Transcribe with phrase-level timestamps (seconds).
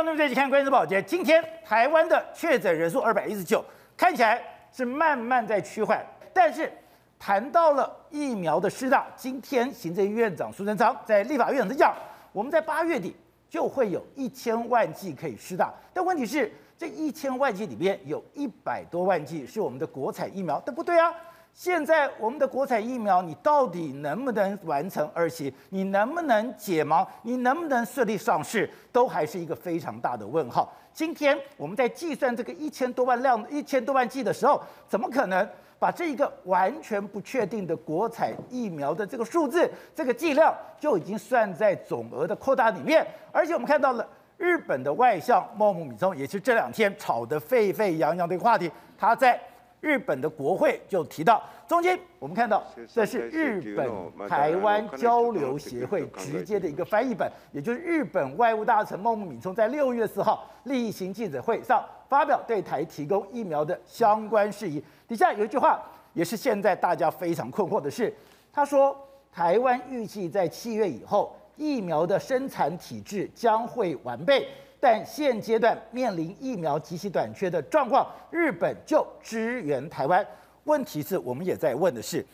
[0.00, 1.02] 观众朋友们，看关键报捷。
[1.02, 3.62] 今天台湾的确诊人数二百一十九，
[3.98, 4.42] 看起来
[4.72, 6.02] 是慢慢在趋缓。
[6.32, 6.72] 但是
[7.18, 11.94] 谈到了疫苗的施打，今天行政院长苏贞昌在立法院上讲，
[12.32, 13.14] 我们在八月底
[13.46, 15.70] 就会有一千万剂可以施打。
[15.92, 21.12] 但问题是，这一千万剂里面有一百多万剂是我们的国产疫苗，对不对啊？
[21.52, 25.52] 现在我们的国产疫苗，你到底能不能完成二期？
[25.68, 27.06] 你能不能解盲？
[27.22, 28.68] 你能不能顺利上市？
[28.90, 30.72] 都还是一个非常大的问号。
[30.94, 35.46] 今天我们在计算这个一千多万量、一千多万剂的时候，怎么可能
[35.78, 43.06] 把这一个完全不确定的国产疫苗的这个数字、这个剂量就已经算在总额的扩大里面？
[43.30, 49.38] 而且我们看到了日本的外相茂木敏充，也是这两天吵得沸沸扬扬的一个话题，他在。
[49.80, 64.82] 日本的国会就提到，中间我们看到这是日本台湾交流协会直接的一个翻译本，也就是日本外务大臣茂木敏充在六月四号例行记者会上发表对台提供疫苗的相关事宜。
[65.08, 65.80] 底下有一句话，
[66.12, 68.14] 也是现在大家非常困惑的是，
[68.52, 68.96] 他说
[69.32, 74.48] 台湾预计在七月以后疫苗的生产体制将会完备。
[74.80, 80.26] 但现阶段面临疫苗极其短缺的状况，日本就支援台湾。
[80.64, 82.24] 问题是我们也在问的是，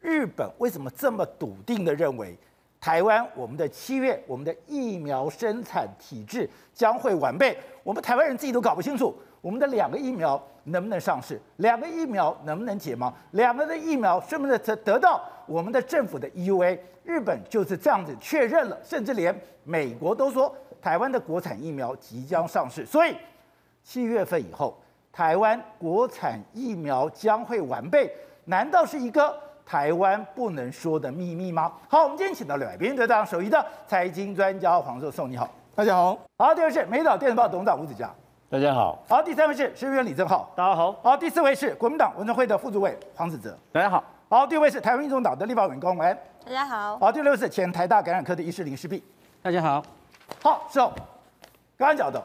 [0.00, 2.36] 日本为什么这么笃定地认为
[2.78, 7.56] 台湾我们的七月我们的疫苗生产体制将会完备？
[7.82, 11.40] 我们台湾人自己都搞不清楚，我们的两个疫苗能不能上市？
[11.56, 13.10] 两个疫苗能不能解盲？
[13.30, 16.78] 两个的疫苗是不是得得到我们的政府的 EUA？
[17.02, 20.54] 日本就是这样子确认了，甚至连美国都说。
[20.84, 23.16] 台湾的国产疫苗即将上市，所以
[23.82, 24.78] 七月份以后，
[25.10, 28.14] 台湾国产疫苗将会完备。
[28.44, 31.72] 难道是一个台湾不能说的秘密吗？
[31.88, 36.18] 好，我们今天请到两位宾，得当首席的财经专家黄寿寿，你好，大家好。
[36.36, 38.10] 好，第二位是美岛电子报董事长吴子嘉，
[38.50, 39.02] 大家好。
[39.08, 40.92] 好，第三位是时事评论员李正浩，大家好。
[41.02, 44.04] 好，第四位是国民党文传会的副主委黄子哲，大家好。
[44.28, 46.14] 好，第五位是台湾运动党的立法委员高虹安，
[46.44, 46.98] 大家好。
[46.98, 49.02] 好，第六位是前台大感染科的医师林世璧，
[49.40, 49.82] 大家好。
[50.42, 50.92] 好，是哦。
[51.76, 52.22] 刚刚讲的，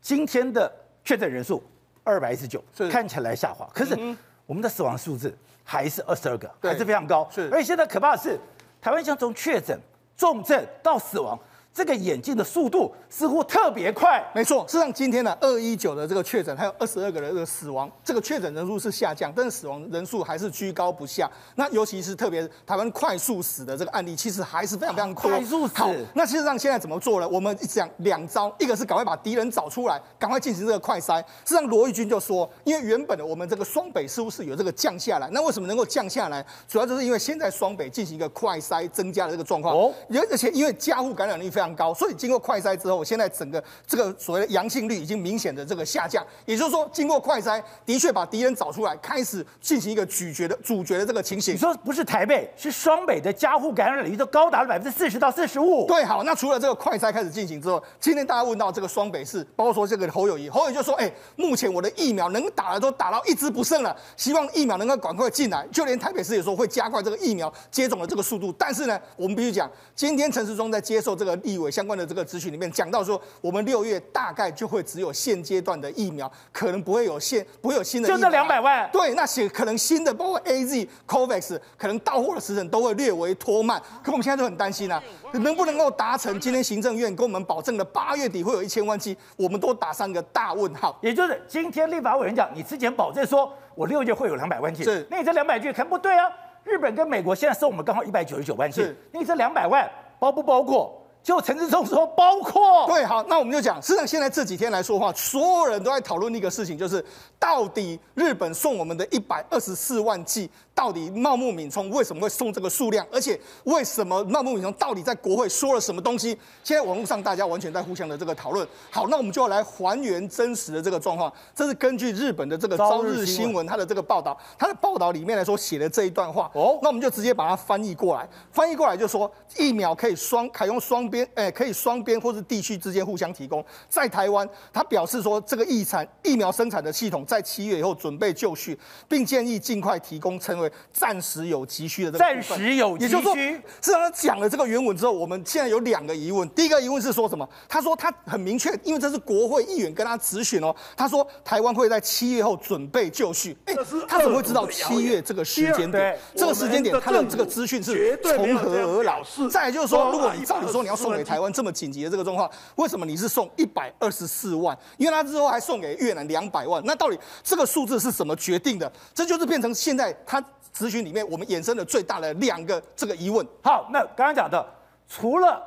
[0.00, 0.70] 今天的
[1.04, 1.62] 确诊人数
[2.04, 3.98] 二百一十九，看起来下滑，可是
[4.46, 7.28] 我们的死亡数字还是二十二个，还是非常高。
[7.30, 8.38] 是，而且现在可怕的是，
[8.80, 9.78] 台湾像从确诊、
[10.16, 11.38] 重症到死亡。
[11.74, 14.64] 这个眼镜的速度似乎特别快，没错。
[14.66, 21.30] 事实上，今天呢，二一九的这个确诊还有二十二个人的死亡，这个确诊人数是下降，但是死亡人数还是居高不下。
[21.54, 25.30] 那尤其是特别台湾快速死的这个案例，其实还是非常非常多。
[25.30, 25.74] 快速死。
[25.74, 27.28] 好，那事实上现在怎么做呢？
[27.28, 31.20] 我们讲两招，一个是赶快把敌人找出来，赶快进行这个快筛。
[31.20, 36.44] 事实上，罗玉军就说，因为原本的我们这个双北似乎是有这个降下来，那为什么能够降下来？
[36.68, 39.74] 主要就是因为现在双北进行一个快筛增加的这个状况。
[39.74, 39.94] 哦。
[40.30, 46.24] 而且因为家户感染率非常高，所以经过快筛之后，现在整个这个所谓的阳性率已经明显的这个下降。
[46.46, 51.54] 也就是说，经过快筛，的确把敌人找出来，开始进行一个咀嚼的主角的这个情形。
[51.54, 55.86] 你说不是台北，是双北的家户感染率都高达了百分之四十到四十五。
[55.86, 68.52] 对，好，那除了这个快筛开始进行之后，今天大家问到这个双北市，包括说这个侯友谊，侯友宜就说：“哎，目前我的疫苗能打的都打到一支不剩了，希望疫苗能够赶快进来。”就连台北市也说会加快这个疫苗接种的这个速度。
[68.58, 71.92] 但是呢，我们必须讲，今天陈时中在接受这个立委相关。
[71.92, 78.88] 的这个咨询里面讲到说，我们六月大概就会只有现阶段的疫苗，可能不会有现不会有新的就这两百万。
[78.90, 83.78] 对，那些可能新的，包括 AZ、COVAX，可能到货的时程都会略微拖慢。
[84.02, 85.02] 可我们现在就很担心啊，
[85.34, 90.98] 能不能够达成今天行政院跟我们保证的八月底会有一千万剂，我们都打上一个大问号。
[91.02, 96.26] 也就是今天立法委员讲，你之前保证说我六月会有两百万剂，是，那你这两百句可能不对啊。
[96.64, 99.86] 日本跟美国现在收我们刚好一百九十九万剂，那你这两百万
[100.18, 100.98] 包不包括？
[101.22, 107.04] 就陈志忠说包括对，好，那我们就讲，实际上现在这几天来说的话，所有人都在讨论一个事情，就是
[107.38, 110.50] 到底日本送我们的一百二十四万剂。
[110.74, 113.06] 到底茂木敏充为什么会送这个数量？
[113.12, 116.36] 而且为什么茂木敏充到底在国会说了什么东西？
[116.64, 118.66] 现在网络上大家完全在互相的这个讨论。
[118.90, 121.32] 好，那我们就要来还原真实的这个状况。
[121.54, 126.50] 这是根据日本的这个朝日新闻它的这个报道，它的报道里面来说写的这一段话。
[126.54, 128.26] 哦，那我们就直接把它翻译过来。
[128.50, 133.64] 翻译过来就说，疫苗可以双采用双边，哎，可以双边或是地区之间互相提供。
[133.88, 138.78] 在台湾，他表示说，这个疫产疫苗生产的系统在七月以后准备就绪，
[139.08, 140.72] 并建议尽快提供成为。
[140.92, 146.48] 暂时有急需的这个，暂时有急需，也就是说，事实上他讲了这个原文之后，我们现在有两个疑问。
[146.50, 147.48] 第一个疑问是说什么？
[147.68, 150.74] 他说他很明确，因为这是国会议员跟他咨询哦。
[150.96, 153.56] 他说台湾会在七月后准备就绪。
[153.64, 153.74] 哎，
[154.06, 156.18] 他怎么会知道七月这个时间点？
[156.36, 159.20] 这个时间点他的这个资讯是从何而来？
[159.50, 164.76] 再来就是说，如果你照理说你要送给台湾这么紧急的这个状况，为什么你是送一百二十四万？
[164.98, 168.90] 因为他之后还送给越南两百万，那到底这个数字是怎么决定的？
[169.14, 170.42] 这就是变成现在他
[170.74, 173.46] 咨询里面我们衍生的最大的两个这个疑问。
[173.62, 174.64] 好，那刚刚讲的
[175.06, 175.62] 除了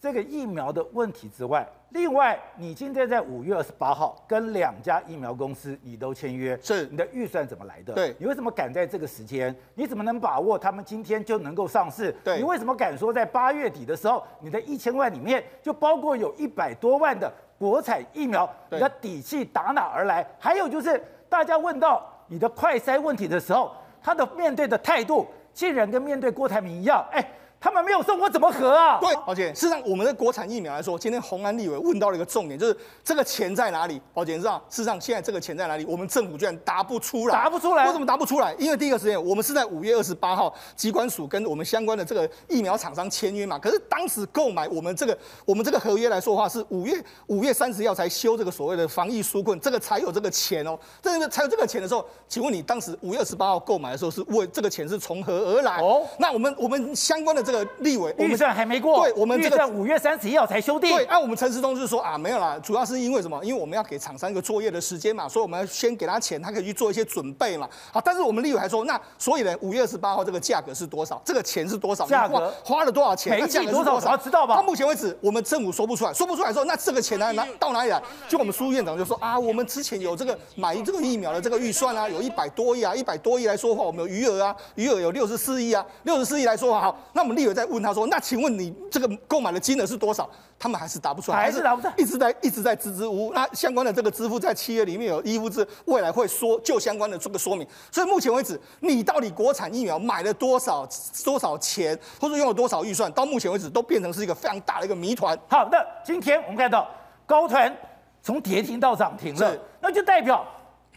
[0.00, 1.66] 这个疫苗的问题之外。
[1.92, 7.92] 另外，你今天在五月二十八号跟两家疫苗公司你都签约，是你的预算怎么来的？
[7.92, 9.52] 对，你为什么赶在这个时间？
[9.74, 12.14] 你怎么能把握他们今天就能够上市？
[12.22, 18.48] 对，你为什么敢说在八月底的时候，你的一千万里面就包括有一百多万的国产疫苗？
[18.70, 20.24] 你的底气打哪儿来？
[20.38, 27.24] 还有就是大家问到你的快筛问题的时候，他的面对的态度竟然跟面对郭台铭一样，哎。
[27.60, 28.98] 他们没有送，我怎么核啊？
[28.98, 32.74] 对，宝姐，事实上，我们的国产疫苗来说，今天红安立委问到了一个重点，就是
[33.04, 34.00] 这个钱在哪里？
[34.14, 35.84] 宝姐，你知道，事实上，现在这个钱在哪里？
[35.84, 37.84] 我们政府居然答不出来，答不出来。
[37.86, 38.54] 为什么答不出来？
[38.58, 43.58] 因为第一个时间，我们是在五月二十八号，机关署跟我们相关的这个疫苗厂商签约嘛。
[43.58, 46.94] 可是当时购买我们这个我们这个合约来说的话，是五月
[47.26, 50.78] 五月三十号才修这个所谓的防疫纾困，这个才有这个钱哦。
[51.02, 55.76] 这个才有这个钱的时候，请问你当时五月二十八号购买的时候，是为这个钱是从何而来？
[55.82, 58.14] 哦，那我们我们相关的这个立委。
[58.18, 60.90] 预算还没过，对，我们这个五月三十一号才修订。
[60.90, 63.42] 对，按、啊、我们陈时中就是说啊，没有啦，主要是因为什么？
[63.44, 67.68] 因为我们要给厂商一个作业的时间嘛，所以我们要先给他钱，他可以去做一些准备嘛。
[67.92, 71.20] 好，但是我们立委还说，那所以呢，五月二十八号这个价格是多少？
[71.24, 72.06] 这个钱是多少？
[72.06, 73.40] 价格花，了多少钱？
[73.40, 73.98] 每剂多少？
[73.98, 74.56] 少知道吧？
[74.56, 78.00] 到目前为止，我们政府说不出来，说不出来说，那这个钱呢，拿到哪里来？
[78.28, 86.80] 就我们苏院长就说啊，我们之前有这个买这个疫苗的这个预算啊，有一百多亿啊，一百多亿来说话，我们有余额啊，余额有六十四亿啊，六十四亿来说话。
[86.80, 90.28] 好，那我们立委在问他说，那请问你这个购买的金额是多少？
[90.58, 93.32] 他们还是答不出来，还是答不出来，一直在一直在支支吾吾。
[93.32, 97.66] 那相关的这个支付在企业里面有依附制，未来会说就相关的这个说明。
[97.90, 100.86] 所以目前为止，你到底国产疫苗买了多少
[101.24, 105.38] 多少钱，或者用了多少预算，到目前为止都变成是一个非常大的一个谜团。
[105.48, 106.86] 好的，今天我们看到
[107.24, 107.74] 高团
[108.22, 110.46] 从跌停到涨停了，那就代表。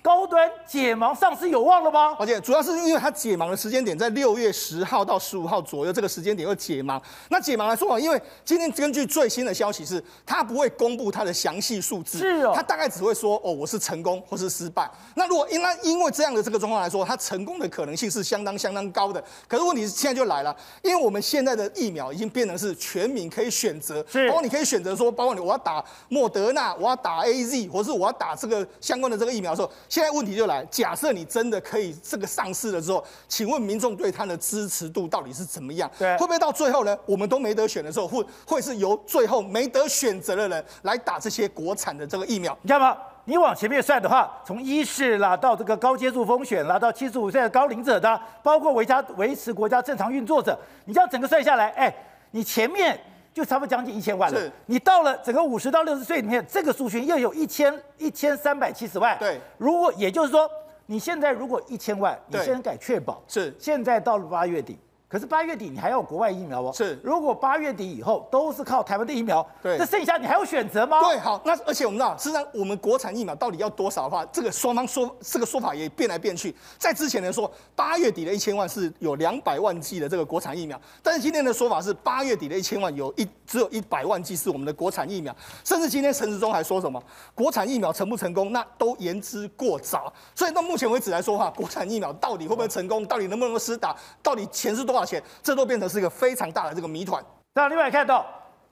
[0.03, 2.13] 高端解盲上市有望了吗？
[2.19, 7.01] 而且主要是因为它解盲的时间点在六月十号到十五号左右，这个时间点会解盲。
[7.29, 14.91] 那解盲来说啊，因为今天根据最新的消息是，它不会公布它的详细数字，是哦，它大概只会说哦，我是成功或是失败。
[15.15, 19.23] 那如果因那因为这样的这个状况来说，它成功的可能性是相当相当高的。
[19.47, 30.65] 可是问题是现在就来了，因为我们现在的疫苗已经变成是全民可以选择，是，包括你可以选择说，包括你我要打莫德纳，我要打 AZ，或是我要打这个相关的这个疫苗的时候，现在问题就来。
[30.71, 35.87] 假设你真的可以这个上市了之后，请问民众对它的支持度到底是怎么样？
[35.99, 36.97] 对，会不会到最后呢？
[37.05, 42.57] 我们都没得选的时候，会会是由最后没得选择的人来打这些国产的这个疫苗？
[42.63, 42.97] 你知道吗？
[43.25, 51.95] 你往前面算的话，从医事啦到这个高接触风险啦，到七十五岁的高龄者的，包括维家维持国家正常运作者，你这样整个算下来，哎，
[52.31, 52.99] 你前面。
[53.33, 54.51] 就差不多将近一千万了。
[54.67, 59.17] 你到了整个五十到六十岁里面，这个族群又有一千一千三百七十万。
[59.17, 60.49] 对，如果也就是说，
[60.85, 63.21] 你现在如果一千万，你先改确保。
[63.27, 64.77] 是，现在到了八月底。
[65.13, 66.71] 可是八月底你还要有国外疫苗哦。
[66.73, 70.99] 是，如果八月底以后都是靠台湾的疫苗，对，这剩下你还有选择吗？
[71.03, 76.55] 对，好，那而且我们知道，实际上我们国产疫苗到底要多少的话，这个双方说这个说法也变来变去。
[76.79, 86.99] 在之前的说，八月底的一千万是有两百万剂的这个国产疫苗，但是今天的说法是八月底的一千万有一只有一百万剂是我们的国产疫苗，甚至今天陈时中还说什么
[87.35, 90.11] 国产疫苗成不成功，那都言之过早。
[90.33, 95.87] 所以到目前为止来说的话，国产疫苗到底会不会成功，到底能不能够施打，到底钱是多少钱，这都变成。
[95.87, 97.23] 是一个非常大的这个谜团。
[97.53, 98.25] 那另外看到，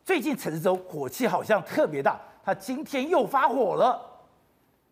[0.04, 4.02] 最近陈时中火气好像特别大，他今天又发火了。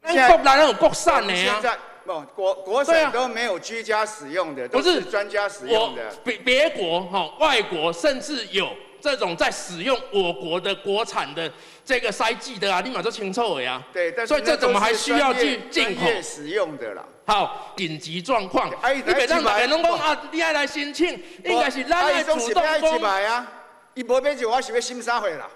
[0.05, 6.12] 现在国内有国产的现在不国国产都没有居家使用的，都是专家使用的。
[6.24, 8.69] 别别国哈，外国甚至有
[9.01, 11.51] 这种在使用我国的国产的
[11.89, 13.81] 这个筛剂的啊，立马就清楚了呀。
[13.91, 17.03] 对，但是所以这怎么还需要去进口使用的啦？
[17.25, 23.01] 好，紧急状况，你别让别人讲啊，你爱来申请，应该是咱来主动讲。
[23.01, 23.48] 啊，
[23.96, 25.50] 一波杯酒，我是要心杀回了。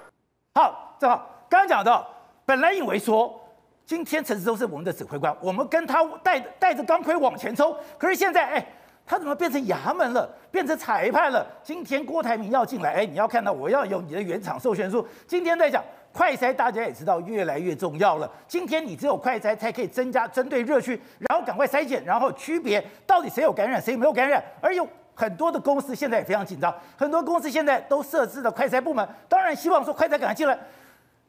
[0.55, 2.11] 好，正好刚刚讲到，
[2.47, 3.39] 本来以为说
[3.85, 8.65] 今天陈时中是我们的指挥官，我们跟他带带着钢盔往前冲，可是现在哎，
[9.05, 11.45] 他怎么变成衙门了，变成裁判了？
[11.61, 15.07] 今天郭台铭要进来，哎，你要看到我要有你的原厂授权书。
[15.27, 15.83] 今天在讲。
[16.13, 18.31] 快筛大家也知道越来越重要了。
[18.47, 24.41] 今天你只有快筛才可以增加针对热区，然后赶快筛检，然后区别到底谁有感染，谁没有感染。
[24.61, 30.57] 而有很多的公司现在也非常紧张，很多公司现在都设置了快筛部门，当然希望说快筛赶快进来。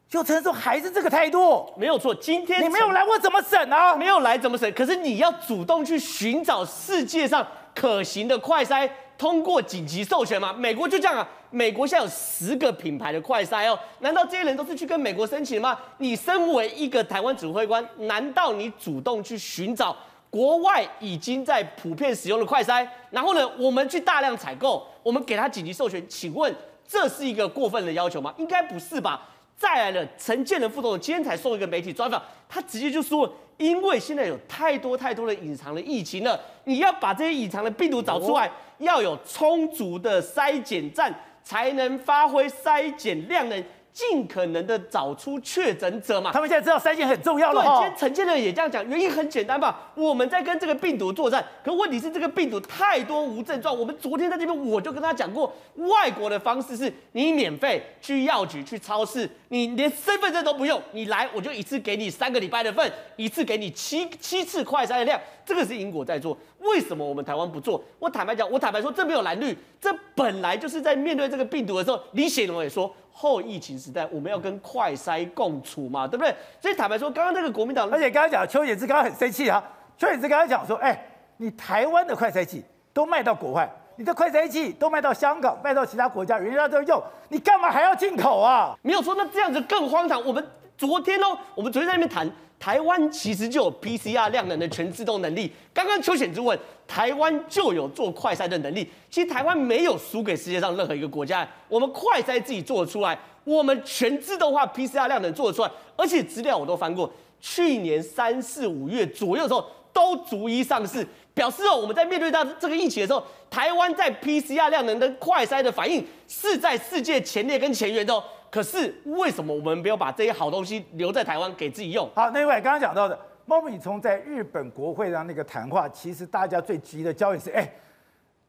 [0.06, 2.14] 就陈时中还是这个态度，没有错。
[2.14, 3.96] 今天你没有来，我怎么审啊？
[3.96, 4.70] 没有来怎么审？
[4.74, 10.52] 可是你要主动去寻找世界上可行的快筛通过紧急授权吗？
[10.52, 15.78] 美国就这样啊，美国现在有十个品牌的快筛哦，难道这些人都是去跟美国申请的吗？
[15.99, 19.97] 你身为一个台湾指挥官，难道你主动去寻找
[20.30, 26.52] 国外已经在普遍使用的快筛，然后呢，我们去大量采购，我们给他紧急授权，请问
[26.87, 28.35] 这是一个过分的要求吗？
[28.37, 29.28] 应该不是吧？
[29.56, 43.64] 再来了，陈建仁副总统今天才送一个媒体专访，他直接就说，因为现在有太多太多的隐藏的疫情了，你要把这些隐藏的病毒找出来，要有充足的筛检站，才能发挥筛检量能。
[43.94, 47.62] 尽可能的找出确诊者嘛，他们现在知道筛检很重要了。
[47.62, 49.92] 对，今天陈建仁也这样讲，原因很简单吧？
[49.94, 53.78] 我们在跟这个病毒作战，可问题是这个病毒太多无症状。
[53.78, 65.20] 我们昨天在这边我就跟他讲过，外国的方式是你免费去药局、去超市，你连身份证都不用，你来我就一次给你三个礼拜的份，一次给你七七次快筛的量。
[65.46, 67.80] 这个是英国在做，为什么我们台湾不做？
[68.00, 72.92] 我坦白讲，我坦白说，这没有蓝绿，这本来就是在面对这个病毒的时候，李显龙也说。
[73.16, 76.35] 后疫情时代，我们要跟快筛共处嘛，对不对？
[76.61, 79.62] 所以坦白说，刚刚那个国民党，而且刚刚讲邱显志刚刚很生气啊，
[79.97, 81.00] 邱显志刚刚讲说，哎，
[81.37, 88.76] 你台湾的快筛剂都卖到国外，你的快筛剂都卖到香港，卖到其他国家，人家都用，你干嘛还要进口啊？
[88.83, 90.21] 没有说，那这样子更荒唐。
[90.26, 90.44] 我们
[90.76, 92.31] 昨天哦，我们昨天在那边谈。
[92.57, 95.52] 台湾其实就有 PCR 量能的全自动能力。
[95.75, 98.88] 刚刚邱显智问，台湾就有做快筛的能力。
[99.11, 118.25] 其实台湾没有输给世界上任何一个国家，我们快筛自己做得出来，我们全自动化 PCR 量能做得出来，而且资料我都翻过，去年三四五月左右的时候都逐一上市，表示哦，我们在面对到这个疫情的时候，台湾在 PCR 量能的快筛的反应是在世界前列跟前沿的哦。
[118.54, 122.08] 可是为什么我们没有把这些好东西留在台湾给自己用？
[122.14, 127.68] 好，那位刚刚讲到的茂木敏充在日本国会上那个谈话，其实大家最急的焦点是：哎，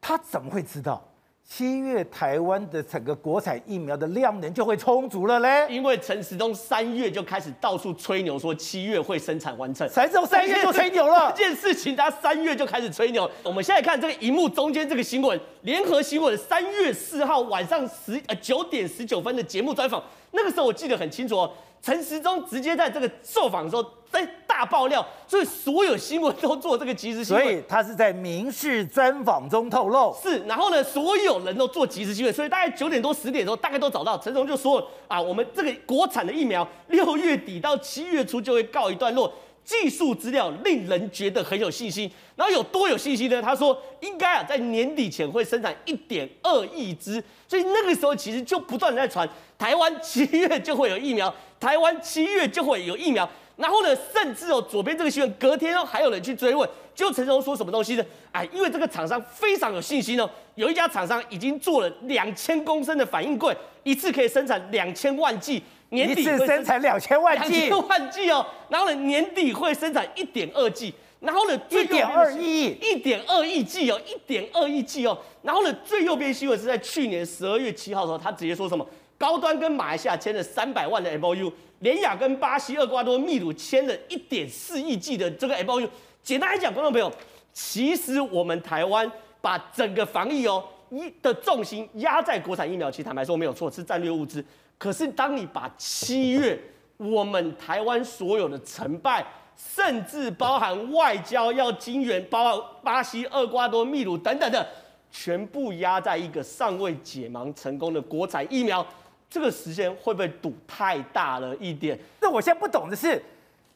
[0.00, 1.02] 他怎么会知道？
[1.48, 11.32] 七月台湾的整个国产疫苗的量能就会充足了嘞，因为陈时中三月就开始到处吹牛，说七月会生产完成，陈时中三月就吹牛了。
[11.38, 13.30] 这件事情他三月就开始吹牛。
[13.44, 21.50] 我们现在看这个荧幕中间这个新闻，联合新闻三月四号晚上十呃九点十九分的节目专访，那个时候我记得很清楚哦。
[21.86, 27.44] 陈时中直接在这个受访的时候，在大爆料，所以所有新闻都做这个即时新闻。
[27.44, 30.12] 所以他是在民事专访中透露。
[30.20, 39.32] 是，然后呢，所有人都做即时新闻，所以大概九点多十点的时候，大概都找到陈时中就说啊，我们这个国产的疫苗六月底到七月初就会告一段落。
[39.64, 43.42] 技术资料令人觉得很有信心，然后有多有信心呢？
[43.42, 49.28] 他说应该啊在年底前会生产一点二亿支，所以那个时候其实就不断在传
[49.58, 53.28] 台湾七月就会有疫苗，台湾七月就会有疫苗。
[53.56, 58.04] 然后呢，甚至哦左边这个新闻隔天哦还有人去追问，就陈时中说什么东西呢？
[58.30, 65.62] 哎，因为这个厂商非常有信心哦，有一家厂商已经做了两千公升的反应柜，一次可以生产两千万剂。
[65.90, 78.84] 年底会生产两千万剂，两千万剂哦，然后呢，年底会生产一点二剂，然后呢，一点二亿，一点二亿剂哦，一点二亿剂哦，然后呢，最右边新闻是在去年十二月七号的时候，他直接说什么？
[79.18, 85.88] 高端跟马来西亚签了三百万的 MOU，联亚跟巴西、厄瓜多、秘鲁签了一点四亿剂的这个 MOU。
[86.22, 87.12] 简单来讲，观众朋友，
[87.52, 94.44] 其实我们台湾把整个防疫哦一的重心压在国产疫苗，其实坦白说没有错，是战略物资。
[94.78, 96.58] 可是，当你把七月
[96.98, 99.24] 我们台湾所有的成败，
[99.56, 104.66] 甚至包含外交要金援，包括巴西、厄瓜多、秘鲁等等的，
[105.10, 108.86] 全部压在一个尚未解盲成功的国产疫苗，
[109.28, 111.98] 这个时间会不会赌太大了一点？
[112.20, 113.22] 那我现在不懂的是，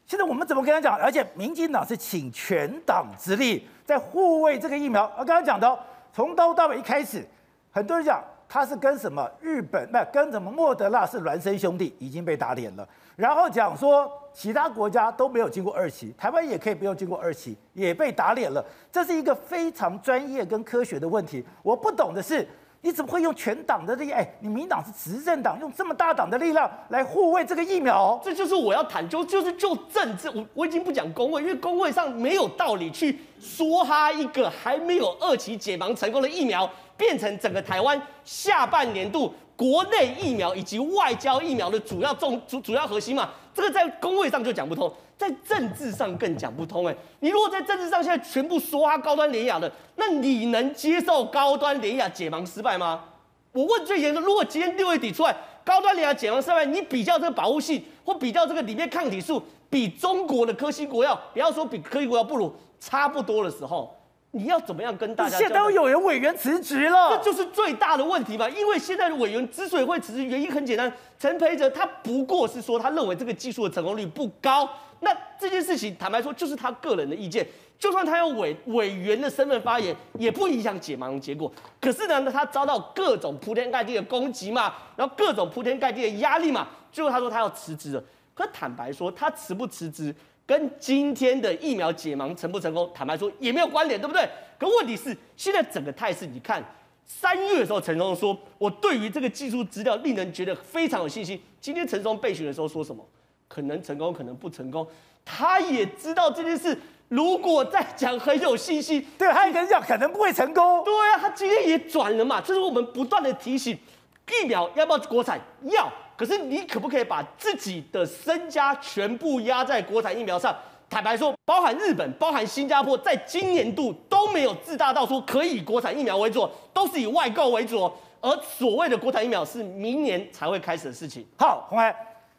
[0.07, 0.99] 现在我们怎么跟他讲？
[0.99, 5.05] 而且民进党是倾全党之力在护卫这个疫苗。
[5.19, 5.79] 我刚刚讲到，
[6.13, 7.27] 从头到尾一开始，
[7.71, 8.23] 很多人讲。
[8.53, 9.89] 他是跟什么日本？
[9.93, 12.85] 那跟什么莫德纳是孪生兄弟，已经被打脸了。
[13.15, 18.65] 然后讲说其他国家都没有经过二期，台湾也可以不用经过二期，也被打脸了。
[18.91, 21.47] 这是一个非常专业跟科学的问题。
[21.63, 22.45] 我不懂的是，
[22.83, 24.11] 你怎么会用全党的力？
[24.11, 28.21] 哎，你民党是执政党，用这么大党的力量来护卫这个疫苗？
[28.25, 30.29] 这就是我要谈，就就是就政治。
[30.31, 36.71] 我我已经不讲公卫，因为公卫上没有道理去说他一个还没有二期解盲成功的疫苗。
[36.97, 46.97] 变成整个台湾下半年度国内疫苗以及外交疫苗的主要重主主要核心嘛，这个在公卫上就讲不通，在政治上更讲不通哎。
[47.19, 53.05] 你如果在政治上现在全部说他高端联雅的，那你能接受高端联雅解盲失败吗？
[53.53, 62.51] 我问最严重，如果今天六月底出来高端联雅解盲失败，你比较这个保护性或比较这个里面抗体数比中国的科兴国药，不要说比科兴国药不如
[62.81, 63.95] 差不多的时候。
[64.33, 65.37] 你要怎么样跟大家？
[65.37, 68.49] 现在都有人委员辞职了，这就是最大的问题嘛。
[68.49, 74.69] 因为现在的委员之所以会辞职，原因很简单，陈培哲他不过是说他认为这个技术的成功率不高。
[75.01, 77.45] 那这件事情坦白说就是他个人的意见，
[77.79, 81.51] 就算他用委委员的身份发言，也不影响解盲结果。
[81.81, 88.05] 可是呢，他遭到各种铺天盖地的攻击嘛，然后各种铺天盖地的压力嘛，最后他说他要辞职了。
[88.33, 90.15] 可坦白说，他辞不辞职？
[90.51, 94.29] 跟今天的疫苗解盲成不成功，坦白说也没有关联，对不对？
[94.59, 96.61] 可问题是，现在整个态势，你看
[97.07, 101.41] 三月的时候，陈松说，我对于这个技术资料令人觉得非常有信心。
[101.61, 103.07] 今天陈时中备询的时候说什么？
[103.47, 104.85] 可能成功，可能不成功。
[105.25, 106.77] 他也知道这件事，
[107.07, 110.83] 如果再讲很有信心，对，他也跟你讲可能不会成功。
[110.83, 113.79] 对啊，他今天也转了嘛，这是我们不断的提醒，
[114.27, 115.41] 疫苗要不要国产？
[115.63, 115.89] 要。
[116.21, 120.55] 可是你可不可以把自己的身家全部压在国产疫苗上？
[120.91, 127.91] 坦白说，包含日本、包含新加坡，在今年度都没有自大到说可以国产疫苗为主，都是以外购为主。
[128.21, 131.27] 而所谓的国产疫苗是明年才会开始的事情。
[131.39, 131.97] 好，鸿涵，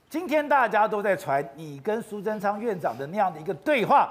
[0.08, 4.08] 今天大家都在传你跟苏贞昌院长的那样的一个对话，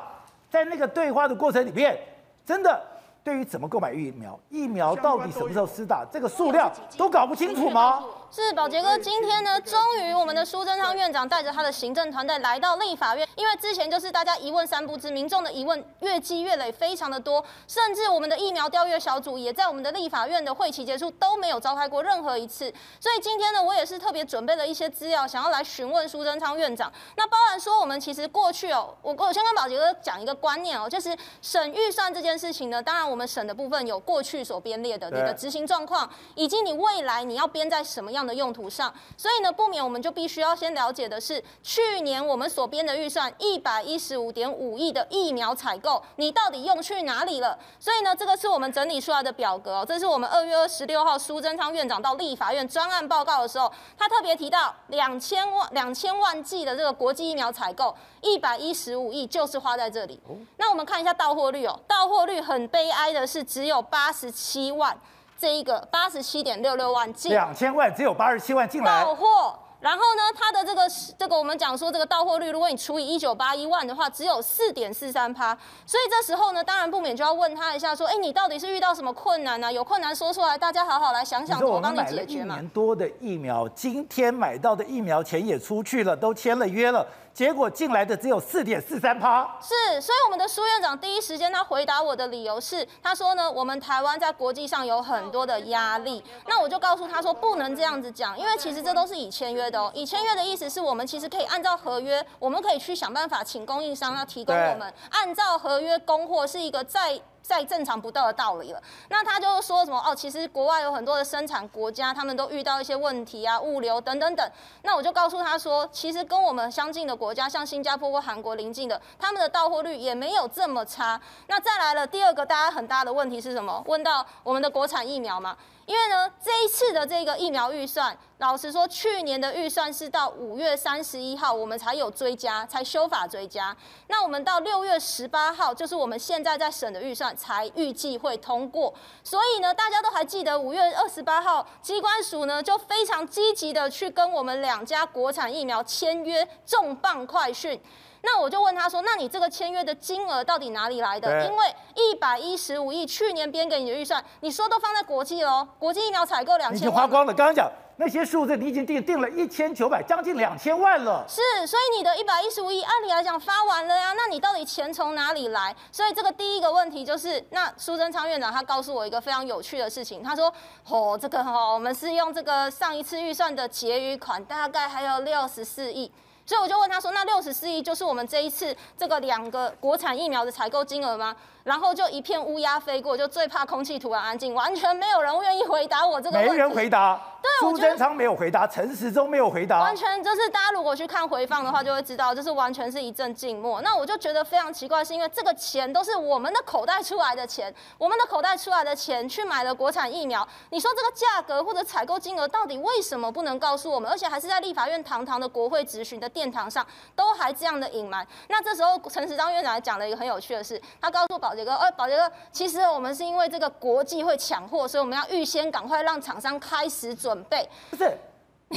[0.50, 1.96] 在那个对话的过程里面，
[2.44, 2.82] 真的。
[3.22, 8.02] 对于怎么购买疫苗，疫苗到底什么时候施打，这个数量都搞不清楚吗？
[8.32, 26.92] 是宝杰哥，今天呢，终于我们的苏贞昌院长带着他的行政团队来到立法院，因为之前就是大家一问三不知，民众的疑问越积越累，非常的多，甚至我们的疫苗调阅小组也在我们的立法院的会期结束都没有召开过任何一次，所以今天呢，我也是特别准备了一些资料，想要来询问苏贞昌院长。
[27.16, 38.92] 那包含说，我们其实过去哦，我我先跟宝杰哥讲一个观念哦，就是审预算这件事情呢，当然我们审的部分有过去所编列的你的执行状况，以及你未来你要编在什么样的用途上。
[39.16, 47.58] 所以呢，不免我们就必须要先了解的是，去年我们所编的预算一百一十五点五亿的疫苗采购，你到底用去哪里了？
[47.78, 60.18] 所以呢，这个是我们整理出来的表格哦，这是我们二月二十六号苏贞昌院长到立法院专案报告的时候，他特别提到两千万两千万剂的这个国际疫苗采购，一百一十五亿就是花在这里。
[60.56, 63.44] 那我们看一下到货率哦，到货率很悲哀的是。
[63.50, 64.96] 只有八十七万，
[65.40, 69.58] 这一个八十七点六六万进，两千万只有八十七万进来到货。
[69.80, 70.82] 然后呢，它的这个
[71.16, 75.56] 这个我们讲说这个到货率，如果你除以一九八一万的话，只有四点四三趴。
[75.86, 79.72] 所以这时候呢，当然不免就要问他一下，说，哎，你到底是遇到什么困难呢、啊？
[79.72, 82.56] 有困难说出来，大家好好来想想怎么帮你解决嘛。
[82.56, 87.06] 一年多的疫苗，今天买到的疫苗钱也出去了，都签了约了。
[87.32, 104.92] 结果进来的只有四点四三趴，是，所以我们的苏院长第一时间他回答我的理由是，他说呢，我们台湾在国际上有很多的压力，那我就告诉他说，不能这样子讲，因为其实这都是已签约的哦，已签约的意思是我们其实可以按照合约，我们可以去想办法请供应商要提供我们。
[105.10, 107.20] 按照合约供货，是一个在。
[107.42, 108.82] 再正常不到的道理了。
[109.08, 110.14] 那他就说什么哦？
[110.14, 114.50] 其实国外有很多的生产国家，他们都遇到一些问题啊，物流等等等。
[114.82, 121.20] 那我就告诉他说，其实跟我们相近的国家，像新加坡或韩国邻近的，他们的到货率也没有这么差。
[121.48, 123.82] 那再来了第二个，大家很大的问题是什么？
[123.86, 125.56] 问到我们的国产疫苗嘛。
[125.90, 133.76] 因为呢，这一次的这个疫苗预算，老实说，去年的预算是到五月三十一号，我们才有追加，才修法追加。
[134.06, 138.94] 那我们到六月十八号，就是我们现在在审的预算，才预计会通过。
[139.24, 147.82] 所以呢，大家都还记得五月二十八号，机关署呢就非常积极的去跟我们两家国产疫苗签约，重磅快讯。
[148.22, 151.46] 那我就问他说：“那你这个签约的金额到底哪里来的？
[151.46, 157.32] 因为一百一十五亿去年编给你的预算，你说都放在国际了哦，国际疫苗采购两千万，已经花光了。
[157.32, 161.24] 刚刚讲那些数字，你已经定定了一千九百，将近两千万了。
[161.26, 164.12] 是，所以你的一百一十五亿，按理来讲发完了呀。
[164.12, 165.74] 那你到底钱从哪里来？
[165.90, 170.52] 所以这个第一个问题就是，那苏贞昌院长他告诉我一个非常有趣的事情，他说：
[170.88, 176.12] 哦，这个哦，我们是用这个上一次预算的结余款，大概还有六十四亿。”
[176.50, 186.52] 所以我就问他说：“那六十四亿就是我们这一次这个两个国产疫苗的采购金额吗？”然后就一片乌鸦飞过，就最怕空气突然安静，完全没有人愿意回答我这个问题。
[186.52, 187.20] 没人回答。
[187.42, 189.80] 对，苏贞昌没有回答，陈时中没有回答。
[189.80, 193.80] 完全就是大家如果去看回放的话，就会知道，就是完全是一阵静默。
[193.80, 200.46] 那我就觉得非常奇怪，是因为这个钱都是我们的口袋出来的钱，我们的口袋出来的钱去买了国产疫苗。
[200.68, 204.10] 你说这个价格或者采购金额到底为什么不能告诉我们？
[204.10, 208.26] 而且还是在立法院堂堂的国会质询的殿堂上，都还这样的隐瞒。
[208.48, 212.30] 那这时候陈时中院长还讲了一个很有趣的事，他告诉宝杰哥，哎，宝杰哥。
[212.50, 217.68] 其实我们是因为这个国际会抢货，所以我们要预先赶快让厂商开始准备。
[217.90, 218.16] 不是，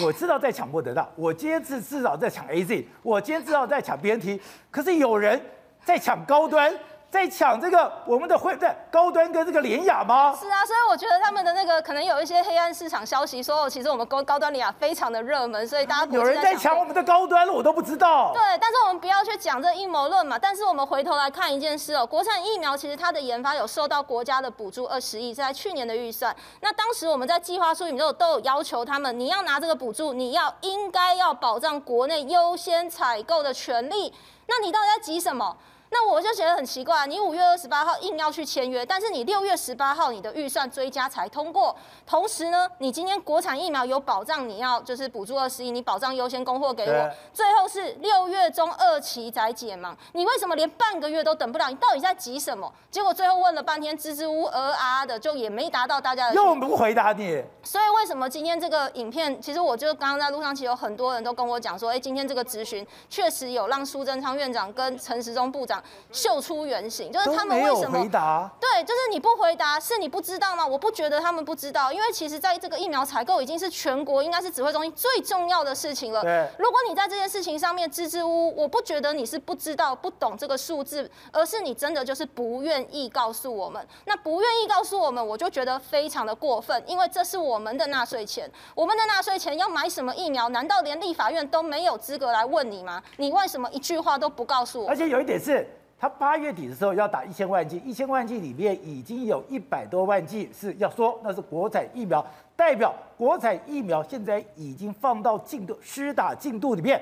[0.03, 5.41] 我知道在抢莫德纳，我今天至至少在抢 AZ，我今天至少在抢 BNT，可是有人
[5.85, 6.73] 在抢高端，
[7.13, 10.35] 在抢这个我们的会在高端跟这个联雅吗？
[10.35, 18.31] 是啊，所以我觉得他们的那个可能有一些黑暗市场消息，说其实我们高高端联雅非常的热门，所以大家有人在抢我们的高端了，我都不知道。
[18.33, 20.39] 对，但是我们不要去讲这阴谋论嘛。
[20.39, 26.35] 但是我们回头来看一件事哦，国产疫苗其实它的研发有受到国家的补助二十亿，在去年的预算。
[26.61, 34.11] 那当时我们在计划书里面都有都有要求他们，你要拿这个补助，你要应该要保障国内优先采购的权利。
[34.47, 35.55] 那你到底在急什么？
[35.93, 51.69] 那我就觉得很奇怪，你五月二十八号硬要去签约，但是你六月十八号你的预算追加才通过，同时呢，你今天国产疫苗有保障，你要就是补助二十亿，你保障优先供货给我，最后是六月中二期才解盲，你为什么连半个月都等不了？
[51.69, 52.73] 你到底在急什么？
[52.89, 56.33] 结果最后问了半天，支支吾吾啊啊的，就也没达到大家的。
[56.33, 57.43] 又不回答你。
[57.61, 65.82] 所以为什么今天这个影片，其实我就刚刚在路上，其实有很多人都跟我讲说，哎，今天这个咨询确实有让苏贞昌院长跟陈时中部长。
[66.11, 67.99] 秀出原形，就是他们为什么？
[67.99, 70.65] 回答对，就是你不回答，是你不知道吗？
[70.65, 76.21] 我不觉得他们不知道，因为其实在这个疫苗采购已经是全国应该是指挥中心最重要的事情了。
[76.21, 83.85] 对，如果你在这件事情上面支支吾吾，我不觉得你是不知道、不懂这个数字，而是你真的就是不愿意告诉我们。
[84.05, 90.49] 那不愿意告诉我们，我就觉得非常的过分，因为这是我们的纳税钱，我们的纳税钱要买什么疫苗？
[90.49, 93.01] 难道连立法院都没有资格来问你吗？
[93.17, 94.89] 你为什么一句话都不告诉我？
[94.89, 95.72] 而且有一点是。
[96.03, 102.21] 他八月底的时候要打一千万剂，一千万剂里面已经有一百多万剂是要说那是国产疫苗，
[102.57, 107.01] 代表国产疫苗现在已经放到进度施打进度里面，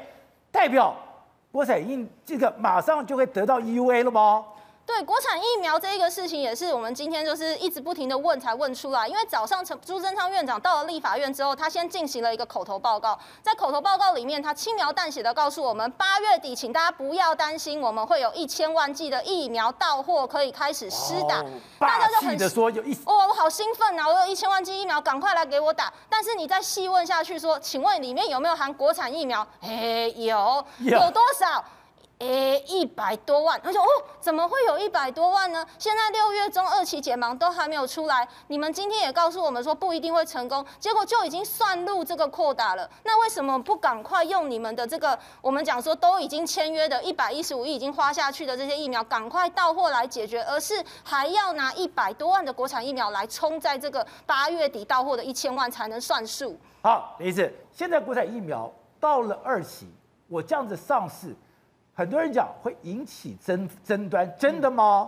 [0.52, 0.96] 代表
[1.52, 4.46] 国产疫这个马上就会得到 EUA 了吗？
[4.86, 9.08] 对国产疫苗这一个事情，也是我们今天就是一直不停的问才问出来。
[9.08, 21.44] 因为早上陈朱正昌院长到了立法院之后，他先进行了一个口头报告，在口头报告里面，他轻描淡写的告诉我们，八月底，请大家不要担心，我们会有一千万剂的疫苗到货，可以开始施打。
[21.80, 24.08] 大家就很的说有一哦，我好兴奋啊！
[24.08, 25.92] 我有一千万剂疫苗，赶快来给我打。
[26.10, 29.48] 但是你再细问下去说，请问里面有没有含国产疫苗？
[29.62, 31.64] 嘿，有，有多少？
[32.22, 33.88] 诶，一百多万，他说哦，
[34.20, 35.66] 怎么会有一百多万呢？
[35.80, 42.88] 现在六月中二期解盲都还没有出来，你们今天也告诉我们说不一定会成功，结果就已经算入这个扩大了。
[43.04, 56.56] 那为什么不赶快用你们的这个，我们讲说都已经签约的一百一十五亿已经花下去的这些疫苗，赶快到货来解决，而是还要拿一百多万的国产疫苗来冲在这个八月底到货的一千万才能算数？
[56.84, 59.92] 好，李医师，现在国产疫苗到了二期，
[60.28, 61.36] 我这样子上市。
[62.02, 65.08] 很多人讲会引起争争端，真的吗？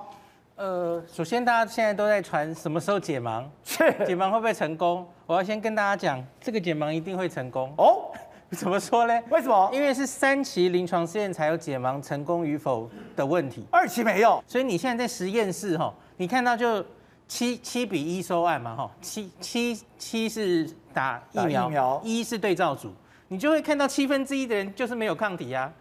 [0.58, 5.04] 呃，首先大家现在都在传什么时候解盲，解盲会不会成功？
[5.26, 8.12] 我要先跟大家讲，这个解盲一定会成功哦。
[8.56, 9.22] 怎么说呢？
[9.32, 9.72] 为什么？
[9.74, 14.44] 因为是三期临床试验才有解盲成功与否的问题，二期没有。
[14.46, 16.86] 所以你现在在实验室哈，你看到就
[17.28, 22.94] 七七比一收案嘛哈，七七七是打疫苗，疫苗一是对照组，
[23.30, 25.74] 你就会看到七分之一的人就是没有抗体啊。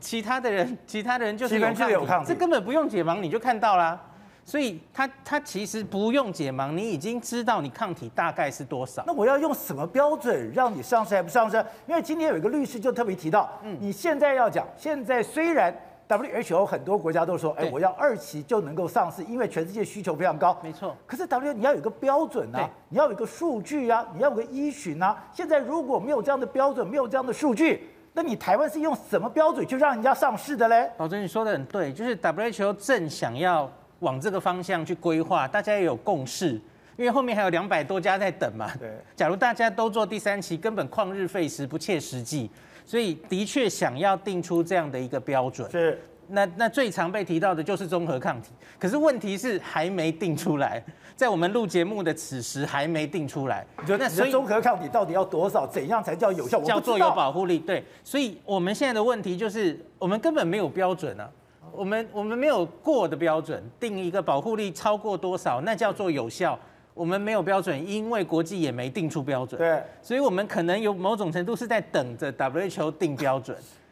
[0.00, 4.00] 其他的人， 其他的人就是有抗体，有抗体，这根本不用解盲你就看到啦。
[4.44, 9.02] 所以他他其实不用解盲，你已经知道你抗体大概是多少。
[9.04, 11.56] 那我要用什么标准让你上市还不上市？
[11.88, 15.76] 因为今天有一个律师就特别提到，嗯，你现在要讲，现在虽然
[16.08, 20.56] WHO 很多国家都说，哎，我要二期就能够上市，因为全世界需求非常高。
[20.62, 20.96] 没错。
[21.08, 25.24] 可是 WHO 你要有一个标准啊，你要有一个数据啊，你要有个依循啊。
[25.32, 27.90] 现在如果没有这样的标准，没有这样的数据。
[28.16, 30.90] 那你台湾是用什么标准去让人家上市的嘞？
[30.96, 36.52] 老师，你说的很对，就是 WHO 正想要往这个方向去规划，大家也有共识，
[36.96, 38.70] 因为后面还有两百多家在等嘛。
[38.80, 42.50] 对，假如大家都做第三期，根本旷日费时，不切实际，
[42.86, 45.70] 所以的确想要定出这样的一个标准。
[45.70, 46.00] 是。
[46.28, 50.82] 那那最常被提到的就是综合抗体，可是问题是还没定出来，
[51.14, 53.66] 在我们录节目的此时还没定出来。
[53.86, 55.66] 那所以综合抗体到底要多少？
[55.66, 56.60] 怎样才叫有效？
[56.62, 57.58] 叫做有保护力。
[57.58, 61.30] 对，所以我们现在的问题就是，我们根本没有标准啊，
[61.72, 66.58] 我们我们没有过的标准，定一个保护力超过多少，那叫做有效。
[66.92, 69.58] 我们没有标准，因为国际也没定出标准。
[69.58, 73.54] 对，所以我们可能有某种程度是在等着 WHO 定标准。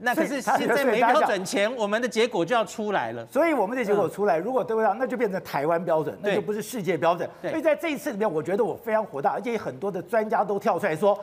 [0.00, 3.26] 那可是现在没标准前，我们的结果就要出来了。
[3.26, 7.28] 所以我们的结果出来，如果对不上，那就变成台湾标准，那就不是世界标准。
[7.42, 11.18] 所以在这一次里面，我觉得我非常火大，而且很多的专家都跳出来说，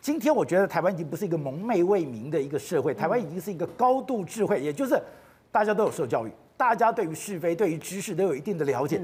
[0.00, 4.98] 今天我觉得台湾已经不是一个蒙昧未明的一个社会，台湾已经是一个高度智慧，也就是
[5.52, 9.00] 大家都有受教育，大家对于是非、对于知识都有一定的了解。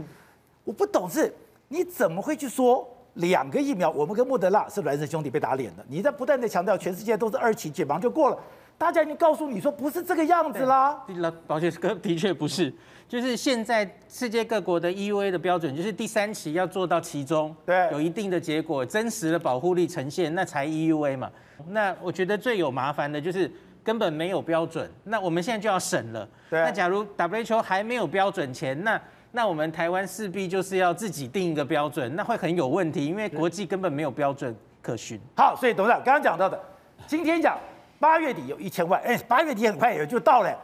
[0.64, 1.32] 我不懂是，
[1.68, 5.84] 你怎么会去说两个疫苗，我们跟莫德纳是孪生兄弟被打脸的？
[5.88, 8.38] 你在不断的强调全世界都是二期解盲就过了。
[8.78, 11.02] 大家已经告诉你说不是这个样子啦。
[11.16, 12.72] 老保险哥的确不是，
[13.08, 21.30] 就是现在世界各国的 EUA 的标准，就是第三期要做到其中，对，有一定的结果，真实的保护力呈现，那才 EUA 嘛。
[21.68, 23.50] 那我觉得最有麻烦的就是
[23.82, 26.28] 根本没有标准，那我们现在就要审了。
[26.50, 29.00] 对，那假如 WHO 还没有标准前，那
[29.32, 35.18] 那我们台湾势必就是要自己定一个标准，那会很有问题，因为国际根本没有标准可循。
[35.34, 36.60] 好，所以董事长刚刚讲到的，
[37.06, 37.58] 今天讲
[37.98, 40.56] 八月底有一千万，哎，八月底很快也就到了，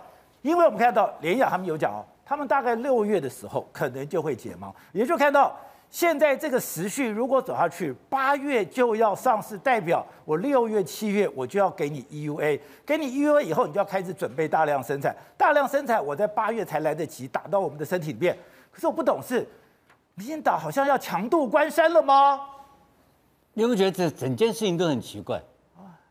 [0.42, 5.54] 因为我们看到联雅他们有讲哦，他们大概六月的时候可能就会解盲，也就看到。
[5.90, 18.34] 现在这个时序如果走下去，八月就要上市，代表我六月、七月我就要给你 EUA，给你 EUA 以后，你就要开始准备大量生产，大量生产我在八月才来得及打到我们的身体里面。
[18.70, 19.46] 可是我不懂事，
[20.14, 22.40] 民进党好像要强渡关山了吗？
[23.52, 25.38] 你有没有觉得这整件事情都很奇怪？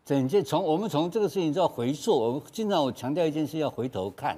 [0.03, 4.37] 整件从我们从这个事情就要回溯，我们经常我强调一件事要回头看，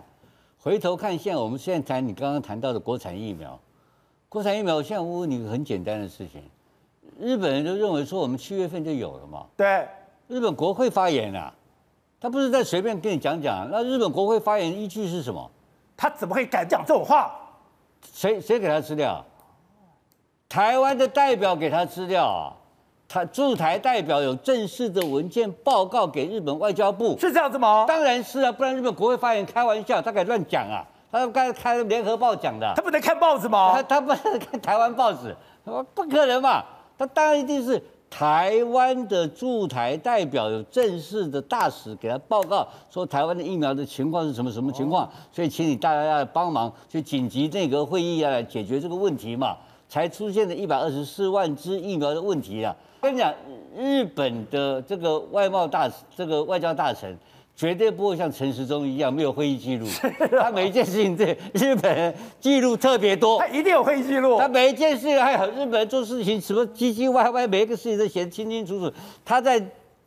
[0.59, 3.59] 回头看现在我们现在谈你刚刚谈到的国产疫苗。
[4.29, 6.41] 国产疫苗，我现在问问你个很简单的事情：
[7.19, 9.45] 日本人都认为说我们七月份就有了嘛？
[9.55, 9.87] 对，
[10.27, 11.53] 日本国会发言啊，
[12.19, 13.69] 他不是在随便跟你讲讲。
[13.71, 15.49] 那日本国会发言依据是什么？
[15.95, 17.31] 他怎么会敢讲这种话？
[18.11, 19.23] 谁谁给他资料？
[20.49, 22.53] 台湾的代表给他资料啊，
[23.13, 27.85] 他驻台代表有正式的文件报告给日本外交部，是这样子吗？
[27.87, 30.83] 当然是啊，不然日本国会发言开玩笑，他敢乱讲啊？
[31.11, 33.71] 他刚才开联合报讲的，他不能看报纸吗？
[33.71, 35.35] 他他不能看台湾报纸，
[35.93, 36.63] 不可能嘛？
[36.97, 49.55] 他当然一定是台湾的驻台代表有正式的大使给他报告，说台湾的疫苗的情况是什么什么情况，所以请你大家要帮忙去紧急内阁会议要来解决这个问题嘛，
[49.87, 52.75] 才出现了一百二十四万支疫苗的问题啊！
[53.03, 53.33] 跟你讲，
[53.77, 57.17] 日本的这个外贸大，这个外交大臣。
[57.55, 59.85] 绝对不会像陈时中一样没有会议记录，
[60.41, 64.39] 他每一件事情对日本人记录特别多，他一定有会议记录。
[64.39, 68.91] 他每一件事情还有日本人做事情什么唧唧歪歪，每一个事情都写得清清楚楚。
[69.23, 69.63] 他在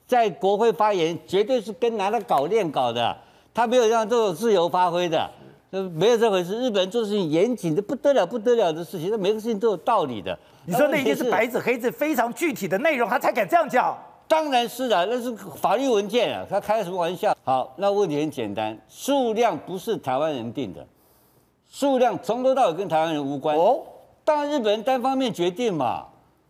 [0.09, 3.17] 在国会发言绝对是跟拿了稿练稿的，
[3.55, 5.31] 他没有让这种自由发挥的，
[5.71, 6.59] 没有这回事。
[6.59, 10.37] 日本人做事情严谨的不得了不得了的事情，他每个事情都有道理的。
[10.67, 13.97] 你说那一定是白纸黑字非常具体的内容，他才敢这样讲。
[14.29, 17.33] 当然是的，那是法律文件啊，他开什么玩笑？
[17.45, 20.85] 好，那问题很简单，数量不是台湾人定的，
[21.71, 23.57] 数量从头到尾跟台湾人无关。
[23.57, 23.79] 哦，
[24.25, 26.05] 当然日本人单方面决定嘛，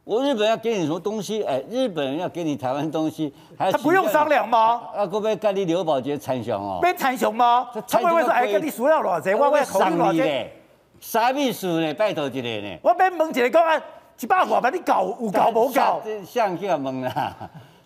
[0.04, 1.42] 我日本要给你什么东西？
[1.42, 4.80] 哎，日本人要给你台湾东西，还他不用商量吗？
[4.94, 6.78] 啊，可不可以跟你刘宝杰参详哦？
[6.80, 7.68] 没参详吗？
[7.86, 10.50] 他会不会说哎，跟你数量偌济，我会考虑偌济？
[10.98, 11.92] 啥秘书呢？
[11.92, 12.78] 拜托一个呢？
[12.82, 13.78] 我别问一个讲啊，
[14.20, 16.00] 一百万把你搞有搞无搞？
[16.24, 17.36] 像这样问啦。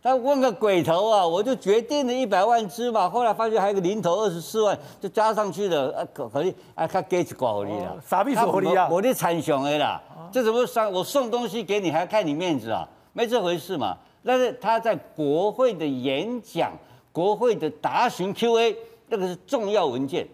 [0.02, 1.26] 他问个鬼头啊！
[1.26, 5.92] 我就决定了一百万支嘛，后来发觉还有个零头二十四万，就加上去了。
[5.94, 8.88] 啊，可可以啊，他给一挂合理啦，傻逼说合理啊？
[8.90, 10.00] 我的参详的啦，
[10.32, 10.90] 这怎么送？
[10.90, 12.88] 我送东西给你，还看你面子啊？
[13.12, 13.94] 没这回事嘛。
[14.24, 16.72] 但是他在国会的演讲、
[17.12, 18.74] 国会的答询 Q&A，
[19.08, 20.26] 那个是重要文件。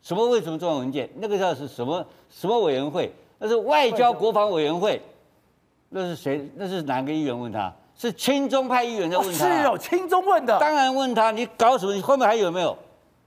[0.00, 0.26] 什么？
[0.30, 1.06] 为什么重要文件？
[1.16, 2.02] 那个叫是什么？
[2.30, 3.12] 什么委员会？
[3.38, 4.98] 那是外交国防委员会。
[5.90, 6.48] 那是谁？
[6.56, 7.72] 那是哪个议员问他？
[7.96, 11.92] 是亲中派议员在问他，是哦，亲中问的，当然问他，你搞什么？
[11.92, 12.74] 你后面还有没有？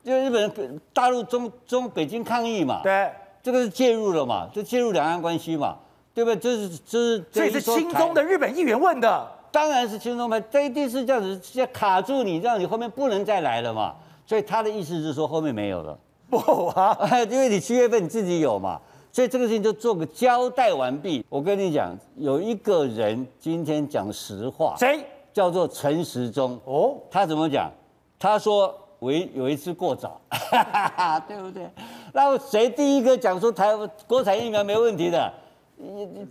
[0.01, 3.11] 因为日本人大陆中中北京抗议嘛，对，
[3.43, 5.77] 这个是介入了嘛，就介入两岸关系嘛，
[6.13, 6.35] 对不对？
[6.37, 13.93] 这是这是，所以是亲中的日本议员问的，当然是亲中派，这一定是这样子，要卡住你，让你后面不能再来了嘛。
[14.25, 15.97] 所以他的意思是说后面没有了，
[16.29, 16.37] 不
[16.69, 16.97] 啊，
[17.29, 18.79] 因为你七月份你自己有嘛。
[19.13, 21.23] 所以这个事情就做个交代完毕。
[21.29, 25.05] 我跟你讲，有一个人今天讲实话，谁？
[25.31, 26.59] 叫做陈时中。
[26.65, 27.69] 哦，他怎么讲？
[28.17, 30.19] 他说为有一次过早，
[31.27, 31.69] 对不对？
[32.11, 35.31] 然后谁第一个讲出台湾国产疫苗没问题的？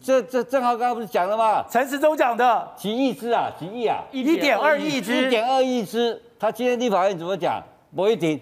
[0.03, 1.65] 这这正好刚刚不是讲了吗？
[1.71, 6.21] 陈时中讲的几亿只啊，几亿啊，一点二亿只，一点二亿只。
[6.37, 7.63] 他今天立法院怎么讲？
[7.95, 8.41] 不一定，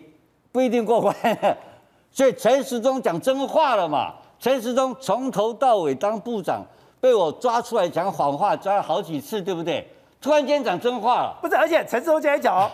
[0.51, 1.15] 不一定过关。
[2.11, 4.15] 所以陈时中讲真话了嘛？
[4.41, 6.65] 陈时中从头到尾当部长，
[6.99, 9.87] 被我抓出来讲谎话，抓了好几次，对不对？
[10.19, 11.55] 突然间讲真话了，不是？
[11.55, 12.71] 而且陈时中今天讲，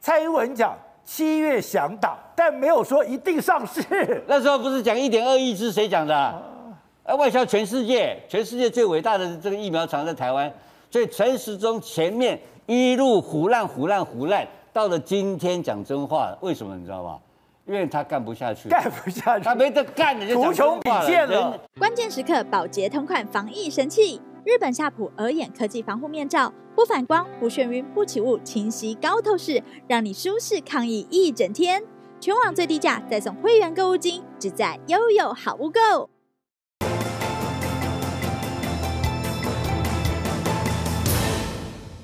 [0.00, 4.24] 蔡英文讲七月想打，但没有说一定上市。
[4.26, 6.16] 那时候不是讲一点二亿支，谁讲的？
[6.16, 10.50] 啊，外销全世界，全世界最伟大的这个疫苗厂在台湾，
[10.90, 17.18] 所以陈时中前面一路唬烂唬烂唬烂，到了今天讲真话，为什么你知道吗？
[17.64, 21.56] 因为他干不下去，干不下去，他没得干了，就无穷比见了。
[21.78, 31.80] 关键时刻，宝洁同款防疫神器——日本夏普鹅眼科技防护面罩，不反光、不眩晕、不起雾，清晰高透视，让你舒适抗疫一整天。
[32.18, 35.80] 全网最低价，再送会员购物金，只在悠悠好物购。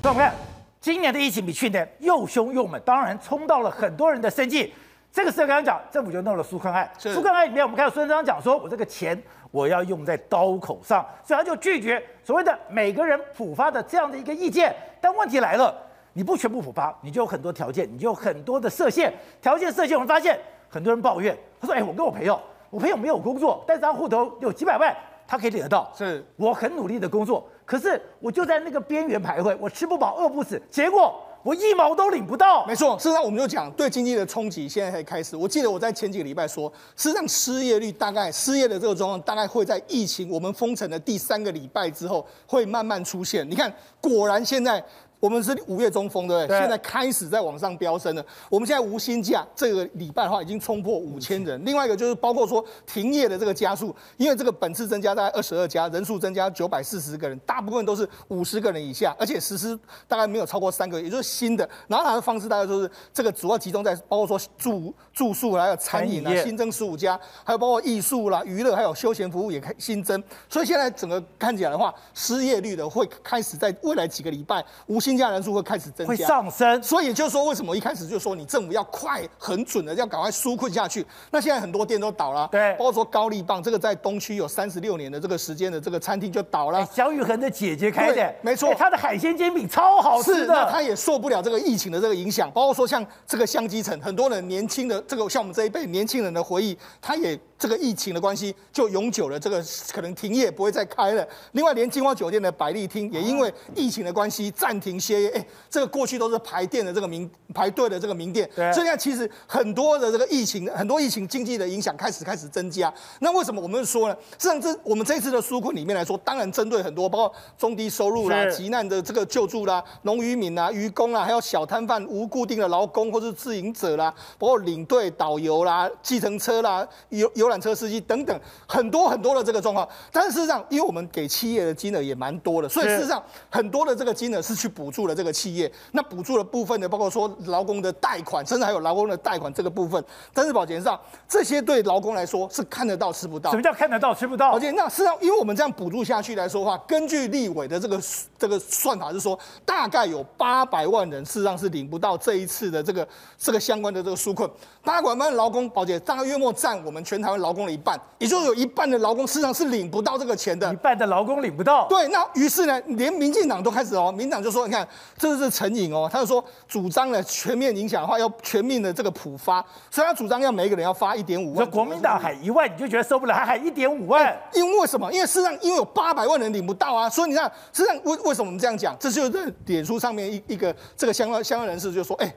[0.04, 0.32] 我们看，
[0.80, 4.72] 今年的疫情比去年又凶又猛，当然冲到了很多人的生计。
[5.10, 6.88] 这个时候刚刚讲，政府就弄了纾困案。
[6.98, 14.74] 纾困案里面，我们看到孙中山讲说，我这个钱我要用在刀口上，所以他就拒绝所谓的每个人普发的这样的一个意见。
[15.00, 15.74] 但问题来了，
[16.12, 19.12] 你不全部普发，你就有很多条件，你就有很多的设限。
[19.40, 22.38] 条件设限，我们发现很多人抱怨，他说：“哎，我跟我朋友，
[22.70, 24.94] 我朋友没有工作，但是他户头有几百万，
[25.26, 25.90] 他可以领得到。
[25.96, 32.66] 是我很努力的工作，可是我就在那个边缘徘徊，我吃不饱，饿不死，结果。”我一毛都领不到。
[32.66, 35.34] 没错，事实上我们就讲对经济的冲击，现在才开始。
[35.34, 43.48] 我记得我在前几个礼拜说，事实上失业率大概失业的这个状况，大概会在疫情我们封城的第三个礼拜之后，会慢慢出现。
[43.50, 44.84] 你看，果然现在。
[45.20, 46.58] 我们是五月中封，对不对？
[46.60, 48.24] 现在开始在往上飙升了。
[48.48, 51.60] 我们现在无薪假这个礼拜的话，已经冲破五千人。
[51.64, 59.76] 另外一个就是包括说停业的这个加速，因为这个本次增加大概二十二家，人数增加九百四十个人，大部分都是五十个人以下，而且实施
[60.06, 61.68] 大概没有超过三个月，也就是新的。
[61.88, 70.22] 然后它的方式大概就是这个主要集中在包括说住住宿，还有餐饮啊，新增十五家，还有包括艺术啦、娱乐，还有休闲服务也开新增。
[70.48, 75.07] 所以现在整个看起来的话，失业率的会开始在未来几个礼拜无薪。
[75.08, 81.04] 新加人数会开始增加，会上升，所以也就是说，为什么一开始就说你政府要快、很准的要赶快纾困下去？
[81.30, 86.86] 那现在很多店都倒了，对，包括说高丽棒这个在东区有三十六年的这个时间的这个餐厅就倒了。
[86.86, 97.38] 小宇恒的姐姐开的，没错，他的海鲜煎饼超好吃的，那他也受不了这个疫情的这个影响，包括说像这个香积城，很多人年轻的这个像我们这一辈年轻人的回忆，他也。
[97.58, 101.26] 这个疫情的关系，就永久了，这个可能停业，不会再开了。
[101.52, 105.28] 另外，连金花酒店的百丽厅也因为疫情的关系暂停歇业。
[105.30, 112.94] 哎，这个过去都是排店的这个名排队的这个名店，所以现在其实很多的这个疫情，很多疫情经济的影响开始开始增加。
[113.18, 114.16] 那为什么我们说呢？
[114.38, 127.47] 实际上，这我们这一次的纾困里面来说，当然针对很多，包括中低收入啦、急难的这个救助啦、农渔民啊、渔工啊，还有小摊贩、无固定的劳工或是自营者啦，包括领队、导游啦、计程车啦、有有。
[127.48, 135.70] 游览车司机等等很多很多的这个状况，但是事实上，因为我们给企业的金额也蛮多的，所以事实上很多的这个金额是去补助了这个企业。
[135.92, 140.02] 那补助的部分呢，包括说劳工的贷款，甚至还有劳工的贷款这个部分。
[140.34, 143.50] 但是保洁上这些对劳工来说是看得到吃不到。
[143.50, 144.52] 什么叫看得到吃不到？
[144.52, 148.00] 而且那事实上，因为我们这样补助下去来说的话，根据立委的这个
[148.38, 153.08] 这个算法是说，大概有八百万人事实上是领不到这一次的这个
[153.38, 154.48] 这个相关的这个纾困。
[154.82, 160.72] 八百万劳工，保洁大概约莫占我们全台湾劳工的一半，也就是有一半的劳工实际上是领不到这个钱的。
[160.72, 161.86] 一半的劳工领不到。
[161.88, 171.64] 对，那于是呢，连民进党都开始哦，民进党就说，你看，这是陈颖哦，他就说主张了全面影响的话，要全面的这个普发，所以他主张要每一个人要发一点五万。
[171.64, 174.36] 说国民党喊一万，你就觉得受不了，还喊一点五万？
[174.54, 175.12] 因为为什么？
[175.12, 178.96] 因为事实上，因为有八百万人领不到啊，所以你看，实际上为为什么我们这样讲？
[178.98, 182.34] 这就是脸书上面一一个这个相关相关人士就说，哎。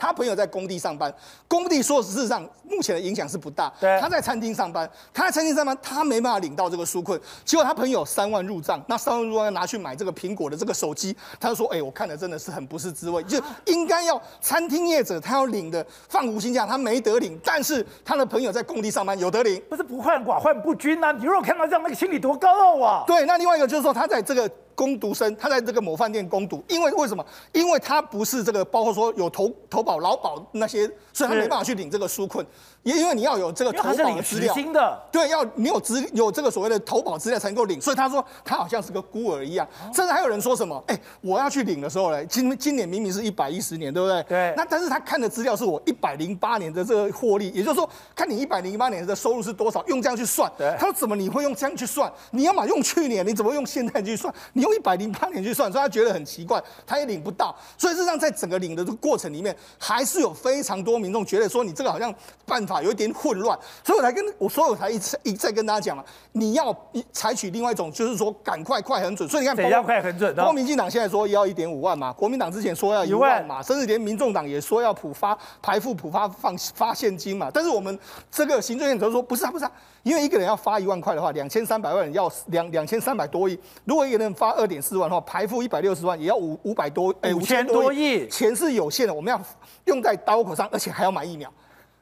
[0.00, 1.12] 他朋友在工地上班，
[1.46, 3.70] 工地说事实上目前的影响是不大。
[3.78, 7.20] 对，他在餐厅上班，他在餐厅上班，他没办法领到这个纾困。
[7.44, 21.12] 结果他朋友三万入账，那三万入账要拿去买这个苹果的这个手机，他就说：“哎、欸，我看了真的是很不是滋味，就应该要餐厅业者他要领的放无薪假，他没得领，但是他的朋友在工地上班有得领，不是不患寡患不均啊？
[21.12, 23.04] 你如果看到这样，那个心里多高傲啊！
[23.06, 24.50] 对，那另外一个就是说他在这个。
[24.80, 27.22] 工读生，他在这个某饭店工读，因为为什么？
[27.52, 32.46] 因为他不是这个，包括说有投投保劳保那些，所以他没办法去领这个纾困。
[32.82, 37.80] 也因为你要有这个投保的资料，新的对，要你有资有这个所谓的投保资料才能够领。
[37.80, 39.68] 所以他说他好像是个孤儿一样。
[39.94, 40.82] 甚至还有人说什么？
[40.86, 44.22] 哎，我要去领的时候呢，今今年明明是一百一十年，对不对？
[44.22, 44.54] 对。
[44.56, 50.50] 那但是他看的资料是我一百零八年的这个获利，也就是说，看你一百零八年的收入是多少，用这样去算。
[50.56, 50.74] 对。
[50.78, 52.10] 他说怎么你会用这样去算？
[52.30, 54.32] 你要么用去年，你怎么用现在去算？
[54.54, 57.54] 你用一百零八年去算，所以他觉得很奇怪，他也领不到。
[57.76, 62.14] 所以事实上，在整个领的这个过程里面，还是有非常多民众觉得说你这个好像
[62.46, 63.58] 办法有一点混乱。
[63.84, 66.74] 所以我才跟我，所以我才一再一再跟大家讲嘛，你要
[67.12, 69.28] 采取另外一种，就是说赶快快很准。
[69.28, 70.34] 所以你看，怎样快很准？
[70.36, 77.50] 国民进党现在说要一点五万嘛，国民党之前说要一万嘛，甚至连民众党也说要普发排富普发放发现金嘛。
[77.52, 77.98] 但是我们
[78.30, 83.58] 这个行政院则说不是啊，不是啊，因为一个人要发一万块的话，两千三百万人要两两千三百多亿。
[83.84, 89.40] 如果一个人发二点四万的话，排富一百六十万也要五五百多哎五千多亿，钱是有限的，我们要
[89.86, 91.52] 用在刀口上，而且还要买疫苗。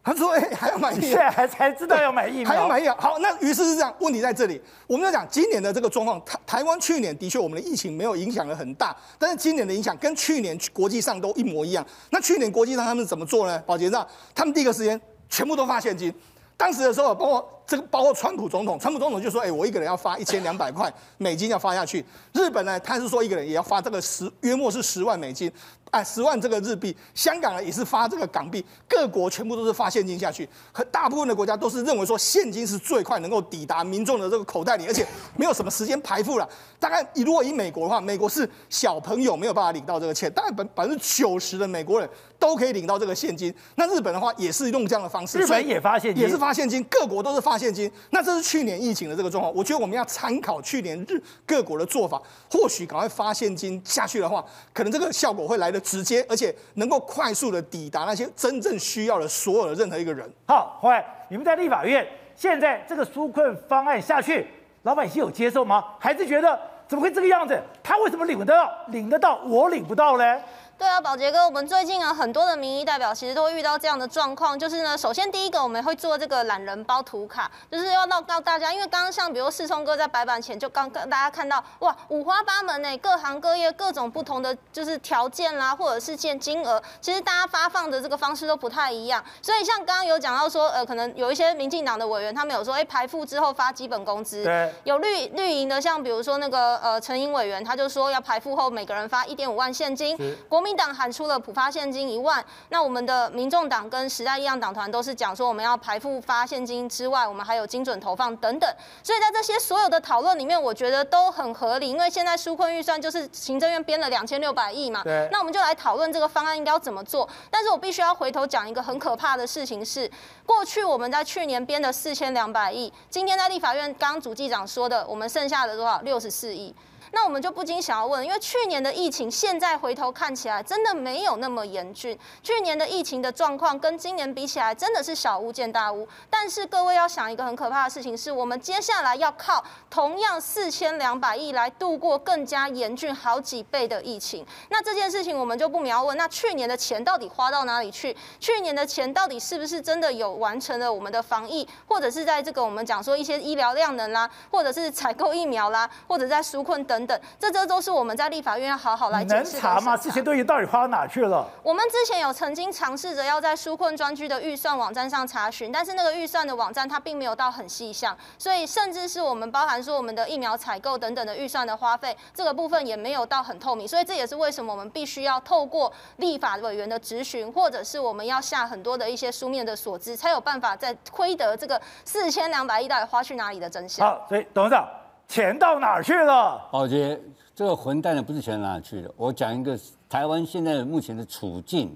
[0.08, 2.96] 他说：“哎、欸，还要买疫苗，现在还才知道要买疫苗，还要买疫苗。
[2.96, 4.58] 好，那于是是这样，问题在这里。
[4.86, 11.86] 我们要讲今年的这个状况，台台湾去年的确我们的疫情没有影响的很大，但是今年的影响跟去年国际上都一模一样。
[12.08, 13.62] 那去年国际上他们怎么做呢？
[13.66, 14.98] 保洁上，他们第一个时间
[15.28, 16.10] 全部都发现金。
[16.56, 22.04] 当时的时候，包括这个，包括川普总统，川普总统就说：，哎、欸，我一个人要发一千两百块美金要发下去。
[22.32, 25.52] 日本呢，他是说一个人也要发这个十，约莫是十万美金。”
[25.90, 36.48] 哎，十万这个日币，香港呢也是发这个港币，各国全部都是发现金下去，很大部分的国家都是认为说现金是最快能够抵达民众的这个口袋里，而且没有什么时间排付了。
[36.78, 42.08] 大概如果以美国的话，美国是小朋友没有办法领到这个钱，大概百百分之九十的美国人
[42.38, 43.52] 都可以领到这个现金。
[43.74, 47.90] 那日本的话也是用这样的方式，日本也发现金，也是发现金，各国都是发现金。
[48.10, 52.20] 那这是去年疫情的这个状况，我觉得我们要参考去年日各国的做法，
[52.50, 60.28] 或许赶快发现金下去的话，可能这个效果会来得直接，而且能够快速的抵达那些真正需要的所有的任何一个人。
[60.46, 64.46] 好，后来你们在立法院，现在这个纾困方案下去，
[64.82, 65.84] 老百姓有接受吗？
[65.98, 67.60] 还是觉得怎么会这个样子？
[67.82, 70.40] 他为什么领得到，领得到，我领不到呢？
[70.78, 100.16] 对啊，宝杰哥，我们最近啊，很多的民意代表其实都会遇到这样的状况，就是呢，首先第一个我们会做这个懒人包图卡，就是要让到大家，因为刚刚像比如世聪哥在白板前就刚刚大家看到，哇，五花八门呢，各行各业各种不同的就是条件啦，或者是件金额，其实大家发放的这个方式都不太一样，所以像刚刚有讲到说，呃，可能有一些民进党的委员他们有说，哎，排付之后发基本工资，对，有绿绿营的，像比如说那个呃陈英委员，他就说要排付后每个人发一点五万现金，
[100.48, 101.38] 国民党喊出了。
[101.38, 108.68] 普发现金一万，那我们的民众党跟时代力量党团都是讲说，我们要排付发现金之外，我们还有精准投放等等。
[109.02, 117.26] 所以在这些所有的讨论里面，我觉得都很合理，因为现在纾困预算就是行政院编了两千六百亿嘛，对，那我们就来讨论这个方案应该要怎么做。
[117.50, 120.10] 但是我必须要回头讲一个很可怕的事情是，
[120.44, 126.00] 过去我们在去年编的四千两百亿，今天在立法院刚刚主计长说的，我们剩下的多少？
[126.00, 126.74] 六十四亿。
[127.12, 132.18] 那我们就不禁想要问，因为去年的疫情，现在回头看起来真的没有那么严峻。
[132.42, 136.06] 去年的疫情的状况跟今年比起来，真的是小巫见大巫。
[136.28, 144.46] 但是各位要想一个很可怕的事情，是我们接下来要靠同样四千两百亿来度过更加严峻好几倍的疫情。
[144.68, 148.14] 那这件事情我们就不秒问，那去年的钱到底花到哪里去？
[148.38, 156.97] 去年的钱到底是不是真的有完成了我们的防疫，或者是在这个我们讲说一些医疗量能啦，或者是采购疫苗啦，或者在纾困等。
[156.98, 159.96] 等等，这这都是我们在立法院要好好来检查吗？
[159.96, 161.46] 这些东西到底花到哪去了？
[161.62, 173.86] 我们之前有曾经尝试着要在纾困专区的预算网站上查询，但是那个预算的网站它并没有到很细项，所以甚至是我们包含说我们的疫苗采购等等的预算的花费，这个部分也没有到很透明。
[173.86, 184.06] 所以这也是为什么我们必须要透过立法委员的质询，或者是我们要下很多的一些书面的所知，才有办法在窥得这个四千两百亿到底花去哪里的真相。
[184.06, 184.88] 好，所以董事长。
[185.28, 186.66] 钱到哪儿去了？
[186.72, 187.20] 宝杰，
[187.54, 189.10] 这个混蛋的不是钱哪儿去了？
[189.14, 191.94] 我讲一个台湾现在目前的处境，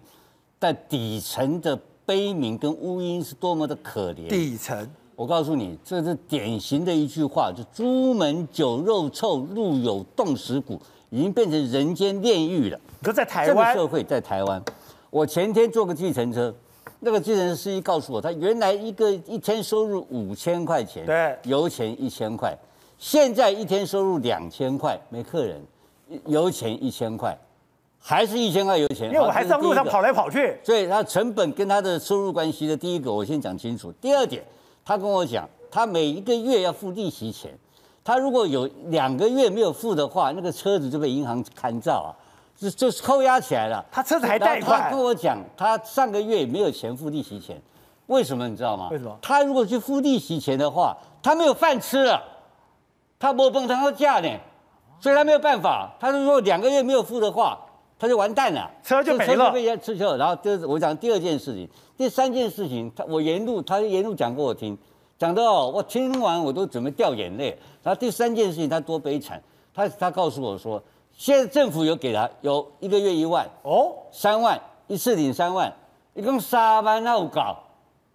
[0.60, 4.28] 在底层的悲鸣跟乌音是多么的可怜。
[4.28, 10.78] 底层，我告诉你，这是典型的一句话，就“朱门酒肉臭，路有冻死骨”，
[11.08, 12.78] 已经变成人间炼狱了。
[13.02, 14.62] 可在台湾，这个社会在台湾，
[15.08, 16.54] 我前天坐个计程车，
[17.00, 22.54] 那个计程车司机告诉我，他原来一个一天收入五千块钱，对，油钱一千块。
[23.02, 25.60] 现在一天收入两千块，没客人，
[26.26, 27.36] 油钱一千块，
[27.98, 29.08] 还是一千块油钱。
[29.08, 33.90] 因为我还在路上跑来跑去，所以他成本跟他的收入关系的第一个，我先讲清楚。
[34.00, 34.44] 第二点，
[34.84, 37.52] 他跟我讲，他每一个月要付利息钱，
[38.04, 42.14] 他如果有两个月没有付的话，那个车子就被银行看照啊，
[42.56, 43.84] 就就是扣押起来了。
[43.90, 44.80] 他车子还贷款。
[44.80, 47.60] 他跟我讲，他上个月没有钱付利息钱，
[48.06, 48.90] 为什么你知道吗？
[48.92, 49.18] 为什么？
[49.20, 52.28] 他如果去付利息钱的话，他没有饭吃了。
[53.22, 54.28] 他没崩他要嫁呢，
[54.98, 55.88] 所以他没有办法。
[56.00, 57.56] 他是说两个月没有付的话，
[57.96, 59.52] 他就完蛋了，车就没了。
[59.52, 60.16] 被人家吃掉。
[60.16, 64.76] 然后就是我讲第二件事情，第三件事情，他我沿路他沿路讲给我听，
[65.16, 67.56] 讲到我听完我都准备掉眼泪。
[67.80, 69.40] 然后第三件事情他多悲惨，
[69.72, 75.72] 他他告诉我说，现在政府有给他有一个月一万哦，三万一次领三万，
[76.14, 77.56] 一共三万那我搞，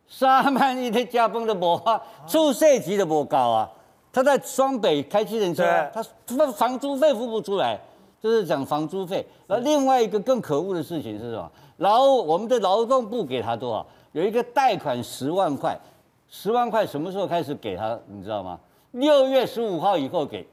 [0.10, 3.72] 三万一天加班都无啊，出税级都无搞啊。
[4.18, 5.64] 他在双北开计程车，
[5.94, 7.80] 他他房租费付不出来，
[8.20, 9.24] 就是讲房租费。
[9.46, 11.52] 那另外一个更可恶的事情是什么？
[11.78, 13.86] 劳我们的劳动部给他多少？
[14.14, 15.80] 有一个贷款十万块，
[16.28, 17.96] 十万块什么时候开始给他？
[18.08, 18.60] 你知道吗？
[18.90, 20.48] 六月十五号以后给。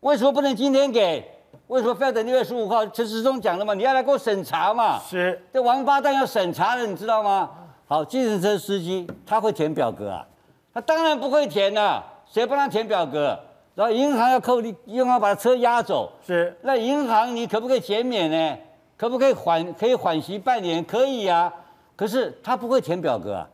[0.00, 1.26] 为什么不能今天给？
[1.68, 2.86] 为什么非要等六月十五号？
[2.88, 4.98] 陈时中讲了嘛，你要来给我审查嘛。
[4.98, 7.48] 是，这王八蛋要审查的，你知道吗？
[7.86, 10.26] 好，计程车司机他会填表格啊？
[10.74, 12.04] 他当然不会填了，啊，
[12.34, 13.38] 谁帮他填表格？
[13.76, 16.52] 然后银行要扣你，银行把车押走，是。
[16.62, 18.58] 那银行你可不可以减免呢？
[18.96, 19.72] 可不可以缓？
[19.74, 20.84] 可以缓息半年？
[20.84, 21.52] 可以啊。
[21.94, 23.48] 可是他不会填表格啊，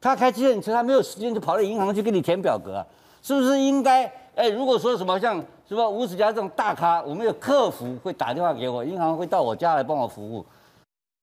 [0.00, 2.86] 他开计程车，他没有时间就跑到银行去给你填表格啊，
[3.22, 4.12] 是不是应该？
[4.34, 10.44] 哎，如果说什么像什么吴子嘉这种大咖，我们有客服会打电话给我，银行会到我家来帮我服务。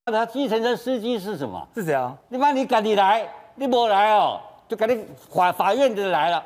[0.05, 1.68] 那他计程车司机是什么？
[1.76, 2.18] 是谁啊。
[2.30, 4.39] 你妈你赶紧来，你不来哦，
[4.70, 6.41] 就赶紧法法院就来了，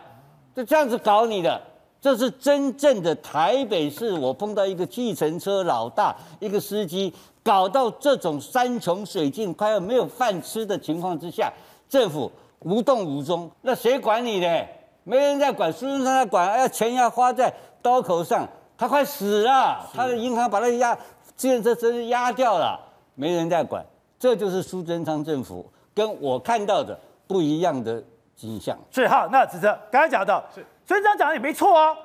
[0.56, 1.62] 就这样子搞你的。
[2.02, 7.12] 这是真正的台北市，我碰到一个计程车老大，一个司机
[7.44, 11.52] 搞到这种山穷水尽、快要没有饭吃的情况之下，
[11.90, 14.48] 政府无动无衷，那谁管你呢？
[15.04, 17.52] 没人在管，苏贞昌在管，要钱要花在
[17.82, 18.48] 刀口上，
[18.78, 20.96] 他快死了，他的银行把他压，
[21.36, 22.80] 计程车真是压掉了，
[23.16, 23.84] 没人在管，
[24.20, 28.04] 这就是苏贞昌政府跟我看到的不一样的
[28.36, 28.78] 景象。
[28.92, 30.66] 是好，那只是刚才讲到是。
[30.86, 31.96] 所以这样讲也没错啊，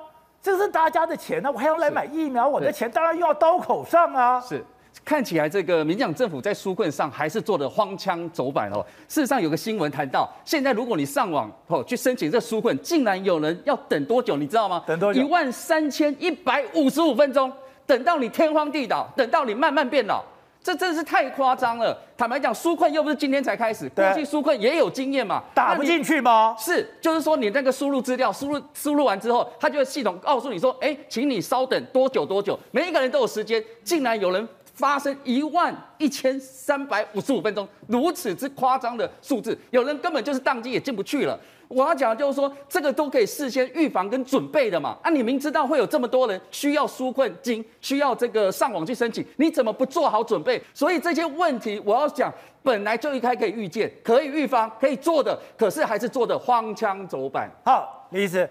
[0.41, 4.41] 这是大家的钱呢、啊，我还要来买疫苗，我的钱当然用到刀口上啊。
[4.41, 4.65] 是，
[5.05, 8.83] 看起来这个民进党政府在纾困上还是做的荒腔走板哦。
[9.07, 14.83] 事实上有个新闻谈到，现在如果你上网哦去申请这纾困，竟然有人要等多久，你知道吗？
[14.87, 15.21] 等多久？
[15.21, 17.51] 一万三千一百五十五分钟，
[17.85, 20.23] 等到你天荒地老，等到你慢慢变老。
[20.63, 21.97] 这真是太夸张了！
[22.15, 26.55] 坦白讲，纾困又不是今天才开始，过去纾困也有经验嘛，打不进去吗？
[26.59, 41.39] 是，就是说你那个输入资料，输入输入完之后，它就会系统告诉你说，哎，请你稍等多久多久，每一个人都有时间，竟然有人发生一万一千三百五十五分钟，如此之夸张的数字，有人根本就是宕机也进不去了。
[41.73, 44.97] 我要讲的就是说，这个都可以事先预防跟准备的嘛。
[45.01, 50.61] 啊，你明知道会有这么多人需要纾困金，需要这个上网去申请，你怎么不做好准备？
[50.73, 57.49] 所以这些问题，我要讲，本来就应该可以预见、可以预防、可以做的，可是还是做的荒腔走板。
[57.63, 58.49] 好，李医师，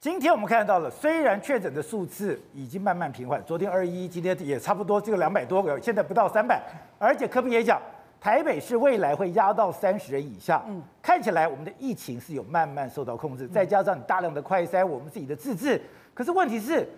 [0.00, 6.62] 今天我们看到了，虽然确诊的数字已经慢慢平缓，昨天二一，今天也差不多这个两百多个，现在不到三百，
[6.98, 7.78] 而且柯 P 也讲。
[8.20, 15.80] 台北市未来会压到三十人以下，嗯，看起来我们的疫情是有慢慢受到控制，再加上你大量的快筛，我们自己的自治。
[16.12, 16.88] 可是问题是，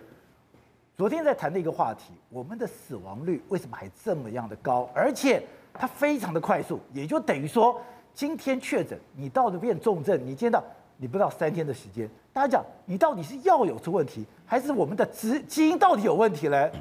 [0.97, 4.89] 昨天在谈的一个话题，我们的死亡率为什么还这么样的高？
[4.95, 5.43] 而且
[5.73, 7.79] 它非常的快速，也就等于说，
[8.15, 10.63] 今天确诊，你到了变重症，你见到
[10.97, 16.71] 你不到三天的时间，大家讲你到底是药有出问题，还是我们的基基因到底有问题嘞？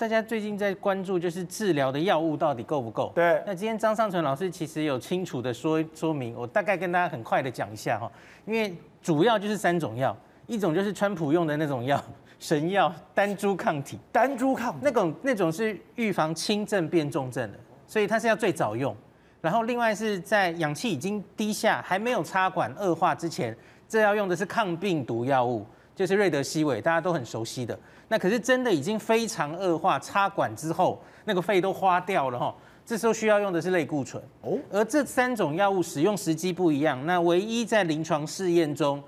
[0.00, 3.12] 大家最近在关注就是治疗的药物到底够不够？
[3.14, 3.42] 对。
[3.46, 8.10] 那今天张尚存老师其实有清楚的说说明，我大概跟大家很快的讲一下哈，
[8.46, 12.02] 因为主要就是三种药，一种就是川普用的那种药，
[12.40, 18.96] 神药单株抗体，单株抗体那种那种是预防轻症变重症的，所以它是要最早用。
[19.42, 23.54] 然后另外是在氧气已经低下，还没有插管恶化之前，
[23.86, 25.66] 这要用的是抗病毒药物，
[26.00, 27.78] 就是瑞德西韦，大家都很熟悉的。
[28.08, 34.58] 那可是真的已经非常恶化，插管之后那个肺都花掉了哈，这时候需要用的是类固醇哦。
[34.70, 39.02] 而这三种药物使用时机不一样，那唯一在临床试验中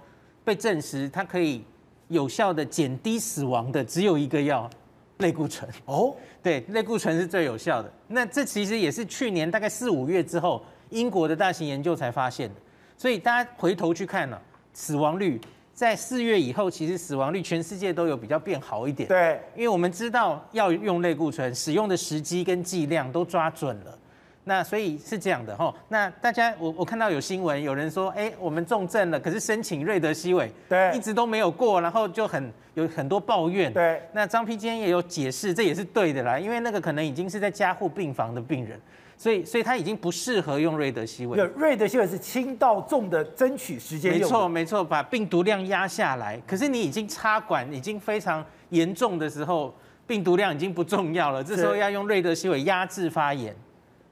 [0.45, 1.65] 被证实它可以
[2.09, 4.69] 有效的减低死亡的只有一个药，
[5.17, 6.15] 类固醇哦。
[6.43, 7.91] 对，类固醇是最有效的。
[8.07, 12.57] 那这其实也是去年大概四五月之后，英国的大型研究才发现的。
[12.99, 14.39] 所以大家回头去看了
[14.75, 15.41] 死亡率。
[15.83, 19.09] 在四月以后，其实死亡率全世界都有比较变好一点。
[19.09, 23.99] 对，因为我们知道要用类固醇，使用的时机跟剂量都抓准了。
[24.45, 25.75] 那所以是这样的哈。
[25.89, 33.73] 那大家，我我看到有新闻，有人说，哎，我们重症了，可是申请瑞德西韦，对，一直都没有过，然后就很有很多抱怨。
[33.73, 38.81] 对，那张丕今天也有解释，这也是对的啦，因为那个可能已经是在加护病房的病人。
[39.23, 41.37] 所以，所以他已经不适合用瑞德西韦。
[41.37, 44.21] 对，瑞德西韦是轻到重的争取时间用。
[44.21, 46.37] 没错，没错，把病毒量压下来。
[46.45, 49.73] 可是你已经插管，已经非常严重的时候，
[50.09, 51.45] 病毒量已经不重要了。
[51.45, 53.55] 这时候要用瑞德西韦压制发炎。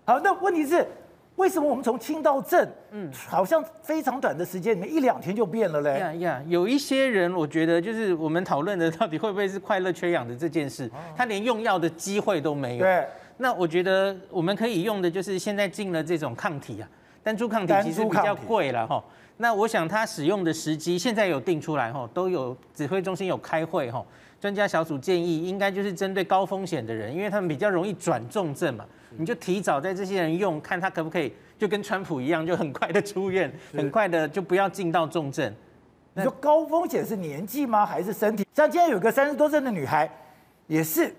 [0.04, 0.86] 好，那问题是，
[1.34, 5.98] 为什么我们从轻到重，嗯，好像非常短的时间里面一两天就变了嘞？
[5.98, 12.84] 呀呀，有一些人，我觉得就是我们讨论的到底会不会是快乐缺氧的这件事，他连用药的机会都没有。
[12.84, 13.04] 对。
[13.42, 16.88] 那我觉得我们可以用的就是现在进了这种抗体啊，
[17.22, 19.02] 单株抗体其实比较贵了哈。
[19.38, 24.04] 那我想它使用的时机现在有定出来哈，都有指挥中心有开会哈，
[24.38, 28.84] 专家小组建议应该就是针对高风险的人，因为他们比较容易转重症嘛，
[29.16, 35.50] 你就提早在这些人用，看他可不可以就跟川普一样，就很快的出院，很快的就不要进到重症。
[36.12, 37.86] 你说高风险是年纪吗？
[37.86, 38.46] 还是身体？
[38.54, 40.10] 像今天有个三十多岁的女孩，
[40.66, 41.14] 也是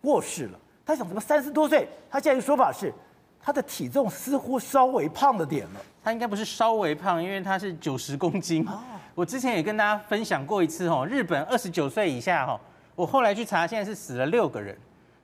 [0.00, 0.58] 过世了。
[0.88, 1.20] 他想什么？
[1.20, 2.90] 三十多岁，他现在的说法是，
[3.38, 5.80] 他的体重似乎稍微胖了点了。
[6.02, 8.66] 他应该不是稍微胖，因为他是九十公斤。
[9.14, 12.58] 我之前也跟大家分享过一次哦，日本二十九岁以下哈，
[12.96, 14.74] 我后来去查，现在是死了六个人。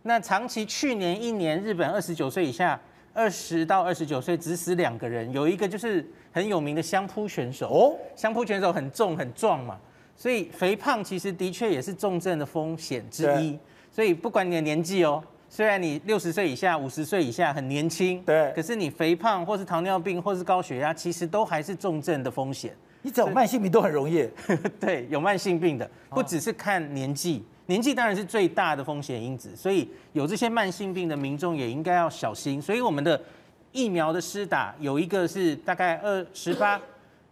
[0.02, 2.78] 那长期去年一年，日本二十九岁以下，
[3.14, 9.78] 二十到二十九岁只死两个人，有一个就是很有名的相扑选手哦，相扑选手很重很壮嘛，
[10.14, 13.58] 所以肥胖其实的确也是重症的风险之一。
[13.90, 15.24] 所以不管你的年纪哦。
[15.54, 22.74] 虽然你六十岁以下、五十岁以下很年轻，对，可是你肥胖或是糖尿病或是高血压，其实都还是重症的风险。
[23.02, 24.28] 你只要有慢性病都很容易，
[24.80, 32.60] 对，有慢性病的，不只是看年纪，年纪当然是最大的风险因子，所以有这些慢性病的民众也应该要小心。
[32.60, 33.22] 所以我们的
[33.70, 36.80] 疫苗的施打有一个是大概二十八、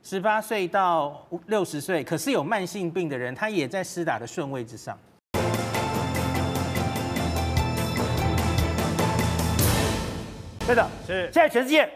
[0.04, 4.96] 十八岁到六十岁，可是有慢性病的人，他也在施打的顺位之上。
[10.72, 11.86] 对的，是现在全世界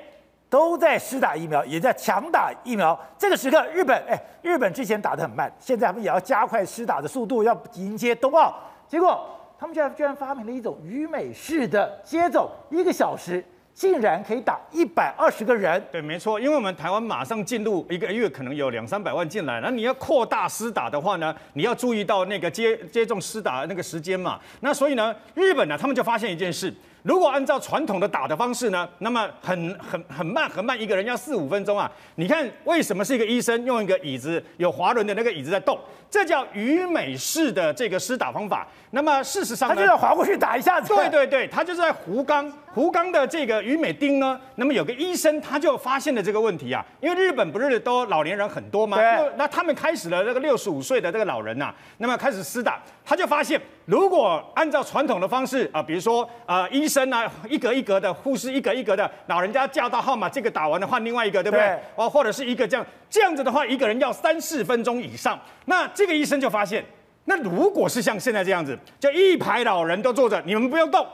[0.51, 2.99] 都在施打疫苗，也在强打疫苗。
[3.17, 8.55] 这个时刻，日本哎，日本之前打得很慢，现在他们也要加快施打的速度，要迎接冬奥。
[8.87, 9.27] 结果
[9.59, 15.83] 他们居然居然发明了一种鱼美式的接种，一个小时竟然可以打一百二十个人。
[15.91, 24.39] 对，没错，因为我们台湾马上进入一个月，可能有两三百万进来，那你要扩大施打的话呢，你要注意到那个接接种施打的那个时间嘛。
[24.61, 26.71] 那所以呢，日本呢，他们就发现一件事。
[27.07, 31.89] 如果按照传统的打的方式呢，那么很很很慢很慢，一个人要四五分钟啊。
[32.17, 35.79] 你看为什么是一个医生用一个椅子有滑轮的那个椅子在动？
[36.11, 38.67] 这叫鱼美式的这个施打方法。
[38.91, 40.93] 那么事实上呢，他就要滑过去打一下子。
[40.93, 44.39] 对对对，他就是在福冈福冈的这个于美町呢。
[44.57, 48.99] 那么有个医生他就发现了这个问题啊，因为日本不是都老年人很多吗？
[48.99, 49.33] 对。
[49.39, 56.97] 那他们开始了这个六十五岁的这个老人呐、啊，那么开始施打，他就发现如果按照传统的方式啊，比如说啊医生。
[56.97, 61.79] 生啊，一格一格的，护士一格一格的，老人家叫到号码，这个打完了换另外一个，对不对？
[61.95, 65.39] 哦，或者是一个这样，这样子的话，一个人要三四分钟以上。
[65.67, 66.83] 那这个医生就发现，
[67.27, 71.07] 那如果是像现在这样子，就一排老人都坐着，你们不用动。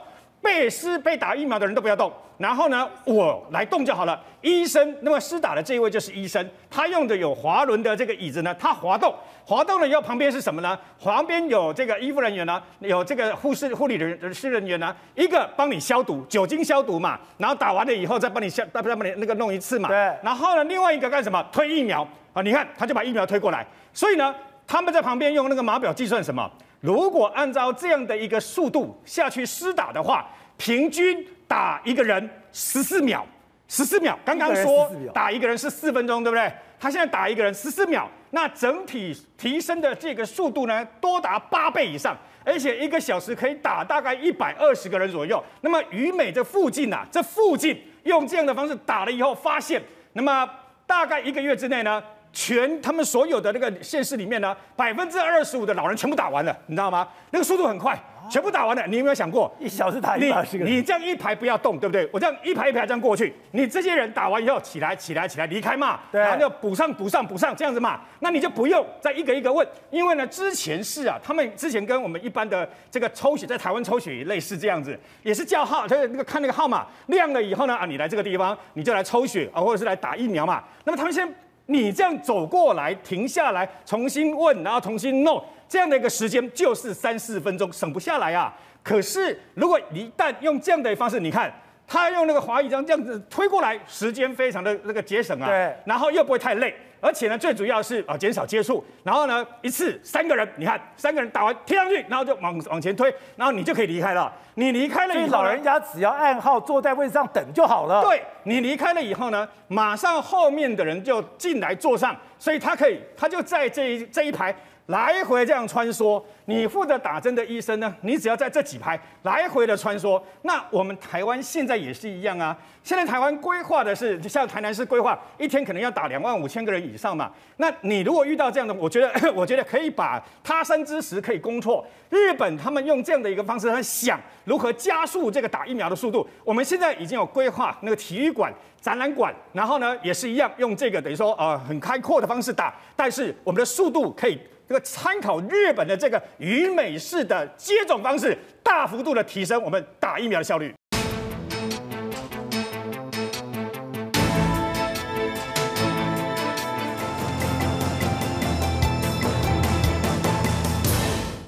[0.43, 4.21] 被施被打疫苗的人都不要动，然后呢，我来动就好了。
[4.41, 9.15] 医生，那么施打的这一位就是医生，他用的有滑轮的这个椅子呢，他滑动，
[9.45, 10.77] 滑动了以后旁边是什么呢？
[11.01, 19.87] 旁边有这个医护人员呢，有这个护士、护理人人师人员呢，一个帮你消毒，酒精消毒嘛，然后打完了以后再帮你消，再帮你那个弄一次嘛。
[19.87, 19.97] 对。
[20.21, 21.41] 然后呢，另外一个干什么？
[21.53, 24.35] 推疫苗啊，你看他就把疫苗推过来，所以呢，
[24.67, 26.51] 他们在旁边用那个码表计算什么？
[26.83, 33.25] 如果按照这样的一个速度下去施打的话，平均打一个人十四秒，
[33.69, 34.19] 十四秒。
[34.25, 36.51] 刚刚说打一个人是四分钟，对不对？
[36.77, 45.41] 他现在打一个人十四秒，那整体提升的这个速度呢，多达八倍以上，而且一个小时可以打大概一百二十个人左右。
[45.61, 49.81] 那么于美这附近呐、啊，这附近用这样的方式打了以后，发现，
[50.11, 50.49] 那么
[50.85, 52.03] 大概一个月之内呢，
[52.33, 57.07] 全他们所有的那个县市里面呢，百分之二十五的老人全部打完了，你知道吗？
[57.29, 57.95] 那个速度很快，
[58.29, 58.83] 全部打完了。
[58.87, 60.65] 你有没有想过，一小时打一十个？
[60.65, 62.09] 你这样一排不要动，对不对？
[62.11, 80.63] 我这样一排一排这样过去，你这些人打完以后起来起来起来离开嘛，对，然后就补上补上补上这样子嘛，那你就不用再一个一个问，因为呢，之前是啊，他们之前跟我们一般的这个抽血在台湾抽血也类似这样子，也是叫号，他那个看那个号码亮了以后呢，啊，你来这个地方你就来抽血啊，或者是来打疫苗嘛。
[80.83, 81.31] 那么他们先。
[81.67, 88.53] 你这样走过来，停下来，重新问，然后重新弄，这样的一个时间就是三四分钟，省不下来啊。
[88.83, 91.53] 可是如果一旦用这样的方式，你看
[91.87, 95.47] 他用那个滑椅这样这样子推过来，时间非常的那个节省啊。
[95.47, 95.75] 对。
[95.85, 96.73] 然后又不会太累。
[96.99, 98.81] 而且呢，最主要是啊，减少接触。
[99.03, 104.31] 然后呢，一次三个人，你看三个人打完贴上去，然后就往往前推，然后你就可以离开了。
[104.55, 108.01] 你离开了以后，老人家只要按号坐在位置上等就好了。
[108.03, 114.55] 对，你离开了以后呢，马上后面的人就进来坐上，所以他可以，他就在这一这一排。
[114.87, 117.95] 来回这样穿梭，你负责打针的医生呢？
[118.01, 120.21] 你只要在这几排来回的穿梭。
[120.41, 122.57] 那我们台湾现在也是一样啊。
[122.83, 127.31] 现在台湾规划的是，像台南市规划一天可能要打两万五千个人以上嘛。
[127.55, 131.85] 那你如果遇到这样的，我觉得 我觉得可以把他山之石可以攻错。
[132.09, 136.27] 日本他们用这样的一个方式，他想如何加速这个打疫苗的速度。
[136.43, 144.37] 我们现在已经有规划那个体育馆、展览馆，然后呢也是一样用这个等于说呃很开阔的方式打，但是我们的速度可以。
[144.65, 150.73] 这个参考日本的这个与美式的接种方式，大幅度的提升我们打疫苗的效率。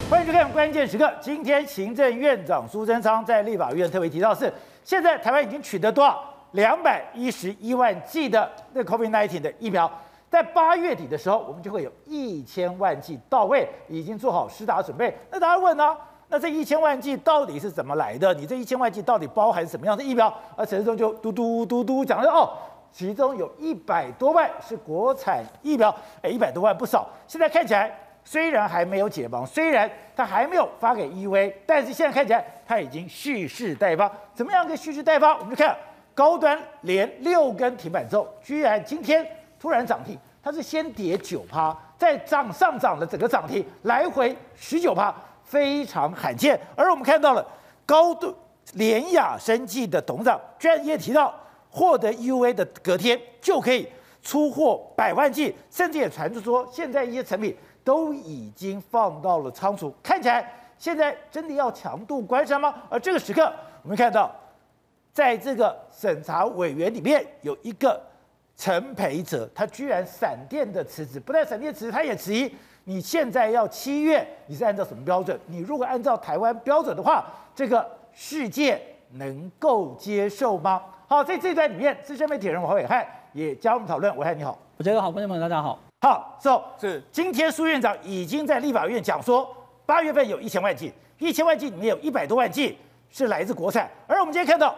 [0.09, 1.09] 欢迎收看关键时刻。
[1.22, 4.51] 今天行政院长苏贞昌在立法院特别提到是
[4.84, 6.32] 现在台湾已经取得多少？
[6.51, 9.91] 两百一十一万剂的那 COVID-19 的疫苗，
[10.36, 15.18] 在八月底的时候，我们就会有一千万剂到位，已经做好施打准备。
[15.32, 15.96] 那大家问呢？
[16.28, 18.34] 那这一千万剂到底是怎么来的？
[18.34, 20.28] 你这一千万剂到底包含什么样的疫苗？
[20.58, 22.52] 而陈志忠就嘟嘟嘟嘟讲了哦，
[22.92, 27.08] 其中有一百多万是国产疫苗，哎，一百多万不少。
[27.26, 34.12] 现在看起来虽然还没有解绑，虽然他还没有发给 EV，但是现在看起来他已经蓄势待发。
[34.34, 35.38] 怎么样个蓄势待发？
[35.38, 35.74] 我们就看。
[36.14, 39.26] 高端连六根停板之后，居然今天
[39.66, 45.11] 突然涨停，它是先跌九趴，再涨上涨的整个涨停，来回十九趴，
[45.43, 46.55] 非常罕见。
[46.76, 47.43] 而我们看到了
[47.84, 48.32] 高度
[48.74, 51.34] 联雅生技的董事长居然也提到，
[51.72, 53.89] 获得 U A 的隔天就可以
[54.22, 60.47] 出货百万剂，甚至也传出说，现在一些成品都已经放到了仓储，看起来
[60.78, 62.72] 现在真的要强渡关山吗？
[62.88, 63.51] 而这个时刻，
[63.82, 64.32] 我们看到。
[65.11, 68.03] 在这个审查委员里面有一个
[68.58, 72.49] 陈培哲，他居然闪电的辞职，不但闪电辞职，他也质疑
[72.86, 75.38] 你现在要七月，你是按照什么标准？
[75.47, 78.82] 你如果按照台湾标准的话，这个世界
[79.12, 80.82] 能够接受吗？
[81.08, 84.16] 好，在这一段里面，资深媒体人王伟汉也加入我们讨论。
[84.16, 85.78] 伟汉你好，我觉得好，观众朋友大家好。
[86.01, 89.53] 好，是、so, 是，今天苏院长已经在立法院讲说，
[89.86, 92.78] 八月份有一千万剂，一千万剂里面有一百多万剂
[93.10, 94.74] 是来自国产，而我们今天看到。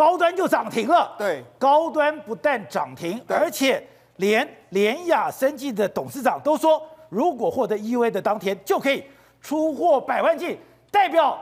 [0.00, 3.86] 高端就涨停了，对，高端不但涨停，而且
[4.16, 6.80] 连联亚生技的董事长都说，
[7.10, 9.04] 如果获得 EUA 的当天就可以
[9.42, 10.58] 出货百万剂，
[10.90, 11.38] 代表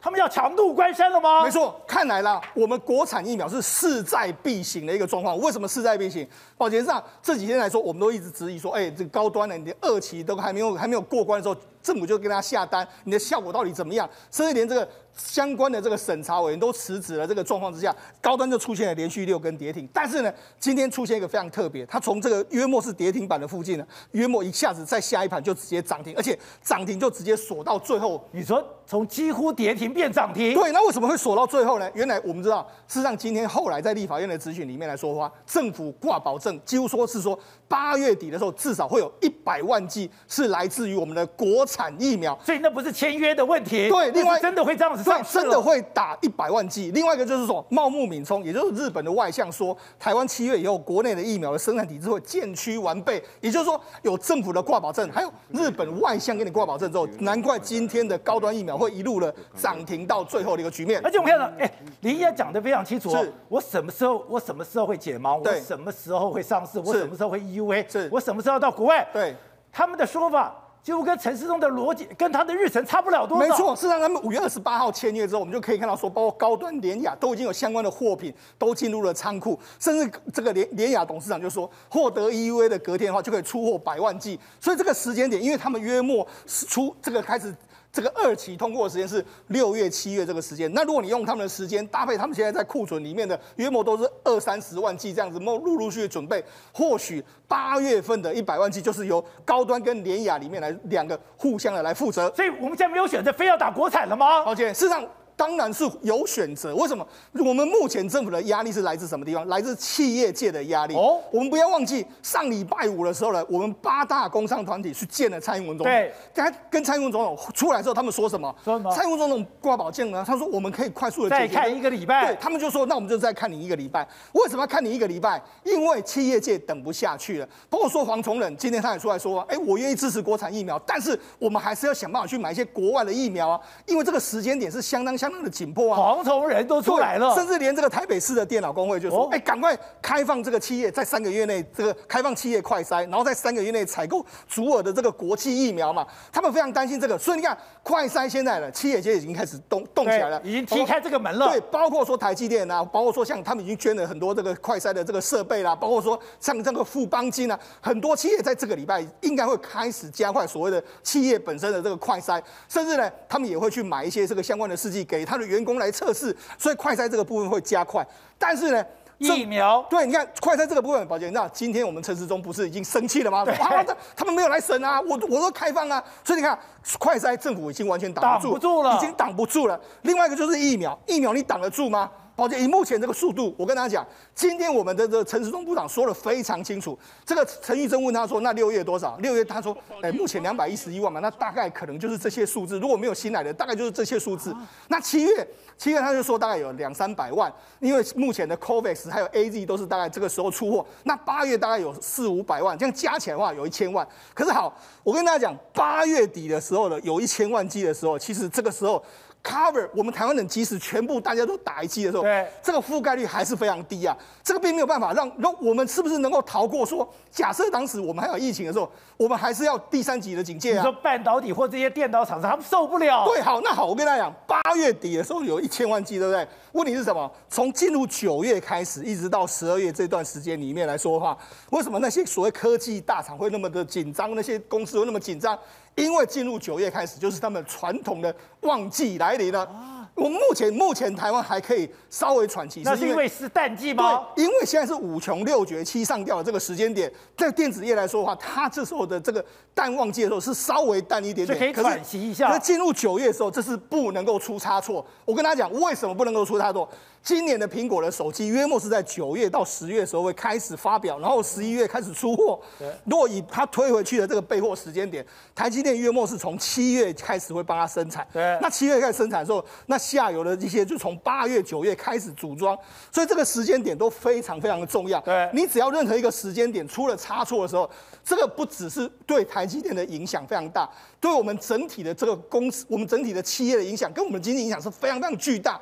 [0.00, 1.44] 他们要强渡关山了吗？
[1.44, 5.38] 没错，看来啦，我们国产疫苗是势在必行的一个状况。
[5.38, 6.26] 为什么势在必行？
[6.58, 14.08] 保杰上这几天来说，我们都一直质疑说，哎，这个高端的你的二期都还没有还没有过关的时候，政府就跟他下单，你的效果到底怎么样？
[14.30, 14.88] 甚至连这个。
[15.16, 19.86] 相关的这个审查委员都辞职了，这个状况之下，高端就出现了连续六根跌停。
[19.92, 28.24] 但是呢，今天出现一个非常特别，它从这个约莫是跌停板的附近呢，约莫一下子在下一盘就直接涨停，而且涨停就直接锁到最后。
[28.30, 30.54] 你说从几乎跌停变涨停？
[30.54, 31.90] 对，那为什么会锁到最后呢？
[31.92, 43.88] 原来我们知道，事实上今天后来在立法院的咨询里面来说的话，政府挂保证，几乎说是说八月底的时候至少会有一百万剂是来自于我们的国产疫苗，所以那不是签约的问题。
[43.88, 45.84] 对，另外真的会这样子上，真的会。
[45.92, 61.00] 打一百万剂，另外一个就是说，茂木敏充，也就是日本的外相说，台湾七月以后国内的疫苗的生产体制会渐趋完备，也就是说有政府的挂保证，还有日本外相给你挂保证之后，难怪今天的高端疫苗会一路的涨停到最后的一个局面。
[61.04, 61.70] 而且我们看到，哎，
[62.02, 69.34] 林也讲的非常清楚，是我什么时候我什么时候会解盲，我什么时候会上市，我什么时候会 EUA，是我什么时候到国外，对
[69.72, 70.54] 他们的说法。
[70.82, 73.46] 几乎跟陈思忠的逻辑跟他的日程差不了多少。
[73.46, 84.38] 没错，事实上他们五月二十八号签约之后，我们就可以看到说，包括高端、联雅都已经有相关的货品都进入了仓库，甚至这个联联雅董事长就说，获得 EUA 的隔天的话就可以出货百万剂。
[84.60, 87.54] 所以这个时间点，因为他们约莫出这个开始。
[87.92, 90.72] 这个二期通过的时间是六月、七月这个时间。
[90.72, 102.32] 那如果你用他们的时间搭配他们现在在库存里面的约莫都是二三十万剂这样子，陆陆续续准备，或许八月份的一百万剂就是由高端跟联雅里面来两个互相的来负责。
[102.34, 104.44] 所以我们现在没有选择，非要打国产了吗？
[104.44, 105.06] 抱歉，事实上。
[105.40, 106.76] 当然是有选择。
[106.76, 107.06] 为什么？
[107.38, 109.48] 我们目前政府的压力是来自什么地方？
[109.48, 110.94] 来自企业界的压力。
[110.94, 115.90] 哦，我们不要忘记，上礼拜五的时候呢，我们八大工商团体去见了蔡英文总统。
[115.90, 118.54] 对，他跟蔡英文总统出来之后，他们说什么？
[118.62, 118.94] 说什么？
[118.94, 120.22] 蔡英文总统挂保证呢？
[120.26, 122.26] 他说我们可以快速的再看一个礼拜。
[122.26, 124.06] 对，他们就说，那我们就再看你一个礼拜。
[124.32, 125.42] 为什么要看你一个礼拜？
[125.64, 127.48] 因为企业界等不下去了。
[127.70, 135.96] 包括说黄崇仁今天他也出来说，哎，我愿意支持国产疫苗，但是我们还是要想办法去买一些国外的疫苗啊，因为这个时间点是相当相当的紧迫啊。
[135.96, 151.48] 黄崇人都出来了，甚至连这个台北市的电脑工会就说：“哎、哦，赶快开放这个企业，在三个月内这个开放企业快筛，然后在三个月内采购足额的这个国际疫苗嘛。”他们非常担心这个，所以你看，快筛现在呢，企业界已经开始动动起来了，已经踢开这个门了。
[151.48, 165.88] 对，包括说台积电啊，包括说像他们已经捐了很多这个快筛的这个设备啦，包括说像这个富邦金啊，很多企业在这个礼拜应该会开始加快所谓的企业本身的这个快筛，甚至呢，他们也会去买一些这个相关的试剂给他的员工来。
[165.90, 168.06] 测试，所以快筛这个部分会加快，
[168.38, 168.82] 但是呢，
[169.18, 173.44] 疫苗对，你看快筛这个部分，宝杰，那今天我们陈时中不是已经生气了吗？
[173.58, 173.84] 啊，
[174.16, 176.58] 他们没有来审啊，我我都开放啊，所以你看
[176.98, 179.78] 快筛政府已经完全挡不住，挡不住了，已经挡不住了。
[180.02, 182.08] 另外一个就是疫苗，疫苗你挡得住吗？
[182.40, 186.98] 宝杰，以目前这个速度，我跟大家讲，今天我们的这个陈时中部长说的非常清楚。
[187.22, 192.78] 这个陈玉珍问他说：“那六月多少？”六月他说：“哎，目前两百一十一万嘛，那大概可能就是这些数字。
[192.80, 194.56] 如果没有新来的，大概就是这些数字。
[194.88, 200.86] 那七月，七月他就说大概有两三百万，因为目前的 COVAX 还有 AZ 都是大概这个时候出货。
[201.04, 204.08] 那八月大概有四五百万，这样加起来的话有一千万。
[204.32, 209.04] 可是好，我跟大家讲，八月底的时候呢，有一千万剂的时候，其实这个时候。”
[209.42, 214.16] Cover 我们台湾人即使全部大家都打一剂的时候，对，这个覆盖率还是非常低啊。
[214.44, 220.76] 这个并没有办法让让我们是不是能够逃过说，假设当时我们还有疫情的时候，我们还是要第三级的警戒啊。
[220.76, 223.24] 你说半导体或这些电脑厂商他们受不了。
[223.26, 226.46] 对，好，那好，我跟大家讲，八月底的时候有一千万剂，对不对？
[226.72, 227.30] 问题是什么？
[227.48, 231.36] 从进入九月开始，一直到十二月这段时间里面来说的话，
[231.70, 234.34] 为什么那些所谓科技大厂会那么的紧张？
[234.34, 235.58] 那些公司会那么紧张？
[235.96, 239.68] 因为进入九月开始，就是他们传统的旺季来临了。
[240.14, 244.26] 我目前目前台湾还可以稍微喘气，那是因为是淡季吗？
[244.34, 252.48] 对，因为现在是五穷六绝七上吊的这个时间点，在电子业来说的话，它这时候的这个淡旺季的时候是稍微淡一点点，可以喘息一下。
[252.48, 255.04] 可是进入九月的时候，这是不能够出差错。
[255.24, 256.86] 我跟大家讲，为什么不能够出差错？
[257.22, 262.58] 今年的苹果的手机约莫是在九月到十月的时候会开始发表，然后十一月开始出货。
[263.04, 268.26] 如果以它推回去的这个备货时间点，台积电约莫是从七月开始会帮它生产。
[268.32, 272.76] 对，那七月开始生产的时候，那下游的一些就从八月、九月开始组装，
[273.12, 275.20] 所以这个时间点都非常非常的重要。
[275.20, 277.88] 对，你只要任何一个时间点出了差错的时候，
[278.24, 280.88] 这个不只是对台积电的影响非常大，
[281.20, 285.78] 对我们整体的这个公司、我们整体的企业的影响，跟我们的经济影响是非常非常巨大。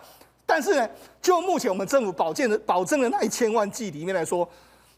[0.48, 0.88] 但是呢，
[1.20, 4.48] 就目前我们政府保证的保证的那一千万剂里面来说，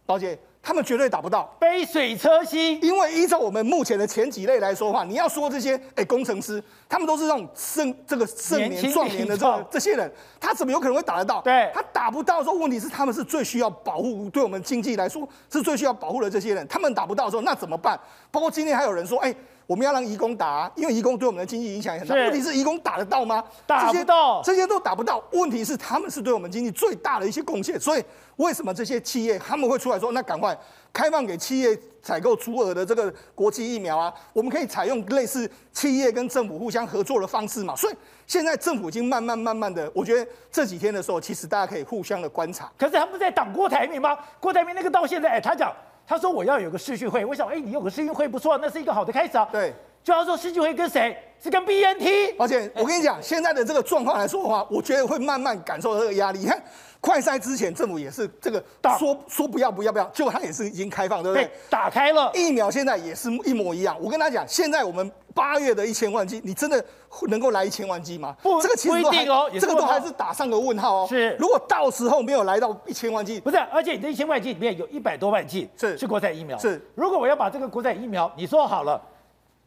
[0.07, 2.79] 宝姐他们绝对打不到杯水车薪。
[2.85, 11.41] 因为依照我们目前的前几类来说的话，你要说这些哎工程师，他们都是那种盛这个盛年壮年的这个这些人，他怎么有可能会打得到？
[11.41, 17.99] 对，他打不到的时候，问题是他们是最需要保护，对我们经济来说是最需要保护的这些人，他们打不到的时候，那怎么办？
[18.31, 19.35] 包括今天还有人说，哎。
[19.71, 22.17] 我们要让移工打啊，因为移工对我们的经济影响也很大。
[22.17, 23.41] 问题是移工打得到吗？
[23.69, 25.23] 打不到，这些都打不到。
[25.31, 28.03] 问题是他们是对我们经济最大的一些贡献，所以
[28.35, 30.59] 为什么这些企业他们会出来说，那赶快
[30.93, 34.13] 开放给企业采购足额的这个国际疫苗啊？
[34.33, 37.77] 我们可以采用类似企业跟政府互相合作的方式嘛？
[37.77, 37.95] 所以
[38.27, 42.69] 现在政府已经慢慢慢慢的，我觉得这几天的时候，其实大家可以互相的观察。
[42.77, 44.19] 可是他们在挡郭台铭吗？
[44.41, 45.73] 郭台铭那个到现在，哎，他讲。
[46.11, 49.49] 他说我要有个视讯会，我想，哎，你有个视讯会不错，那是一个好的开始啊。
[49.53, 51.17] 对，就要说视讯会跟谁？
[51.41, 52.35] 是跟 BNT。
[52.37, 56.41] 而且我跟你讲，现在的这个状况来说的话，我觉得会慢慢感受到这个压力。
[56.41, 56.61] 你看，
[57.01, 58.63] 快筛之前政府也是这个
[58.99, 61.45] 说说不要不要不要，结果他也是已经开放，对不对？
[61.45, 62.31] 对，打开了。
[62.35, 63.97] 疫苗现在也是一模一样。
[64.01, 66.85] 我跟他讲，现在我们八月的一千万剂，你真的
[67.29, 68.37] 能够来一千万剂吗？
[68.43, 71.07] 不，这个其实不一定哦，这个都还是打上个问号哦。
[71.09, 76.59] 是，如果到时候没有来到一千万剂，不是，而且你这一千万剂里面有一百多万剂是是国产疫苗。
[76.59, 79.01] 是，如果我要把这个国产疫苗，你说好了。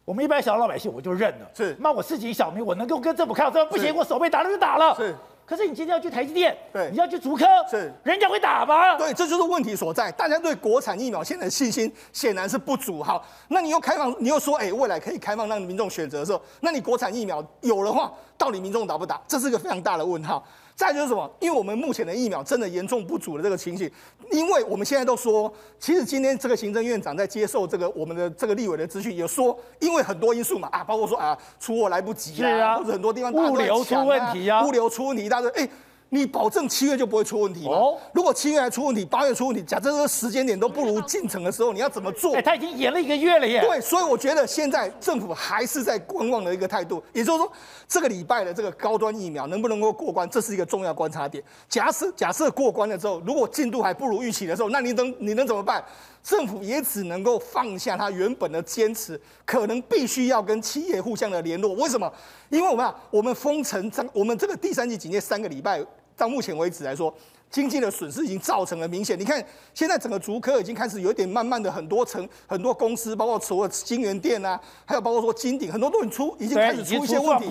[0.06, 5.16] 我们一般小老百姓我就认了，是，那我自己小民我能够跟政府抗争，不行，我手被打了就打了，是。
[5.46, 8.98] 可是你今天要去台积电，对，你要去竹科，是，人家会打吗？
[8.98, 10.12] 对，这就是问题所在。
[10.12, 13.04] 大家对国产疫苗现在的信心显然是不足。
[13.04, 19.22] 好，那你又开放，你又说，哎，未来可以开放让民众选择的时候，那你国产疫苗有的话，到底民众打不打？
[19.28, 20.44] 这是个非常大的问号。
[20.76, 21.30] 再就是什么？
[21.40, 23.90] 因为我们目前的疫苗真的严重不足的这个情形，
[24.32, 35.68] 因为我们现在都说，其实今天这个行政院长在接受这个我们的这个立委的资讯，有说，因为很多因素嘛，啊，包括说啊出货来不及啊，啊或者很多地方物流出问题啊，物流出问题，大家哎。
[36.14, 37.72] 你保证七月就不会出问题吗？
[37.72, 42.36] 哦，如果七月还出问题，八月出问题，假设这个时间点都不如进程的时候，你要怎么做？
[42.36, 43.62] 哎，他已经延了一个月了耶。
[43.62, 47.52] 对，所以我觉得现在政府还是在观望的一个态度，也就是说，
[47.88, 51.44] 这个礼拜的这个高端疫苗能不能够过关，这是一个重要观察点。
[51.68, 55.84] 假设假设过关了之后，如果进度还不如预期的时候，那你能你能怎么办？
[56.22, 61.74] 政府也只能够放下他原本的坚持，可能必须要跟企业互相的联络。
[61.74, 62.14] 为什么？
[62.50, 65.84] 因为我们啊，我们封城，我们这个第三级警戒三个礼拜。
[66.16, 67.14] 到目前为止来说，
[67.54, 69.18] 经济的损失已经造成了明显。
[69.18, 69.42] 你看，
[69.76, 77.48] 现在整个竹科已经开始有一点慢慢的很多层很多公司，包括除了金源店啊，还有包括说金鼎，很多都已出已经开始出一些问题。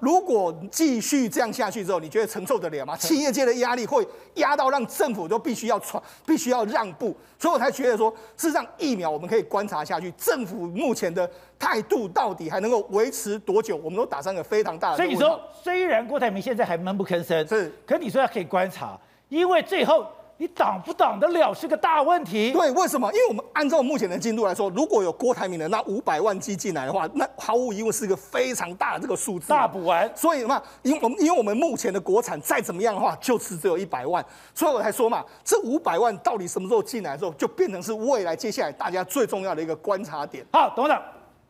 [0.00, 2.96] 如果继续这样下去之后，你觉得承受得了吗？
[2.96, 7.16] 企业界的压力会压到让政府都必须要传，必须要让步。
[7.38, 11.30] 所以我才觉得说，事实上疫苗我们可以观察下去，政府目前的
[11.60, 13.76] 态度到底还能够维持多久？
[13.76, 14.96] 我们都打上个非常大的。
[14.96, 18.98] 所以你说，虽然郭台铭现在还闷不吭声，是，可你说他可以观察。
[19.28, 20.06] 因为最后
[20.36, 22.52] 你挡不挡得了是个大问题。
[22.52, 23.08] 对，为什么？
[23.12, 30.10] 因为我们按照目前的进度来说，如果有郭台铭的那五百万剂进来的话，那毫无疑问是一个非常大的这个数字，大补完。
[30.16, 40.44] 所以嘛，因为我们因为我们目前的国产再怎么样的话，就是只有一百万，所以我才说嘛，这五百万到底什么时候进来的时候，就变成是未来接下来大家最重要的一个观察点。
[40.52, 41.02] 好，董事长，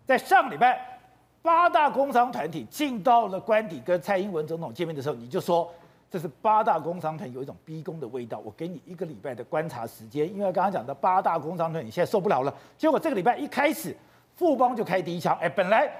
[0.07, 1.01] 在上礼拜
[1.41, 5.71] 八大工商团体进到了官邸跟蔡英文总统见面的时候，你就说。
[6.15, 8.41] 这是八大工商团有一种逼宫的味道。
[8.45, 12.55] 我给你一个礼拜的观察时间，因为刚刚讲的八大工商团，你现在受不了了。
[12.79, 13.93] 结果这个礼拜一开始，
[14.37, 15.37] 富邦就开第一枪。
[15.41, 15.91] 哎，本来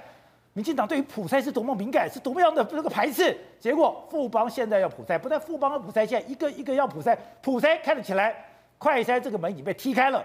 [0.53, 8.33] 民进党对于普筛是多么敏感，是多么样的这个排斥，结果富邦现在要普筛，不但富邦要普筛，现在一个一个要普筛，普筛开了起来，
[8.77, 10.23] 快筛这个门已经被踢开了。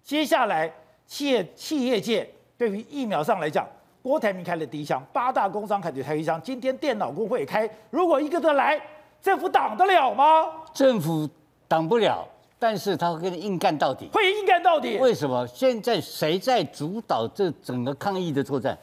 [0.00, 0.72] 接下来
[1.08, 2.24] 企业企业界
[2.56, 3.66] 对于疫苗上来讲，
[4.00, 6.40] 郭台铭开了第一枪，八大工商开始开第一枪。
[6.40, 8.80] 今天电脑工会也开，如果一个个来。
[9.24, 10.50] 政府挡得了吗？
[10.74, 11.26] 政府
[11.66, 14.10] 挡不了，但是他会跟你硬干到底。
[14.12, 14.98] 会硬干到底？
[14.98, 15.46] 为什么？
[15.46, 18.78] 现在谁在主导这整个抗疫的作战？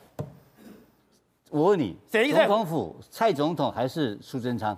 [1.52, 2.32] 我问你，谁？
[2.34, 4.76] 总统府蔡总统还是苏贞昌？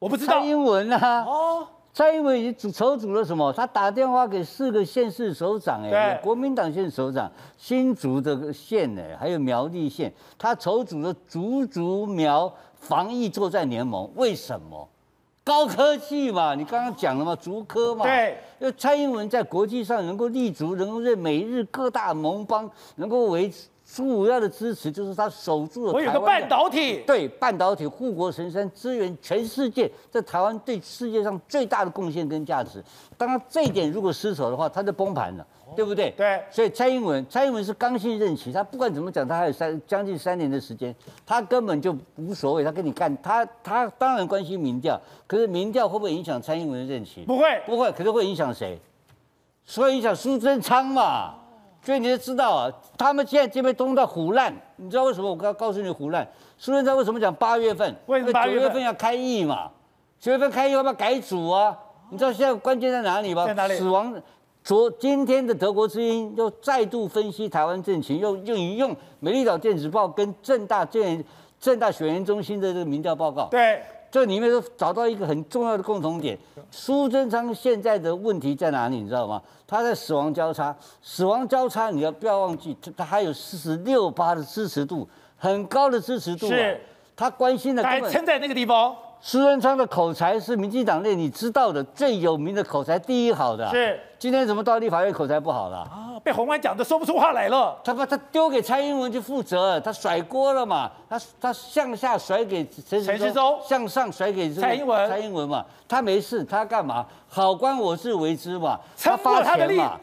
[0.00, 0.40] 我不知道。
[0.40, 1.22] 蔡英文啊。
[1.22, 1.68] 哦。
[1.98, 3.52] 蔡英文已经筹组了什么？
[3.52, 14.08] 他打电话给四个县市首长，哎，国民党县首长，新竹的县，哎，还有苗栗县，他筹组了竹竹苗防疫作战联盟。
[14.14, 14.88] 为什么？
[15.42, 18.04] 高科技嘛，你刚刚讲了嘛，竹科嘛。
[18.04, 18.38] 对。
[18.60, 23.66] 因为蔡英文在国际上能够立足，能够在美日各大盟邦能够维持。
[23.90, 25.92] 主要的支持就是他守住了。
[25.92, 32.84] 我有个半导体，对半导体护国神山，支援全世界，在台湾对世界上最大的贡献跟价值。
[33.16, 36.10] 当然这一点如果失守的话，他就崩盘了，对不对？
[36.10, 36.42] 对。
[36.50, 47.22] 所以蔡英文，蔡英文是刚性任期，他不管怎么讲，他还有三将近三年的时间，他根本就无所谓，他跟你干，他他当然关心民调，可是民调会不会影响蔡英文的任期？
[47.22, 48.78] 不会，不会，可是会影响谁？
[49.64, 51.34] 所以影响苏贞昌嘛。
[51.82, 55.30] 所以你就知道啊，他们现在这边都在唬烂，你知道为什么？
[55.30, 56.26] 我刚告诉你胡烂。
[56.58, 57.94] 苏贞昌为什么讲八月份？
[58.06, 58.32] 为什么？
[58.44, 59.70] 九月份要开议嘛？
[60.20, 61.76] 九月份开议要不要改组啊？
[62.10, 63.46] 你知道现在关键在哪里吗？
[63.46, 63.74] 在哪里？
[63.76, 64.14] 死亡。
[64.64, 71.24] 昨今天的德国之音又再度分析台湾政情，又又引用《美丽岛电子报》跟正大政
[71.58, 73.46] 正大选研中心的这个民调报告。
[73.46, 73.80] 对。
[74.10, 76.38] 这里面都找到一个很重要的共同点，
[76.70, 78.96] 苏贞昌现在的问题在哪里？
[78.96, 79.42] 你知道吗？
[79.66, 85.06] 他在死亡交叉，死亡交叉，你要不要忘记，他他还有四十六八的支持度，
[85.36, 86.48] 很高的支持度
[87.14, 88.96] 他关心的，他还撑在那个地方。
[89.20, 93.68] 苏贞昌的口才是民进党内你知道的最有名的口才第一好的。
[93.70, 95.78] 是，今天怎么到立法院口才不好了？
[95.78, 97.76] 啊，被鸿安讲的说不出话来了。
[97.82, 100.90] 他把他丢给蔡英文去负责，他甩锅了嘛？
[101.08, 105.08] 他他向下甩给陈陈时中，向上甩给蔡英文。
[105.08, 107.04] 蔡英文嘛，他没事，他干嘛？
[107.28, 108.78] 好官我自为之嘛。
[108.96, 109.98] 他发钱嘛。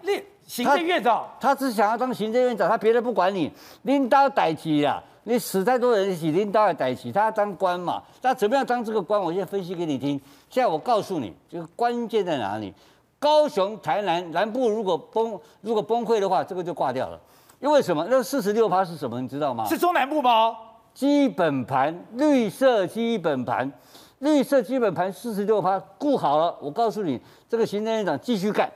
[0.45, 3.51] 行政院长，他只想要当行政院长，他别的不管你，
[3.83, 5.01] 领导代志呀。
[5.27, 8.01] 你死太多人，洗领导的代志，他要当官嘛？
[8.21, 9.19] 他怎么样当这个官？
[9.19, 10.21] 我现在分析给你听。
[10.51, 12.71] 现在我告诉你，这个关键在哪里？
[13.17, 17.19] 高雄、台南南部如果崩，如果崩溃的话，这个就挂掉了。
[17.59, 18.05] 因为什么？
[18.07, 19.19] 那四十六趴是什么？
[19.19, 19.65] 你知道吗？
[19.65, 20.55] 是中南部吗？
[20.93, 23.71] 基本盘，绿色基本盘，
[24.19, 26.55] 绿色基本盘四十六趴，顾好了。
[26.61, 27.19] 我告诉你，
[27.49, 28.71] 这个行政院长继续干，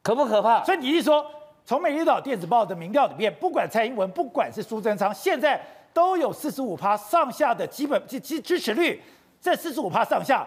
[0.00, 0.62] 可不可怕？
[0.62, 1.26] 所以你一说？
[1.66, 5.60] 从美丽岛电子报的民调里面，不管蔡英文，不管是苏贞昌，现在
[5.92, 9.02] 都有四十五趴上下的基本支支支持率。
[9.40, 10.46] 这四十五趴上下，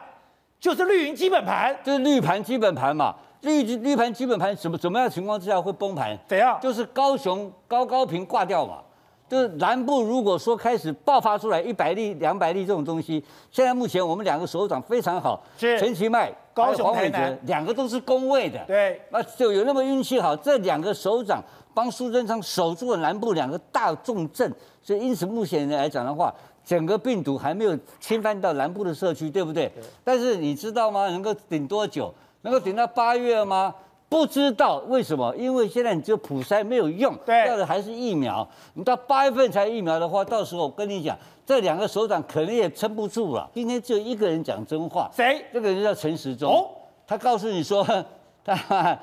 [0.61, 3.13] 就是绿营基本盘，就是绿盘基本盘嘛。
[3.41, 6.17] 绿绿盘基本盘什么怎么样的情况之下会崩盘？
[6.25, 6.57] 怎样？
[6.61, 8.79] 就是高雄高高屏挂掉嘛。
[9.27, 21.41] 就是南部如果说开始爆发出来一百例、两百例这种东西，现在目前我们两个首长非常好，是陈其迈、高雄、黄伟哲，两个都是公卫的，对，那就有那么运气好，这两个首长
[21.73, 26.33] 帮苏贞昌守住了南部两个大重镇，所以因此目前来讲的话，
[26.65, 29.71] 整个病毒还没有侵犯到南部的社区，对不对？
[29.75, 29.83] 对。
[30.03, 31.09] 但是你知道吗？
[31.09, 32.13] 能够顶多久？
[32.41, 33.73] 能够顶到八月吗？
[34.09, 38.45] 不知道为什么，因为现在你只有普筛没有用，对，要的还是疫苗。
[38.73, 43.47] 你到八月份才疫苗的话，到时候我跟你讲，这两个首长可能也撑不住了。
[43.53, 45.45] 今天只有一个人讲真话，谁？
[45.53, 46.51] 这个人叫陈时中。
[46.51, 46.67] 哦，
[47.05, 47.85] 他告诉你说，
[48.43, 48.97] 他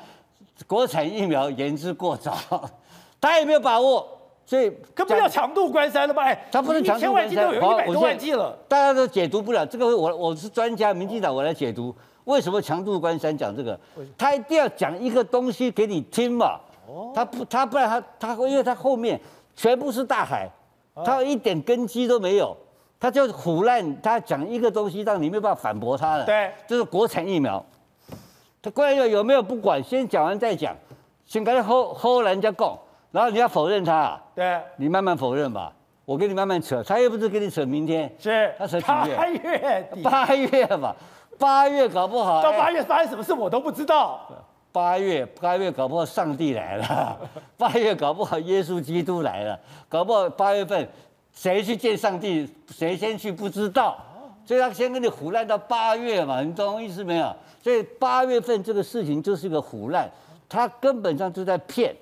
[0.66, 2.36] 国产疫苗言之过早，
[3.20, 4.04] 他也没有把握，
[4.44, 6.24] 所以根本要强度关山了吧？
[6.24, 9.64] 哎，他不能强度关山，千万剂都有一百多万剂了，大家都解读不了。
[9.64, 11.94] 这个我我是专家，民进党我来解读。
[12.26, 13.78] 为什么强渡关山讲这个？
[14.16, 16.60] 他一定要讲一个东西给你听嘛。
[17.12, 19.20] 他不，他不然他他，因为他后面
[19.56, 20.48] 全部是大海，
[21.04, 22.56] 他一点根基都没有，
[23.00, 24.00] 他就唬烂。
[24.00, 26.24] 他讲一个东西让你没有办法反驳他的。
[26.24, 27.64] 对，就是国产疫苗。
[28.62, 30.76] 他关键有没有不管，先讲完再讲，
[31.24, 32.78] 先跟他吼吼人家讲，
[33.12, 35.72] 然后你要否认他、啊，对，你慢慢否认吧，
[36.04, 39.16] 我跟你慢慢扯，他又不是跟你扯明天，是他扯几月？
[39.16, 40.96] 八月底，八月吧，
[41.38, 44.20] 八月搞不好到八月发生什么事我都不知道。
[44.72, 47.18] 八月八月搞不好上帝来了，
[47.56, 49.58] 八月搞不好耶稣基督来了，
[49.88, 50.86] 搞不好八月份
[51.32, 53.96] 谁去见上帝，谁先去不知道，
[54.44, 57.34] 所以他先跟你胡乱到八月嘛，你懂我意思没有？
[57.62, 60.10] 所以八月份这个事情就是一个胡乱，
[60.46, 61.96] 他根本上就在骗，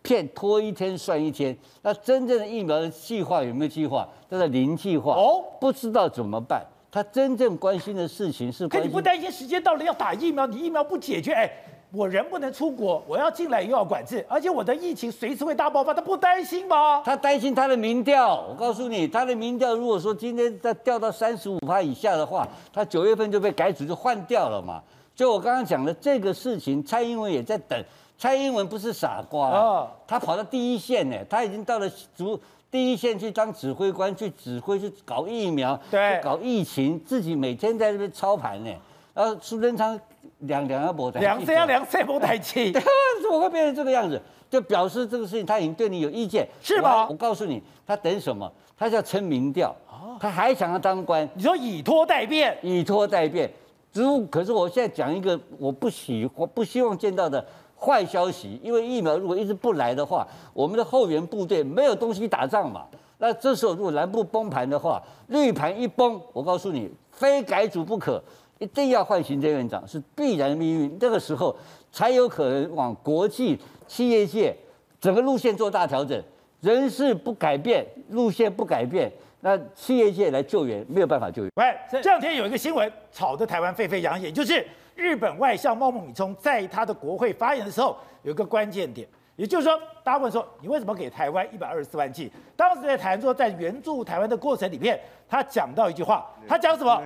[0.00, 1.54] 骗拖一天算一天。
[1.82, 4.08] 那真正的疫苗的计划有没有计划？
[4.30, 6.64] 叫做零计划哦，不知道怎么办。
[6.94, 11.50] 他真正关心的事情是，可你不担心时间到了要打疫苗，你疫苗不解决，哎。
[11.90, 17.00] 我人不能出国，我要进来又要管制，而且我的疫情随时会大爆发，他不担心吗？
[17.04, 18.44] 他担心他的民调。
[18.48, 24.82] 我告诉你，他的民调如果说今天再掉到三十五趴以下的话，他九月份就被改组就换掉了嘛。
[25.14, 27.80] 就我刚刚讲的这个事情，蔡英文也在等。
[28.18, 32.40] 蔡英文不是傻瓜，哦、他跑到第一线呢，他已经到了主
[32.74, 38.70] 第一线去当指挥官，去指挥去搞疫苗，对，搞疫情，自己每天在这边操盘呢。
[39.14, 39.96] 然后苏贞昌。
[40.40, 42.72] 两两要博台，两三要两三博台气，
[43.22, 44.20] 怎么会变成这个样子？
[44.50, 47.06] 就表示这个事情他已经对你有意见，是吧？
[47.08, 48.50] 我，告诉你，他等什么？
[48.76, 49.74] 他叫撑民调，
[50.20, 51.26] 他还想要当官。
[51.34, 53.50] 你说以拖代变，以拖代变。
[53.92, 57.42] 如可是我现在讲一个我不喜我不希望见到的
[57.84, 62.86] 坏消息，因为疫苗如果一直不来的话，我们的后援部队没有东西打仗嘛。
[63.18, 68.22] 那这时候如果南部崩盘的话，绿盘一崩，我告诉你，非改组不可。
[68.60, 71.54] 一定要换行政院长是必然命运，这个时候
[71.92, 74.56] 才有可能往国际企业界
[75.00, 76.22] 整个路线做大调整。
[76.60, 79.12] 人事不改变，路线不改变，
[79.44, 81.52] 那企业界来救援没有办法救援。
[81.56, 89.06] 喂，这两天有一个新闻吵得台湾沸沸扬扬，也就是日本外相茂木敏充在他的国会发言的时候有一个关键点。
[89.36, 92.32] 也就是说，大家问说，你为什么给台湾一百二十四万剂？
[92.56, 97.02] 当时在谈说，在援助台湾的过程里面，他讲到一句话，他讲什么？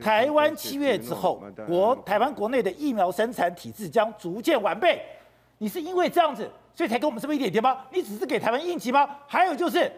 [0.00, 5.02] 台湾七月之后，国台湾国内的疫苗生产体制将逐渐完备。
[5.58, 7.78] 你是因为这样子，所以才给我们这么一点点吗？
[7.90, 9.08] 你只是给台湾应急吗？
[9.26, 9.90] 还有就是，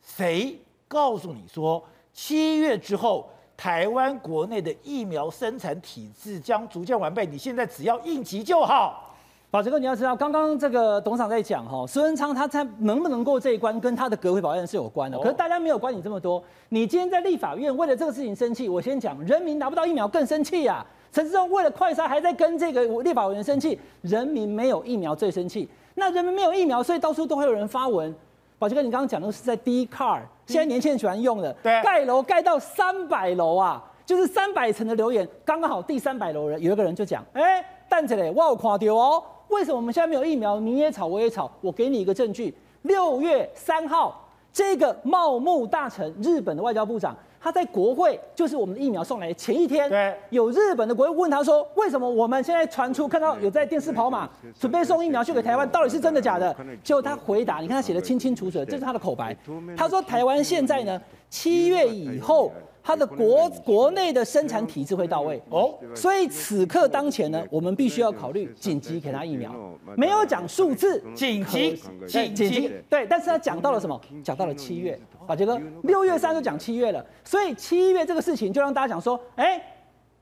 [0.00, 0.56] 谁
[0.88, 1.82] 告诉你说
[2.12, 7.26] 七月之后台湾国内的疫苗生产体制将逐渐完备？
[7.26, 9.04] 你现在只要应急就好。
[9.50, 15.18] 宝杰哥，你要知道，刚刚这个董事长在讲哈，苏文昌他才能不能过这一关，跟他的隔会保证是有关的。
[15.18, 20.84] 可是大家没有管你这么多，你今天在立法院为了这个事情生气，我先讲，人民拿不到疫苗更生气呀。
[21.10, 25.66] 陈志忠为了快杀还在跟这个立法委员生气，人民没有疫苗最生气。
[25.94, 28.14] 那人民没有疫苗，所以到处都会有人发文。
[28.58, 39.22] 宝杰哥，你刚刚讲的是在 Dcard，现在年轻人喜欢用的，对，盖楼盖到三百楼啊，就是三百层的留言，刚刚好第三百楼人有一个人就讲，哎，蛋子嘞，我有看到哦。
[39.48, 40.58] 为什么我们现在没有疫苗？
[40.58, 41.50] 你也吵，我也吵。
[41.60, 47.16] 我给你一个证据：六月三号，这个茂木大臣，日本的外交部长，
[47.48, 54.28] 他在国会，就是我们的疫苗送来的前一天，对，有日本的国会问他说：为什么我们现在传出看到有在电视跑马，
[54.60, 56.54] 准备送疫苗去给台湾，到底是真的假的？
[56.84, 59.34] 结果他回答，你看他写的清清楚楚，这是他的口白。
[59.74, 62.52] 他说台湾现在呢，七月以后。
[62.80, 69.54] 它的国国内的生产体制会到位哦，所以此刻当前呢，我们必须要考虑紧急给他疫苗，
[69.94, 74.00] 没有讲数字，紧急紧急对，但是他讲到了什么？
[74.24, 79.60] 讲到了七月，宝杰哥，六月三就讲七月了，所以七月这个事情就让大家讲说，哎，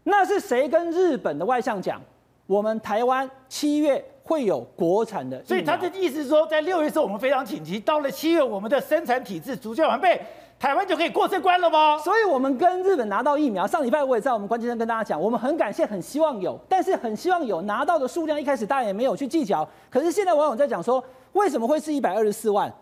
[0.03, 2.03] 那是谁跟日本的外相讲？
[2.49, 10.21] 我们台湾七月会有国产的，所以他的意思是说，在六月时候我们非常紧急，到了七月我们的生产体制逐渐完备。
[10.59, 11.99] 台湾就可以过这关了吗？
[11.99, 13.67] 所以，我们跟日本拿到疫苗。
[13.67, 19.69] 上礼拜我也在我们关键上跟大家讲，我们很感谢，很希望有，但是很希望有拿到的数量，一开始大家也没有去计较。
[19.91, 21.03] 可是现在网友在讲说，
[21.35, 22.73] 为什么会是一百二十四万？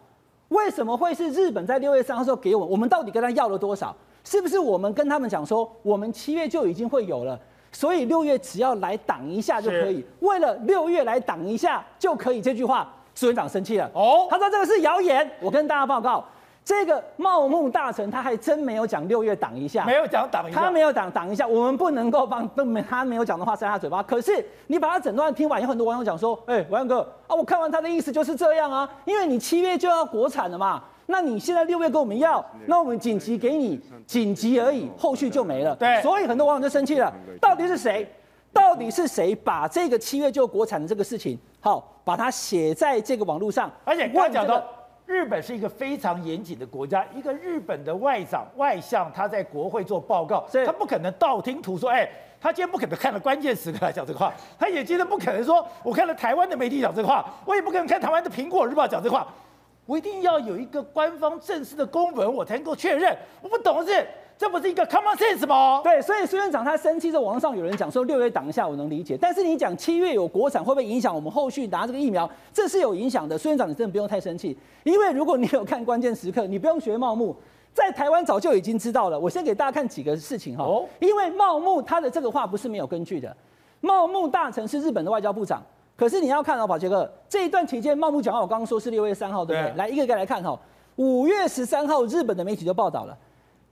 [0.51, 2.71] 为什么会是日本在六月三号时候给我们？
[2.71, 3.95] 我们到底跟他要了多少？
[4.22, 7.37] 是不是我们跟他们讲说，我们七月就已经会有了，
[7.72, 10.05] 所以六月只要来挡一下就可以？
[10.21, 12.41] 为了六月来挡一下就可以？
[12.41, 15.29] 这句话，苏院长生气了哦，他说这个是谣言。
[15.41, 16.25] 我跟大家报告。
[16.64, 24.03] 这个茂木大臣他还真没有讲六月挡一下，没有讲挡一下，他没有挡挡一下，我们不能够帮都没他没有讲的话塞他嘴巴。
[24.03, 35.76] 可是你把他整段听完，有很多网友讲说，哎，文哥啊，我看完他的意思就是这样啊，因为你七月就要国产了嘛，那你现在六月跟我们要，那我们紧急给你紧急而已，后续就没了。
[35.76, 37.12] 对，所以很多网友就生气了，
[37.42, 38.11] 到底是谁？
[38.54, 44.64] 到底是谁把这个七月就国产的这个事情，好，把它写在这个网络上，而且刚讲的。
[45.07, 51.91] 日本是一个非常严谨的国家，一个日本的外长外相他在国会做报告，他不可能道听途说。
[51.91, 52.09] 哎，
[52.41, 59.26] 他今天不可能看了关键时刻来讲这个话，他也今天不可能说，我看了台湾的媒体讲这个话，我也不可能看台湾的苹果日报讲这个话，
[59.86, 63.16] 我一定要有一个官方正式的公文，我才能够确认。
[63.42, 64.06] 我不懂的是。
[64.36, 65.80] 这不是一个 common sense 吗？
[65.84, 69.16] 对，所以苏院长他生气，在网上有人讲说六月挡一下，我能理解。
[69.18, 72.28] 但是你讲七月有国产，会不会影响我们后续拿这个疫苗？
[72.52, 73.38] 这是有影响的。
[73.38, 77.34] 苏院长，你真的不用太生气，因为如果你有看关键时刻，你不用学茂木，
[77.72, 79.18] 在台湾早就已经知道了。
[79.18, 80.64] 我先给大家看几个事情哈。
[80.64, 80.84] 哦。
[80.98, 83.34] 因为茂木他的这个话不是没有根据的。
[83.80, 85.62] 茂木大臣是日本的外交部长，
[85.96, 89.72] 可是你要看哦，宝杰哥这一段期间，茂木讲话，我刚刚说是六月三号，对不对？
[89.72, 89.76] 对。
[89.76, 90.58] 来一个一个来看哈。
[90.96, 93.16] 五月十三号，日本的媒体就报道了。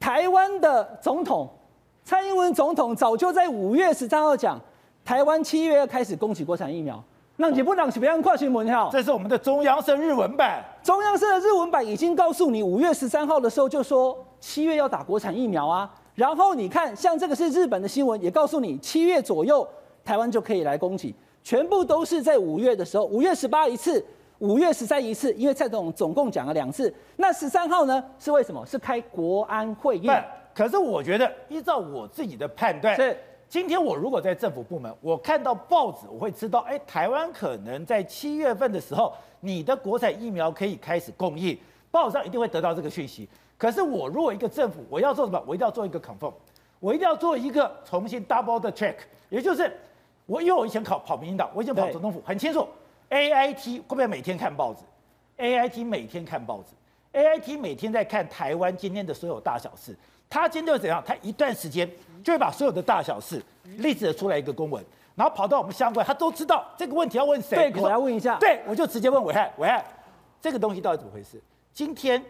[0.00, 1.48] 台湾的总统
[2.04, 4.60] 蔡英文总统早就在五月十三号讲，
[5.04, 7.02] 台湾七月要开始供给国产疫苗。
[7.36, 8.88] 那你不让别人跨新闻哈？
[8.92, 10.62] 这是我们的中央社日文版。
[10.82, 15.92] 中央社的日文版已经告诉你，五月十三号的时候就说七月要打国产疫苗啊。
[16.14, 19.66] 然后你看，像这个是日本的新闻，也告诉你七月左右
[20.04, 24.04] 台湾就可以来供给，全部都是在五月的时候，五月十八一次。
[24.38, 26.92] 五月十三一次，因为蔡总统总共讲了两次。
[27.14, 28.04] 那十三号呢？
[28.18, 28.66] 是为什么？
[28.66, 30.10] 是开国安会议。
[30.52, 33.16] 可是我觉得，依照我自己的判断，是
[33.48, 41.56] 今天我如果在政府部门，我看到报纸，我会知道，哎，台湾可能在七月份的时候，你的国产疫苗可以开始供应，
[41.92, 43.28] 报纸上一定会得到这个讯息。
[43.56, 45.40] 可是我如果一个政府，我要做什么？
[45.46, 46.32] 我一定要做一个 confirm，
[46.80, 48.96] 我一定要做一个重新 double 的 check，
[49.28, 49.72] 也就是
[50.26, 52.66] 我因为我以前考跑民进党，我以前跑总统府，很清楚。
[53.08, 54.80] A I T 会不会每天看报纸
[55.36, 56.68] ？A I T 每天看报纸
[57.12, 59.94] ，A I T 每天在看台湾今天的所有大小事。
[60.30, 61.02] 他今天会怎样？
[61.04, 61.86] 他一段时间
[62.24, 63.42] 就会把所有的大小事
[63.78, 64.82] 列出出来一个公文，
[65.14, 67.70] 然后跑到我们相关，他都知道这个问题要问谁。
[67.70, 68.38] 对，我来问一下。
[68.38, 69.84] 对，我就直接问伟汉，伟汉，
[70.40, 71.38] 这个东西到底怎么回事？
[71.74, 72.24] 今天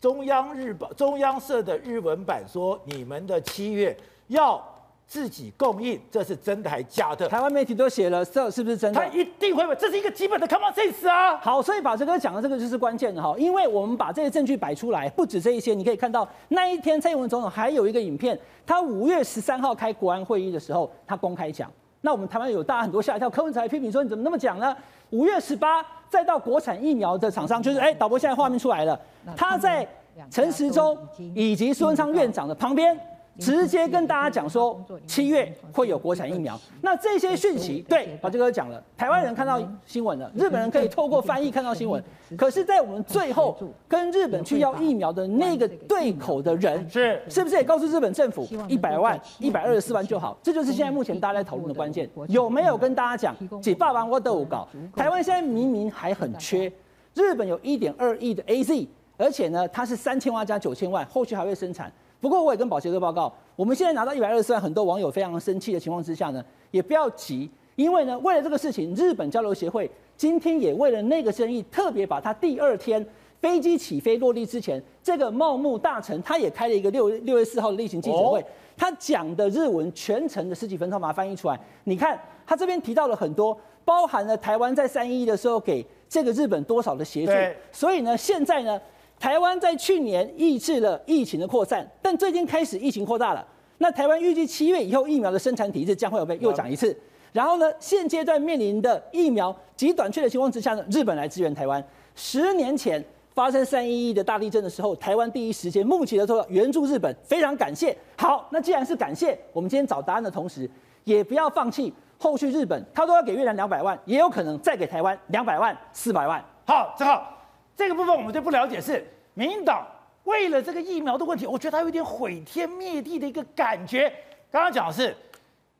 [0.00, 3.96] 中央日报、中央社的日文版说，你们的七月
[4.28, 4.62] 要。
[5.08, 7.26] 自己供应，这是真的还假的？
[7.26, 9.00] 台湾媒体都写了，这是不是真的？
[9.00, 11.38] 他一定会问，这是一个基本的 common sense 啊。
[11.38, 21.72] 好，所以把这个讲的这个就是关键的哈，因为我们把这些证据摆出来，不止这一些，你可以看到那一天蔡英文总统还有一个影片，他五月十三号开国安会议的时候，他公开讲。
[22.02, 24.76] 那我们台湾有大家很多吓一跳，柯文哲批评说你怎么那么讲呢？
[25.08, 29.00] 五月十八再到国产疫苗的厂商，就是哎，导播现在画面出来了，
[29.34, 29.88] 他在
[30.30, 30.98] 陈时中
[31.34, 32.94] 以及苏文昌院长的旁边。
[33.38, 36.58] 直接跟大家讲说，七月会有国产疫苗。
[36.82, 42.02] 那这些讯息，对，宝杰哥讲了，台湾人看到新闻了，日本人可以透过翻译看到新闻。
[42.36, 43.56] 可是，在我们最后
[43.86, 50.36] 跟日本去要疫苗的那个对口的人，是是不是也告诉日本政府，一百万、一百二十四万就好？
[50.42, 52.10] 这就是现在目前大家在讨论的关键。
[52.28, 54.68] 有没有跟大家讲，几百万我都有搞？
[54.96, 56.70] 台湾现在明明还很缺，
[57.14, 58.86] 日本有一点二亿的 AZ，
[59.16, 61.90] 而且呢，它是三千万加九千万，后续还会生产。
[62.20, 73.04] 不过我也跟宝杰哥报告，我们现在拿到一百二十万，很多网友非常生气的情况之下呢，也不要急，因为呢，为了这个事情，日本交流协会今天也为了那个生意，特别把他第二天
[73.40, 78.44] 飞机起飞落地之前，这个茂木大臣他也开了一个六六月四号的例行记者会，
[78.76, 87.32] 他讲的日文全程的十几分钟把它翻译出来，你看他这边提到了很多，包含了台湾在三一的时候给这个日本多少的协助，
[87.70, 88.80] 所以呢，现在呢。
[89.18, 93.46] 台湾在去年抑制了疫情的扩散，但最近开始疫情扩大了。
[93.78, 96.96] 那台湾预计七月以后疫苗的生产体制将会有被又涨一次。
[97.32, 101.82] 然后呢，现阶段面临的疫苗极短缺的情况之下呢，日本来支援台湾。
[102.14, 103.04] 十年前
[103.34, 107.96] 发生三一一的大地震的时候，台湾第一时间募集了多少援助日本，非常感谢。
[108.16, 110.68] 好，那既然是感谢，我们今天找答案的同时，
[111.04, 116.42] 也不要放弃后续日本他都要给越南两百万，也有可能再给台湾两百万、四百万。
[116.66, 117.37] 好，正好。
[117.78, 119.86] 这个部分我们就不了解，是民进党
[120.24, 124.12] 为了这个疫苗的问题，我觉得他有点毁天灭地的一个感觉。
[124.50, 125.16] 刚刚讲的是，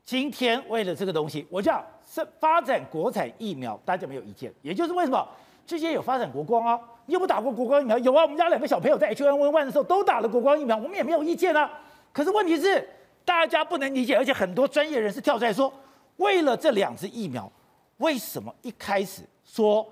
[0.05, 4.55] 今天为了这个东西，我讲是发展国产疫苗，大家没有意见。
[4.62, 5.27] 也就是为什么
[5.66, 6.79] 之前有发展国光啊？
[7.07, 7.99] 你有没有打过国光疫苗？
[7.99, 11.69] 有啊，我们家两个小朋友在 H1N1 的时候都打了国光疫苗，我们也没有意见啊。
[12.12, 12.89] 可是问题是，
[13.25, 15.73] 大家不能理解，而且很多专业人士跳出来说，
[16.19, 17.51] 为了这两支疫苗，
[17.97, 19.85] 为什么一开始说？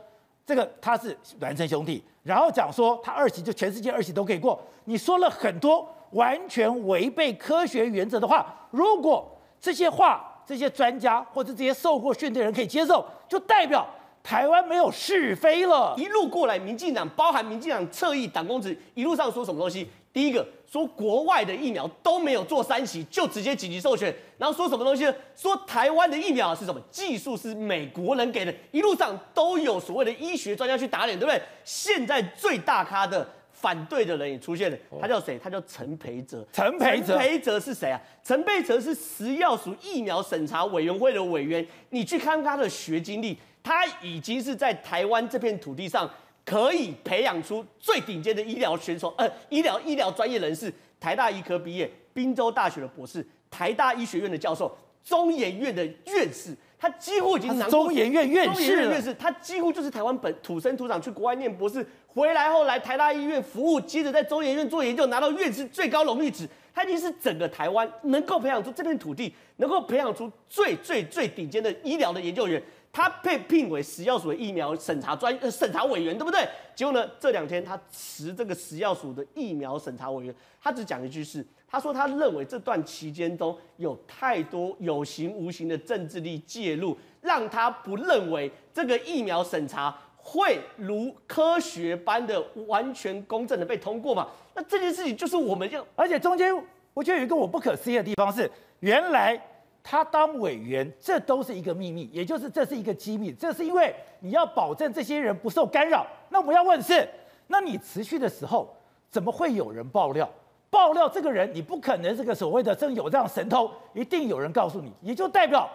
[0.47, 8.47] 这个他是孪生兄弟，然后讲说他二期就全世界二期都可以过，你说了很多完全违背科学原则的话。
[8.71, 9.29] 如果
[9.61, 13.85] 这些话这些专家或者这些受过训练的人可以接受，就代表
[14.23, 15.95] 台湾没有是非了。
[15.97, 19.91] 一路过来，民进党包含民进党侧翼党公子，一路上说什么东西？
[20.17, 25.15] 第一个说国外的疫苗都没有做三期，就直接紧急授权，然后说什么东西呢？
[25.37, 31.39] 说台湾的疫苗是什么技术是美国人给的，一路上都有所谓的医学专家去打脸，对不对？
[31.65, 35.39] 现在最大咖的反对的人也出现了，他叫谁？
[35.39, 36.43] 他叫陈培哲。
[36.51, 38.01] 陈培哲，陈培哲是谁啊？
[38.25, 46.11] 陈培哲是食药署疫苗审查委员会的委员，你去看他的学经历，他已经是在台湾这片土地上。
[46.47, 72.63] 可以培养出最顶尖的医疗选手，呃，医疗医疗专业人士，台大医科毕业，宾州大学的博士，台大医学院的教授，中研院的院士，他几乎已经拿过中研院院士，院士，他几乎就是台湾本土生土长，去国外念博士，回来后来台大医院服务，接着在中研院做研究，拿到院士最高荣誉值，他已经是整个台湾能够培养出这片土地，能够培养出最最最顶尖的医疗的研究员。
[72.97, 76.49] 他被聘为食药署的疫苗审查专呃审查委员，对不对？
[76.75, 94.27] 结果呢，这两天他辞这个食药署的疫苗审查委员，他只讲一句是，他说他认为这段期间中有太多有形无形的政治力介入，让他不认为这个疫苗审查会如科学般的完全公正的被通过嘛。
[94.55, 96.51] 那这件事情就是我们要，而且中间
[96.95, 98.51] 我觉得有一个我不可思议的地方是，
[98.81, 99.39] 原来。
[99.89, 103.31] 他当委员，这都是一个秘密，也就是这是一个机密。
[103.33, 106.05] 这是因为你要保证这些人不受干扰。
[106.29, 107.09] 那我们要问的是，
[107.47, 108.69] 那你辞去的时候，
[109.09, 110.29] 怎么会有人爆料？
[110.71, 114.93] 爆料这个人，你不可能这个所谓的真有这样神通，一定有人告诉你。
[115.01, 115.71] 也就代表，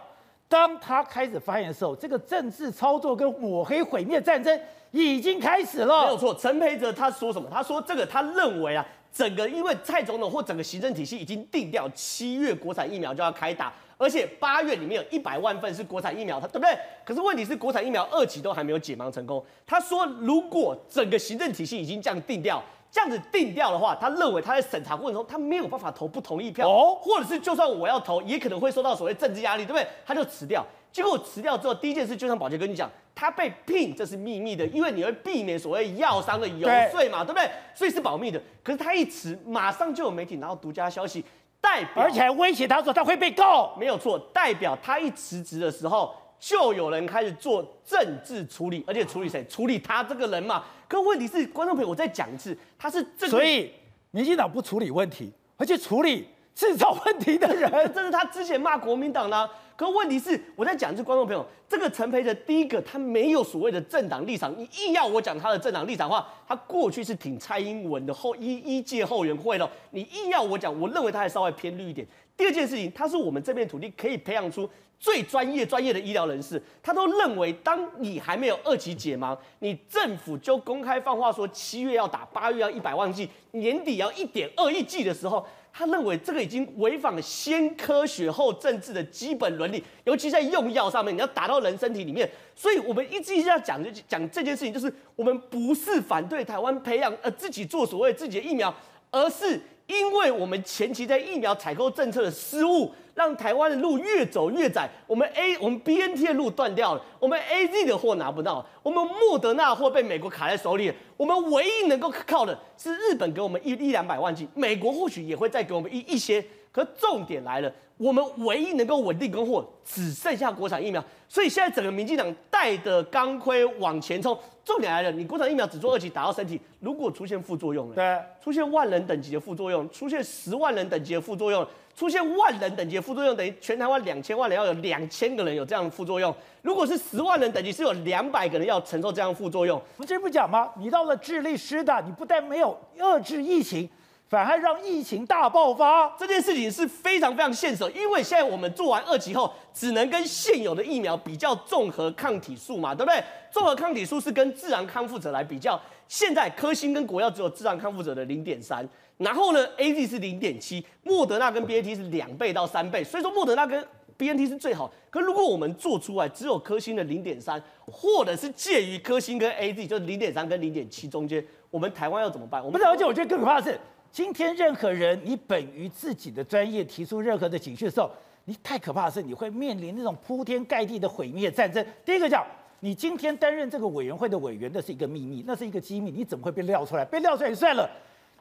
[0.49, 4.59] 当他开始发言的时候，这个政治操作跟抹黑毁灭战争
[4.91, 6.01] 已经开始了。
[6.03, 7.47] 没有错，陈培哲他说什么？
[7.49, 13.73] 他说这个他认为啊，整个因为蔡总统或整个行政体系已经定掉，七月国产疫苗就要开打。
[13.97, 16.75] 而且八月里面有一百万份是国产疫苗，他对不对？
[17.05, 19.45] 可是问题是国产疫苗二期都还没有解盲成功。
[19.63, 29.87] 他说，如果整个行政体系已经这样定掉，这样子定掉的话，他认为他在审查过程中他没有办法投不同意票，哦，或者是就算我要投，也可能会受到所谓政治压力，对不对？
[30.03, 30.65] 他就辞掉。
[30.91, 37.49] 结果辞掉之后，第一件事就像宝杰跟你讲，他被聘这是秘密的，因为你会避免所谓药商的游说嘛，对，对不对？
[37.73, 38.41] 所以是保密的。
[38.61, 41.23] 可是他一辞，马上就有媒体拿到独家消息。
[41.61, 44.17] 代表，而且还威胁他说他会被告，没有错。
[44.33, 49.45] 代表他一辞职的时候，就有人开始做政治处理，而且处理谁？
[49.47, 50.63] 处理他这个人嘛。
[50.87, 53.71] 可问题是，观众朋友，我再讲一次，他是这个，所以
[54.09, 59.47] 民进党不处理问题，而且处理制造问题的人， 这是他之前骂国民党呢。
[59.75, 64.53] 可问题是，我在讲一次，观众朋友，这个陈培的第一个，他没有所谓的政党立场。
[64.55, 69.67] 你硬要我讲他的政党立场的话，他过去是挺蔡英文的后一一届后援会的。
[69.89, 72.05] 你硬要我讲，我认为他还稍微偏绿一点。
[72.37, 74.69] 第二件事情，他是我们这片土地可以培养出
[74.99, 76.61] 最专业专业的医疗人士。
[76.83, 85.43] 他都认为，当你还没有二期解盲，你政府就公开放话说七月要打，八月要一百万剂，年底要一点二亿剂的时候。
[85.73, 92.29] 他认为这个已经违反了先科学后政治的基本伦理，尤其在用药上面，你要打到人身体里面。
[92.55, 98.73] 所以我们一直一直要讲就讲这件事情，就是我们不是反对台湾培养呃自己做所谓自己的疫苗，
[99.11, 99.59] 而是。
[99.91, 104.89] 因为我们前期在疫苗采购政策的失误，让台湾的路越走越窄。
[105.05, 110.93] 我们 A 我们 BNT 的路断掉了，我们 AZ 的货拿不到，我们莫德纳货被美国卡在手里。
[111.17, 116.43] 我们唯一能够靠的是日本给我们一一两百万剂，美国或许也会再给我们一一些。
[116.71, 121.03] 可重点来了，我们唯一能够稳定供货，只剩下国产疫苗。
[121.27, 124.37] 所以现在整个民进党带的钢盔往前冲。
[124.63, 131.65] 重点来了，你国产疫苗只做二期打到身体，如果出现副作用了，对，出现万人等级的副作用，出现十万人等级的副作用，
[131.95, 136.33] 出现万人等级的副作用，等于全台湾两千万人要有两千个人有这样的副作用。
[136.61, 139.77] 如果是十万人等级，是有两百个人要承受这样的副作用。
[139.97, 140.69] 我们这不讲吗？
[140.77, 143.89] 你到了智利师大，你不但没有遏制疫情。
[144.31, 153.21] 反而让疫情大爆发，这件事情是非常非常现实，因为现在我们做完二期后，只能跟现有的疫苗比较综合抗体数嘛，对不对？
[153.51, 155.77] 综合抗体数是跟自然康复者来比较，
[156.07, 158.87] 现在科兴跟国药只有自然康复者的零点三，
[159.17, 163.85] 然后呢，AZ 是零点七，莫德纳跟 BNT 是两倍到三倍，所以说莫德纳跟
[164.15, 164.89] BNT 是最好。
[165.09, 172.63] 可如果我们做出来只有科兴的零点三，或者是介于科兴跟 AZ 就是零点三跟零点七中间，我们台湾要怎么办？
[172.63, 173.77] 我们不是，而且我觉得更可怕是。
[174.11, 178.11] 今天任何人，你本于自己的专业提出任何的警讯的时候，
[178.43, 181.85] 你太可怕的是，你会面临那种铺天盖地的毁灭战争。
[182.03, 182.45] 第一个讲，
[182.81, 187.05] 你今天担任这个委员会的委员，那是一个秘密，那是一个机密，你怎么会被撂出来？
[187.05, 187.89] 被撂出来就算了，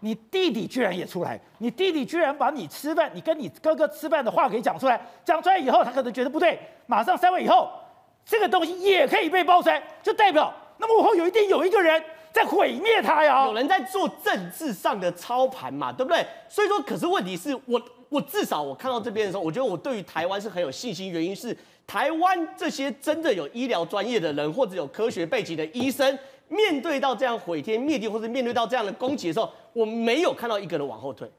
[0.00, 7.70] 你弟弟居然也出来，你弟弟居然把你吃饭，你跟你哥哥吃饭的话给讲出来，讲出来以后，他可能觉得不对，马上三位以后
[8.24, 16.24] 这个东西也可以被包材，就代表那么幕后有一定有一个人在毁灭它呀，有人在做政治上的操盘嘛，对不对？
[16.48, 31.30] 所以说，可是问题是我我至少我看到这边的时候，我觉得我对于台湾是很有信心，原因是台湾这些真的有医疗专业的人或者有科学背景的医生，面对到这样毁天灭地或者面对到这样的攻击的时候，我没有看到一个人往后退。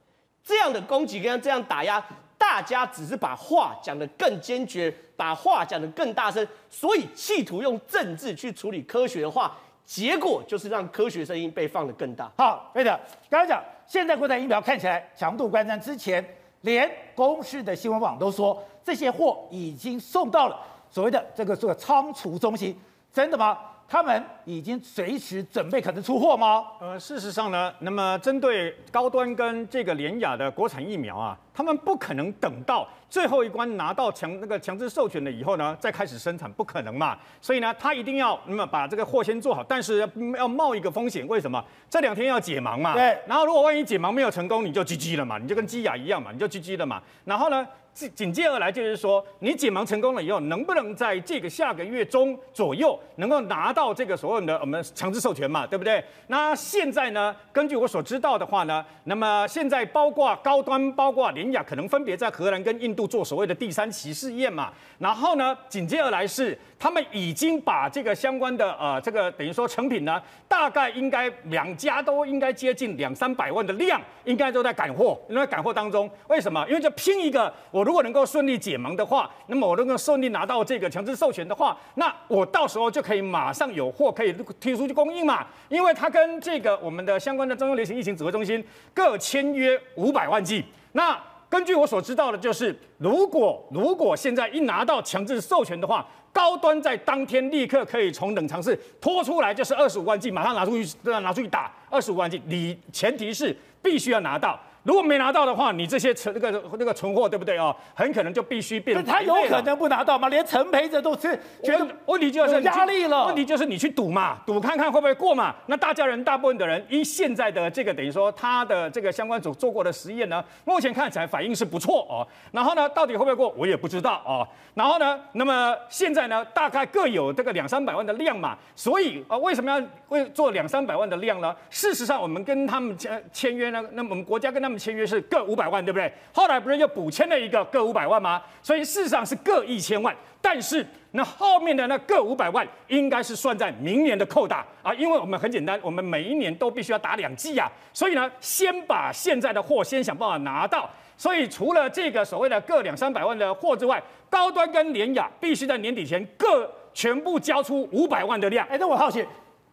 [0.43, 2.03] 这样的攻击跟这样打压，
[2.37, 9.55] 大家只是把话讲得更坚决，把话讲得更大声，所以企图用政治去处理科学的话，
[9.91, 12.31] 结果就是让科学声音被放得更大。
[12.37, 12.97] 好，对的，
[13.29, 16.25] 刚刚讲现在国产疫苗看起来强度关山，之前
[16.61, 20.57] 连公视的新闻网都说这些货已经送到了
[20.89, 22.73] 所谓的这个这个仓储中心，
[23.11, 23.57] 真的吗？
[23.85, 26.65] 他们已经随时准备可能出货吗？
[26.79, 37.17] 呃，事实上呢，那么针对高端跟这个联雅的国产疫苗啊，他们不可能等到最后一关拿到强那个强制授权了以后呢，再开始生产，不可能嘛。
[37.41, 41.61] 所以呢，他一定要那么把这个货先做好，但是要冒一个风险，为什么？
[41.89, 42.93] 这两天要解盲嘛。
[42.93, 43.19] 对。
[43.27, 47.03] 然后如果万一解盲没有成功，你就 GG 了嘛，你就跟鸡亚一样嘛，你就 GG 了嘛。
[47.25, 47.67] 然后呢？
[47.93, 56.01] 紧紧接而来就是说，你解盲成功了以后，能不能在这个下个月中左右能够拿到这个所谓的我们强制授权嘛，对不对？
[56.27, 64.71] 那现在呢，根据我所知道的话呢，那么现在包括高端、包括联雅，可能分别在荷兰跟印度做所谓的第三期试验嘛。
[64.97, 76.09] 然后呢，紧接而来是他们已经把这个相关的呃这个等于说成品呢，大概应该两家都应该接近两三百万的量，应该都在赶货，因为赶货当中。
[76.27, 76.65] 为什么？
[76.67, 77.83] 因为就拼一个我。
[77.83, 85.45] 如果能够顺利解盲的话，那么我能够顺利拿到这个强制授权的话，那我到时候就可以马上有货可以推出去供应嘛。
[85.67, 88.63] 因为它跟这个我们的相关的中央流行疫情指挥中心
[88.93, 90.63] 各签约五百万剂。
[90.93, 91.19] 那
[91.51, 102.41] 根据我所知道的，就是如果如果现在一拿到强制授权的话，高端在当天立刻可以从冷藏室拖出来，就是二十五万剂，马上拿出去拿出去打二十五万剂。
[102.45, 104.57] 你前提是必须要拿到。
[104.83, 107.75] 如果没拿到的话，你这些存那个那个存货对不对哦？
[107.93, 109.03] 很可能就必须变。
[109.05, 110.27] 他有可能不拿到吗？
[110.27, 113.27] 连陈培哲都是觉得问题就是压力了。
[113.27, 115.53] 问题就是你去赌嘛，赌看看会不会过嘛。
[115.67, 122.27] 那大家人大部分的人，依现在的这个等于说他的这个相关组做过的实验呢，目前看起来反应是不错哦。
[122.51, 124.47] 然后呢，到底会不会过，我也不知道哦。
[124.73, 128.57] 然后呢，那么现在呢，大概各有这个两三百万的量嘛。
[128.75, 131.55] 所以啊，为什么要为做两三百万的量呢？
[131.69, 134.70] 事实上，我们跟他们签签约呢，那么我们国家跟他们。
[134.77, 136.11] 签约是各五百万，对不对？
[136.33, 138.41] 后来不是又补签了一个各五百万吗？
[138.61, 150.89] 所以事实上是各一千万，但是那后面的那各五百万应该是算在明年的扣打啊，因为我们很简单，我们每一年都必须要打两季呀，所以呢，先把现在的货先想办法拿到。
[151.17, 158.67] 所以除了这个所谓的各两三百万的货之外，高端跟联雅必须在年底前各全部交出五百万的量。
[158.67, 159.23] 哎，那我好奇。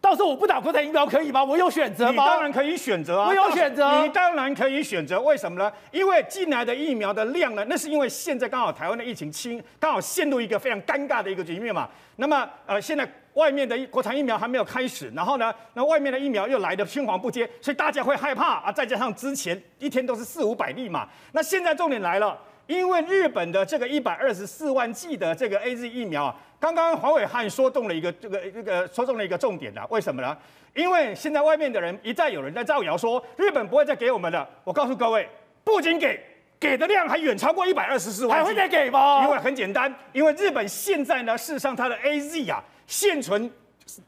[0.01, 1.43] 到时候我不打国产疫苗可以吗？
[1.43, 2.23] 我有选择吗？
[2.23, 3.27] 你当然可以选择啊！
[3.27, 4.01] 我有选择。
[4.01, 5.71] 你当然可以选择，为什么呢？
[5.91, 11.89] 因为进来的疫苗的量呢，那是因为现在刚好台湾的疫情轻，刚好陷入一个非常尴尬的一个局面嘛。
[12.15, 18.71] 那么呃，现在外面的国产疫苗还没有开始，然后呢，那外面的疫苗又来的青黄不接，所以大家会害怕啊。
[18.71, 26.35] 再加上之前一天都是四五百例嘛，那现在重点来了，因为日本的这个一百二十四万剂的这个 AZ 疫苗啊。
[26.59, 30.37] 刚刚黄伟汉说中了一个这个这个说中了一个重点的，为什么呢？
[30.75, 34.47] 因为现在外面的人一再有人在造谣说日本不会再给我们了。
[34.63, 35.27] 我告诉各位，
[35.63, 36.19] 不仅给，
[36.59, 39.23] 给的量还远超过一百二十四万，还会再给吗？
[39.23, 43.49] 因为很简单，因为日本现在呢，事实上它的 AZ 啊现存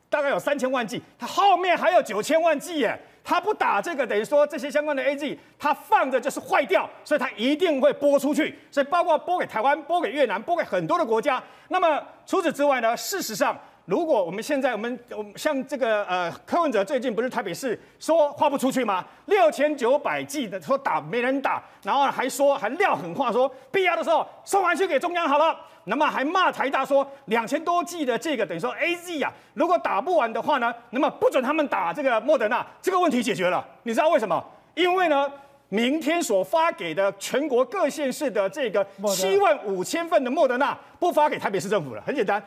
[0.10, 3.00] 大概有三千万剂，它后面还有九千万剂耶。
[3.24, 11.42] 他不打这个，等于说这些相关的 A G，他放着就是坏掉，所以他一定会拨出去，所以包括拨给台湾、拨给越南、拨给很多的国家。
[11.68, 12.98] 那么除此之外呢？
[12.98, 19.06] 事实上，如果我们现在我们我们像这个呃柯文哲最近不是台北市说花不出去吗？
[19.28, 25.58] 六千九百剂的说打没人打，然后还说还撂狠话说必要的时候送回去给中央好了。
[25.86, 33.66] 那么还骂台大说两千多剂的这个等于说 AZ 啊，如果打不完的话呢，那么不准他们打这个莫德纳，这个问题解决了。
[33.84, 34.44] 你知道为什么？
[34.76, 35.30] 因为呢，
[35.70, 38.86] 明天所发给的全国各县市的这个
[39.16, 42.42] 七万五千份的莫德纳，不发给台北市政府了，很简单，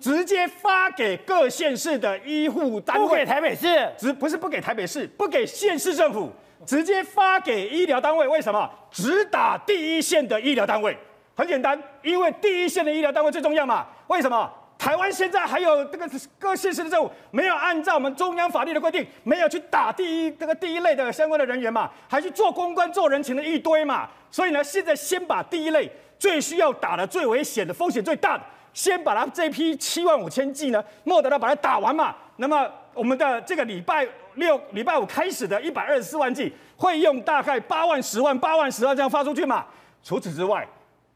[0.00, 3.06] 直接发给各县市的医护单位。
[3.06, 6.32] 不给台北市，只不是不给台北市，不给县市政府，
[6.66, 8.26] 直接发给医疗单位。
[8.26, 8.68] 为什么？
[8.90, 10.96] 只打第一线的医疗单位。
[11.38, 13.86] 很简单，因为第一线的医疗单位最重要嘛。
[14.08, 14.52] 为什么？
[14.76, 24.08] 台湾现在还有这个各县市的政府没有按照我们中央法律的规定，没有去打第一这个第一类的相关的人员嘛，还去做公关、做人情的一堆嘛。
[24.32, 25.88] 所以呢，现在先把第一类
[26.18, 28.42] 最需要打的、最危险的、风险最大的，
[28.74, 32.16] 先把它这批七万五千剂呢，莫德纳把它打完嘛。
[32.38, 34.04] 那么我们的这个礼拜
[34.34, 39.64] 六、礼拜五开始的一百二十四万剂，会用大概八万、十万、八万、十万这样发出去嘛。
[40.02, 40.66] 除此之外，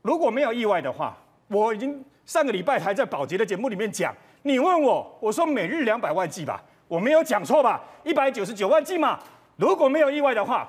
[0.02, 1.16] 如果没有意外的话，
[1.46, 4.12] 我已经上个礼拜还在宝洁的节目里面讲，
[4.42, 7.80] 你问我，我说每日两百万剂吧，我没有讲错吧？
[8.02, 9.16] 一百九十九万剂嘛。
[9.54, 10.68] 如果没有意外的话，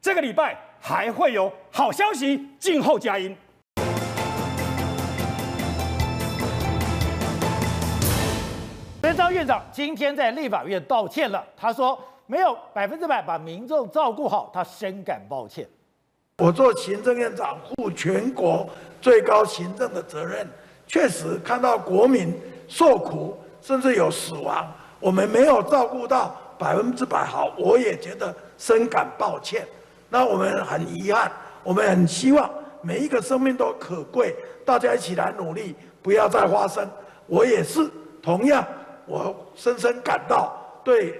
[0.00, 3.36] 这个礼拜还会有好消息，静候佳音。
[9.02, 15.66] 苏贞昌院长今天在立法院道歉了，他说没有百分之百把民众照顾好，他深感抱歉。
[16.38, 18.68] 我做行政院长，负全国
[19.00, 20.44] 最高行政的责任，
[20.84, 22.34] 确实看到国民
[22.66, 29.64] 受苦，甚至有死亡，我们没有照顾到百分之百好，我也觉得深感抱歉。
[30.08, 31.30] 那我们很遗憾，
[31.62, 32.50] 我们很希望
[32.82, 34.34] 每一个生命都可贵，
[34.64, 36.84] 大家一起来努力，不要再发生。
[37.28, 37.88] 我也是
[38.20, 38.66] 同样，
[39.06, 40.52] 我深深感到
[40.82, 41.16] 对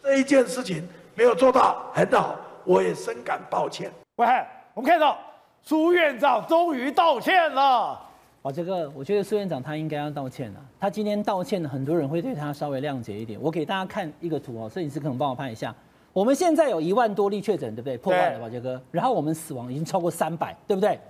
[0.00, 3.92] 这一件事情没有做到很好，我也深感抱歉。
[4.22, 4.28] 喂，
[4.72, 5.18] 我们看到
[5.62, 8.00] 苏院长终于道歉了。
[8.42, 10.60] 哇，这个我觉得苏院长他应该要道歉了。
[10.78, 13.40] 他今天道歉，很多人会对他稍微谅解一点。
[13.42, 15.74] 我给大家看一个图哦，摄影师可能帮我拍一下。
[16.12, 17.98] 我们现在有一万多例确诊，对不对？
[17.98, 18.80] 破万了，宝杰哥。
[18.92, 21.00] 然后我们死亡已经超过三百，对不对？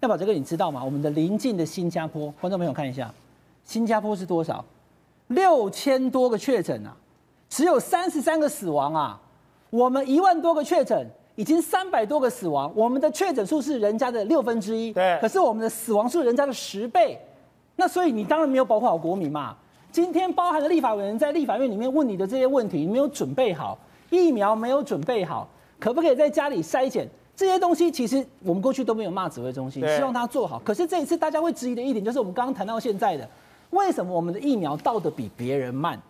[0.00, 0.82] 那宝杰哥，你知道吗？
[0.82, 3.12] 我们的邻近的新加坡，观众朋友看一下，
[3.64, 4.64] 新加坡是多少？
[5.28, 6.96] 六千多个确诊啊，
[7.50, 9.20] 只有三十三个死亡啊。
[9.68, 11.06] 我们一万多个确诊。
[11.36, 17.18] 已经三百多个死亡，我们的确诊数是人家的六分之一，对，可是我们的死亡数人家的十倍，
[17.76, 19.54] 那所以你当然没有保护好国民嘛。
[19.92, 23.78] 今天包含了立法委员在立法院里面问你的这些问题，你没有准备好
[24.10, 25.48] 疫苗，没有准备好，
[25.78, 27.90] 可不可以在家里筛检这些东西？
[27.90, 30.60] 其实我们过去都没有骂指挥中心，希望他做好。
[30.64, 33.28] 可是这一次大家会质疑的一点就是我们刚刚谈到现在的，
[33.70, 36.00] 为什么我们的疫苗到的比别人慢？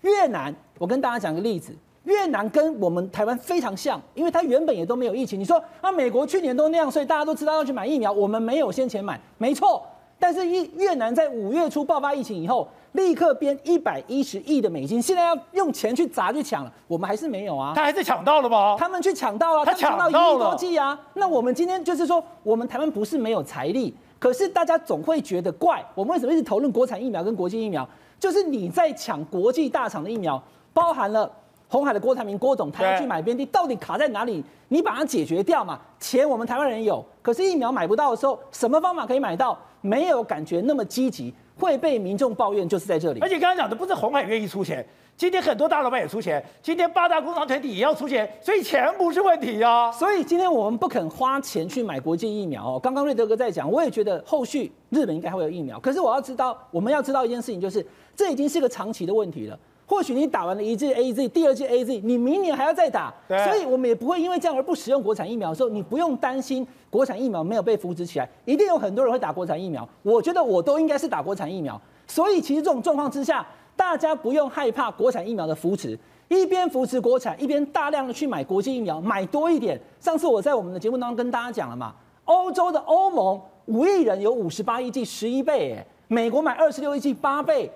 [0.00, 1.74] 越南，我跟大家讲个例子。
[2.04, 5.38] 越南跟我们台湾非常像，因为它原本也都没有疫情。
[5.38, 9.82] 你说啊，美国去年都那样，所以大家都知道要去买疫苗，我们没有先前买，没错。
[10.18, 17.72] 但是越越南在五月初爆发疫情以后，立刻编一百一十亿的美金，现在要用钱去砸去抢了，我们还是没有啊。
[17.74, 18.76] 他还是抢到了吗？
[18.78, 20.98] 他们去抢到了，他抢到一亿多剂啊。
[21.14, 27.88] 那我们今天就是说，我们台湾不是没有财力，可是大家总会觉得怪，我们为什么一直讨论国产疫苗跟国际疫苗？
[28.18, 30.42] 就是你在抢国际大厂的疫苗，
[30.74, 31.30] 包含了。
[31.70, 34.44] 鸿海的郭台铭郭董，他要去买边地，到底卡在哪里？
[34.68, 35.78] 你把它解决掉嘛？
[36.00, 39.56] 钱我们台湾人有，可是疫苗买不到的时候，什么方法可以买到？
[39.80, 43.20] 没有感觉那么积极，会被民众抱怨，就是在这里。
[43.20, 44.84] 而且刚刚讲的不是红海愿意出钱，
[45.16, 49.90] 今天很多大老板也出钱，今天八大工厂团体也要出钱，所以钱不是问题啊。
[49.92, 52.80] 所以今天我们不肯花钱去买国际疫苗哦。
[52.82, 59.58] 刚刚瑞德哥在讲，我也觉得后续日本应该会有疫苗，可是我要知道，我们要知道一件事情，就是这已经是个长期的问题了。
[59.90, 69.86] 或许你打完了一剂 AZ，第二剂 AZ，你明年还要再打，所以我们也不会因为这样而不使用国产疫苗的时候，你不用担心国产疫苗没有被扶植起来，一定有很多人会打国产疫苗。
[70.04, 73.44] 我觉得我都应该是打国产疫苗，所以其实这种状况之下，
[73.74, 75.98] 大家不用害怕国产疫苗的扶持，
[76.28, 79.76] 一边扶持国产，一边大量的去买国际疫苗，买多一点。
[79.98, 81.92] 上次我在我们的节目当中跟大家讲了嘛，
[82.26, 87.68] 欧洲的欧盟五亿人有五十八亿剂，十一倍，哎，美国买二十六亿剂，八倍。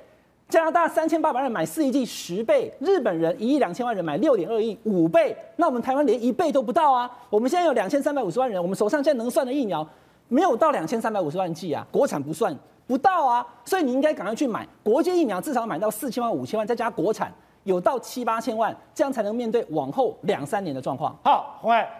[0.48, 7.10] 加拿大三千八百万人买四亿剂十倍，日本人一亿两千万人买六点二亿五倍，那我们台湾连一倍都不到啊！
[7.30, 9.86] 我们现在有两千三百五十万人，我们手上现在能算的疫苗
[10.28, 12.54] 没有到两千三百五十万剂啊，国产不算
[12.86, 17.32] 不到啊，所以你应该赶快去买国际疫苗，至少买到四千万五千万，再加国产
[17.64, 21.16] 有到七八千万，这样才能面对往后两三年的状况。
[21.24, 21.90] 好，鸿海，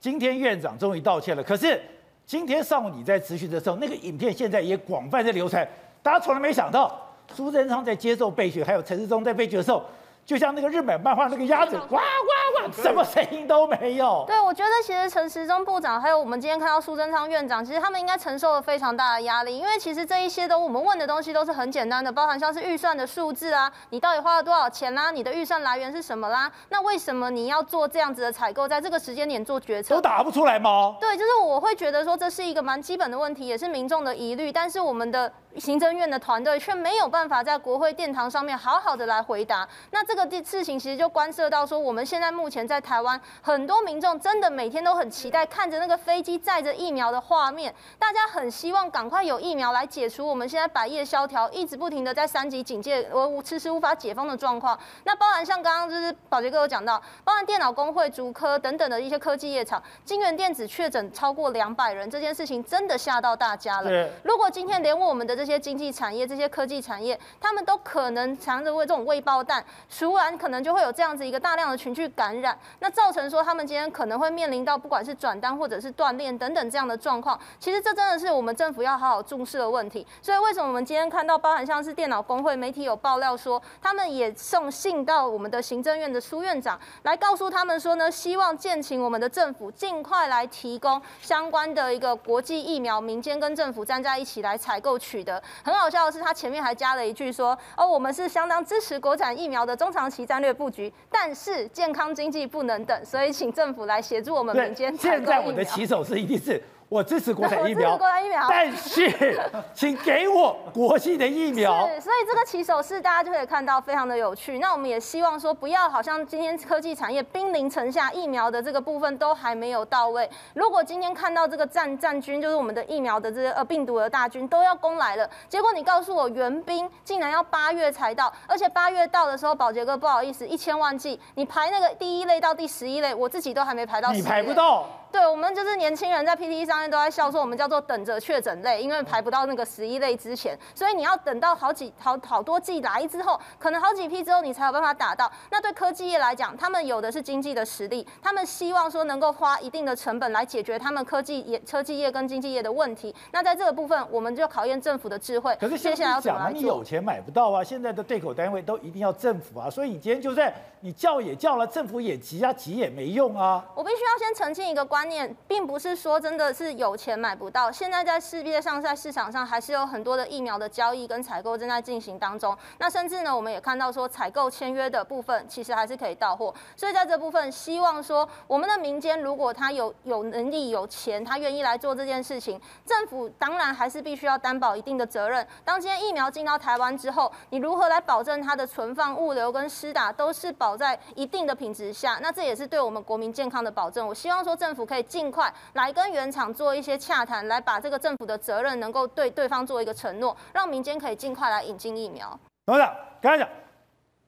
[0.00, 1.80] 今天院长终于道歉了，可是
[2.26, 5.66] 今天上午你在质询的时候，那个影片现在也广泛在流传，
[6.02, 7.00] 大家从来没想到。
[7.32, 9.82] 苏贞昌在接受备选，还有陈世忠在备询的时候，
[10.24, 14.24] 就像那个日本漫画那个鸭子，呱呱呱，什么声音都没有。
[14.26, 26.50] 对，我觉得其实陈时中部长，还有我们今天看到苏贞昌院长，其实他们应该承受了非常大的压力，因为其实这一些都我们问的东西都是很简单的，包含像是预算的数字啊，你到底花了多少钱啦、啊，你的预算来源是什么啦？
[26.70, 29.94] 那为什么你要做这样子的采购，在这个时间点做决策？
[29.94, 30.96] 都答不出来吗？
[31.00, 35.30] 对，就是我会觉得说这是一个蛮基本的问题，也是民众的疑虑，但是我们的。
[35.58, 54.78] 行政院的团队却没有办法在国会殿堂上面好好的来回答，那这个事情其实就关涉到说，我们现在目前在台湾，很多民众真的每天都很期待看着那个飞机载着疫苗的画面，大家很希望赶快有疫苗来解除我们现在百业萧条，一直不停的在三级警戒，而迟迟无法解封的状况。
[55.04, 64.08] 那包含像刚刚就是宝杰哥有讲到，包含电脑工会、竹科等等的一些科技业厂，晶圆电子确诊超过两百人，这件事情真的吓到大家了。
[64.24, 77.38] 如果今天连我们的这这些经济产业、这些科技产业，他们都可能藏着为这种未爆弹，熟然可能就会有这样子一个大量的群聚感染，那造成说他们今天可能会面临到不管是转单或者是断链等等这样的状况。
[77.60, 80.06] 其实这真的是我们政府要好好重视的问题。
[80.22, 95.33] 所以为什么我们今天看到，包含像是电脑工会媒体有爆料说，他们也送信到我们的行政院的苏院长，来告诉他们说呢，希望建请我们的政府尽快来提供相关的一个国际疫苗，民间跟政府站在一起来采购取得。
[95.64, 106.62] 很好笑的是，他前面还加了一句说：“哦，我们是相当支持国产疫苗的中长期战略布局，但是健康经济不能等，所以请政府来协助我们民间采购疫苗。”现在我的起手是一定是。
[106.94, 109.36] 我支持国产疫苗，国产疫苗，但是
[109.74, 111.88] 请给我国际的疫苗。
[111.88, 114.60] 是，所以这个起手式大家就可以看到非常的有趣。
[114.60, 120.30] 那我们也希望说，不要好像今天科技产业兵临城下，疫苗的这个部分都还没有到位。
[120.54, 134.86] 如果今天看到这个战战军，就是我们的疫苗的这些呃病毒的大军都要攻来了，结果你告诉我援兵竟然要八月才到，而且八月到的时候，宝杰哥不好意思，一千万剂，你排那个第一类到第十一类，我自己都还没排到，你排不到。
[135.14, 145.30] 对，我们就是年轻人在 PTT 上面都在笑说，我们叫做等着确诊类，因为排不到那个十一类之前，所以你要等到好几好好多季来之后，可能好几批之后，你才有办法打到。
[145.52, 153.14] 那对科技业来讲，他们有的是经济的实力，他们希望说能够花一定的成本来解决他们科技业、科技业跟经济业的问题。
[153.30, 155.56] 那在这个部分，我们就考验政府的智慧。
[155.60, 156.50] 可是接下来要怎么来？
[156.50, 157.62] 你有钱买不到啊！
[157.62, 160.52] 现在的对口单位都一定要政府啊，所以你今天就算
[160.84, 163.64] 你叫也叫了，政府也急啊，急也没用啊。
[163.74, 165.94] 我必须要先澄清一个观念，并不是。
[165.94, 172.54] 说真的是有钱买不到，现在在世界上，在市场上还是有很多的疫苗的交易跟采购正在进行当中。
[172.78, 176.52] 那甚至呢，我们也看到说采购签约的部分其实还是可以到货。
[176.76, 185.46] 所以在这部分，希望说我们的民间如果他有有能力、有钱，他愿意来做这件事情，政府当然还是必须要担保一定的责任。
[185.64, 192.18] 当今天疫苗进到台湾之后，你如何来保证它的存放、物流跟施打都是保在一定的品质下？
[192.22, 194.06] 那这也是对我们国民健康的保证。
[194.06, 195.52] 我希望说政府可以尽快。
[195.74, 202.38] 来跟原厂做一些洽谈，来把这个政府的责任能够对对方做一个承诺，让民间可以尽快来引进疫苗。
[202.66, 203.48] 董事长，刚才讲，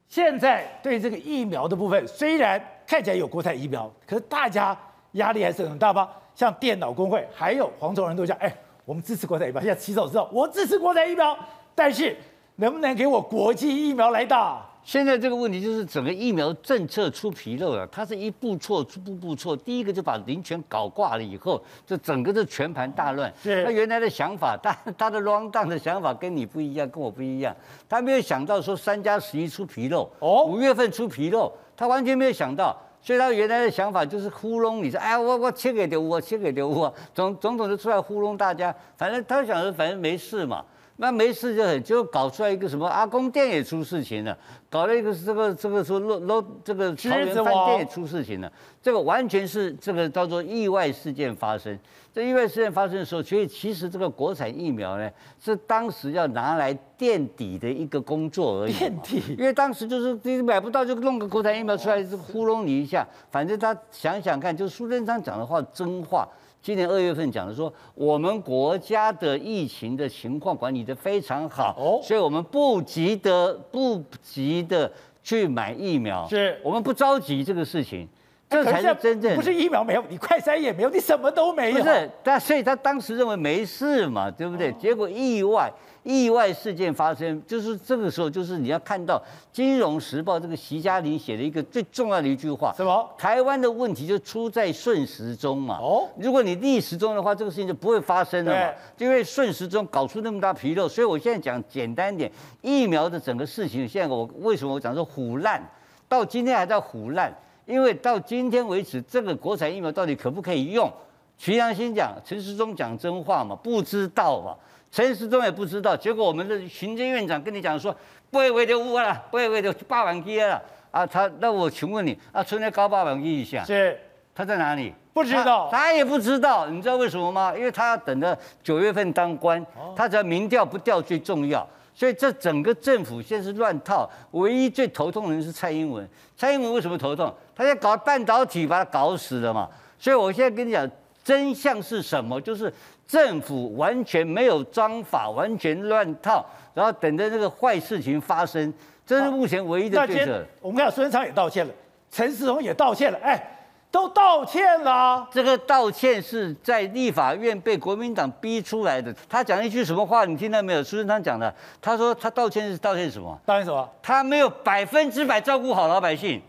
[0.07, 4.77] 现在对这个疫苗的部分，虽然看起来有国产疫苗，可是大家
[5.13, 6.09] 压力还是很大吧？
[6.35, 8.55] 像电脑工会还有黄种人都讲，哎，
[8.85, 9.61] 我们支持国产疫苗。
[9.61, 11.37] 现在起手之后，我支持国产疫苗，
[11.73, 12.15] 但是
[12.57, 14.63] 能不能给我国际疫苗来打？
[14.87, 19.53] 现在这个问题就是整个疫苗政策出纰漏了，它是一步错，步步错。
[19.53, 23.29] 第一个就把林权搞挂了以后，这整个就全盘大乱。
[23.43, 27.53] 是他原来的想法， 他他的 run down 的想法跟你不一样，跟我不一样。
[27.89, 32.73] 他没有想到说三加十一出纰漏，哦，五月份出纰漏，他完全没有想到。
[33.01, 38.73] 所以他原来的想法就是糊弄你说，哎，我我切给刘我切给刘我，总总统就出来糊弄大家。
[38.95, 40.63] 反正他想着，反正没事嘛。
[40.97, 44.37] 那没事就很，就搞出来一个什么阿公店也出事情了，
[44.69, 48.51] 搞了一个这个这个说漏漏这个桃园饭店也出事情了，
[48.81, 51.77] 这个完全是这个叫做意外事件发生。
[52.11, 55.07] 这意外事件发生的时候，所以其实这个国产疫苗呢，
[55.39, 58.73] 是当时要拿来垫底的一个工作而已。
[58.73, 63.07] 垫底，因为当时就是你买不到，就弄个国产疫苗出来，就糊弄你一下。
[63.29, 66.27] 反正他想想看，就是苏贞昌讲的话真话。
[66.67, 74.91] 今年二月份讲的说，我们国家的疫情的情况管理的非常好，哦，所以我们不急得不急的
[75.23, 76.59] 去买疫苗，是。
[76.61, 78.05] 我们不着急这个事情，
[78.49, 84.69] 这才是真正不是疫苗没有，你快筛也没有，你什么都没有，不是，但所以他当时认为没事嘛，对不对？
[84.73, 85.71] 结果意外。
[86.07, 89.15] 意外事件发生，就是这个时候，就是你要看到
[89.51, 93.09] 《金融时报》这个习嘉玲写的一个最重要的一句话：什么？
[93.17, 95.77] 台湾的问题就出在顺时钟嘛。
[95.81, 98.73] 哦，如果你逆时钟的话，这个事情就不会发生了嘛。
[98.97, 102.31] 因为顺时钟搞出那么大纰漏，所以我现在讲简单点，
[102.61, 105.61] 疫苗的整个事情，现在我为什么我讲说虎烂，
[106.07, 110.89] 到今天还在虎烂，因为到今天为止，这个国产疫苗到底可不可以用？
[111.37, 113.53] 徐良心讲，陈时中讲真话嘛？
[113.57, 114.55] 不知道嘛？
[114.97, 117.95] 陈时中也不知道，结果我们的行政院长跟你讲说，
[118.31, 120.59] 不会为的乌了，不会为的八万亿了
[120.89, 121.05] 啊！
[121.05, 123.95] 他那我请问你啊，存在高八万亿以下，是
[124.33, 124.91] 他在哪里？
[125.13, 126.65] 不知道他，他也不知道。
[126.65, 127.53] 你知道为什么吗？
[127.55, 129.63] 因为他要等着九月份当官，
[129.95, 131.67] 他只要民调不掉最重要。
[131.93, 136.09] 所以这整个政府现在是乱套，唯一最头痛的人是蔡英文。
[136.35, 137.31] 蔡英文为什么头痛？
[137.55, 139.69] 他在搞半导体，把他搞死了嘛。
[139.99, 140.89] 所以我现在跟你讲，
[141.23, 142.41] 真相是什么？
[142.41, 142.73] 就是。
[143.07, 148.73] 政府完全没有章法，完全乱套，然后等着这个坏事情发生，
[149.05, 150.45] 这是目前唯一的对策。
[150.61, 151.73] 我们看孙昌也道歉了，
[152.11, 153.17] 陈时中也道歉了。
[153.23, 153.41] 哎，
[153.89, 155.25] 都道歉了。
[155.31, 159.15] 这个道歉是在立法院被国民党逼出来的。
[159.29, 160.25] 他讲一句什么话？
[160.25, 160.83] 你听到没有？
[160.83, 163.39] 苏贞昌讲的，他说他道歉是道歉什么？
[163.45, 163.89] 道歉什么？
[164.03, 166.41] 他没有百分之百照顾好老百姓。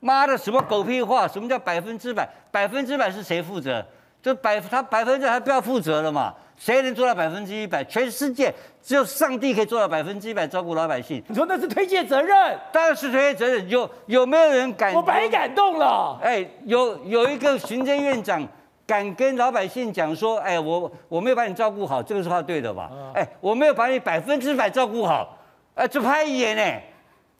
[0.00, 1.28] 妈的，什么狗屁话？
[1.28, 2.26] 什么叫百分之百？
[2.50, 3.84] 百分之百是谁负责？
[4.24, 6.32] 就百他百分之百他不要负责了嘛？
[6.56, 7.84] 谁能做到百分之一百？
[7.84, 11.22] 全世界只有上帝可以做到百分之一百照顾老百姓。
[11.28, 12.58] 你说那是推卸责任？
[12.72, 13.68] 当然是推卸责任。
[13.68, 14.94] 有有没有人敢？
[14.94, 16.18] 我白感动了。
[16.22, 18.42] 哎，有有一个行政院长
[18.86, 22.90] 敢跟老百姓讲说：“哎，我我没有把你照顾好，这个是话对的吧？
[23.14, 25.36] 哎，我没有把你百分之百照顾好，
[25.74, 26.80] 哎，就拍一眼呢。”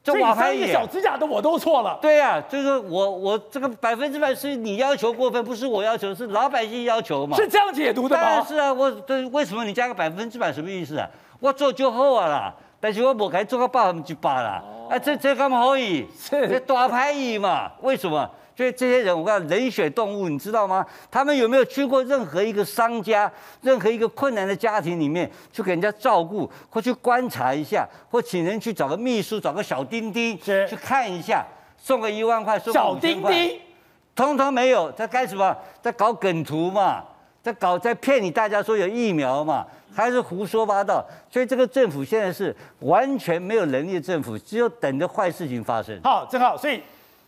[0.05, 1.99] 这打拍一个小指甲的我都错了。
[2.03, 7.35] 对呀、啊，就是我我这个百分之百是你要求过分，不是我要求，是老百姓要求嘛。
[7.39, 8.23] 是这样解读的吗？
[8.23, 11.09] 当然是啊，我这为什么你加个百分之百什么意思啊？
[11.41, 14.63] 我做就好啊啦，但是我不该做个百分之八啦。
[14.63, 16.07] 哦、啊，这这干嘛可以？
[16.21, 17.73] 是这大拍一嘛？
[17.81, 18.31] 为什么？
[18.57, 20.87] 所以这些人，我讲冷血动物，你知道吗？
[21.11, 23.29] 他们有没有去过任何一个商家、
[23.63, 31.45] 任何一个困难的家庭里面去给人家照顾，或去观察一下，或请人去找个秘书、找个小丁丁去看一下，
[31.77, 33.61] 送个一万块、送小丁丁，
[34.15, 35.57] 通通没有，在干什么？
[35.83, 37.03] 在搞梗图嘛，
[37.43, 41.05] 在搞在骗你大家说有疫苗嘛，还是胡说八道？
[41.29, 46.01] 所以这个政府现在是完全没有能力的政府，只有等着坏事情发生。
[46.05, 46.81] 好，正好，所以。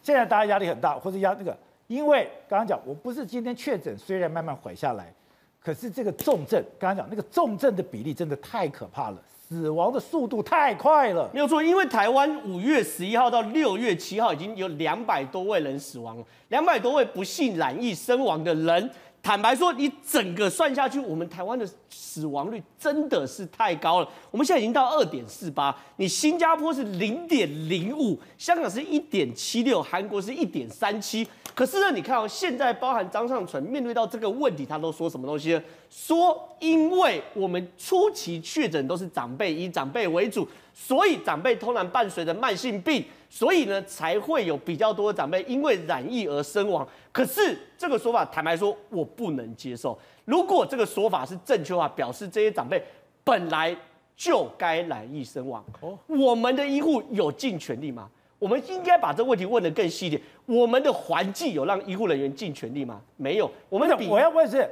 [0.07, 1.57] 现在大家压力很大，或者压那个，
[1.89, 5.12] 因为刚刚讲，我不是今天确诊，虽然慢慢缓下来，
[5.61, 11.28] 可是这个重症，刚刚讲那个重症的比例真的太可怕了，死亡的速度太快了。
[11.35, 18.89] 没有错，因为台湾五月十一号到六月七号已经有两百多位人死亡了，两百多位不幸染疫身亡的人。
[19.27, 24.09] 坦白说，你整个算下去，我们台湾的死亡率真的是太高了。
[24.31, 31.27] 我们现在已经到二点四八，你新加坡是零点零五，香港是一点七六，韩国是一点三七。
[31.57, 35.62] 可是呢，你看哦，现在包含张尚存面对到这个问题，他都说什么东西呢？
[35.90, 43.05] 说因为我们初期确诊都是长辈，以长辈为主，所以长辈通常伴随着慢性病。
[43.36, 46.88] 所以呢，才会有比较多的长辈因为染疫而身亡。
[47.12, 49.98] 可是这个说法，坦白说，我不能接受。
[50.24, 52.82] 如果这个说法是正确的话，表示这些长辈
[53.22, 53.76] 本来
[54.16, 55.62] 就该染疫身亡。
[55.82, 58.08] 哦，我们的医护有尽全力吗？
[58.38, 60.22] 我们应该把这个问题问得更细一点。
[60.46, 63.02] 我们的环境有让医护人员尽全力吗？
[63.18, 63.50] 没有。
[63.68, 64.66] 我们的我要问的是，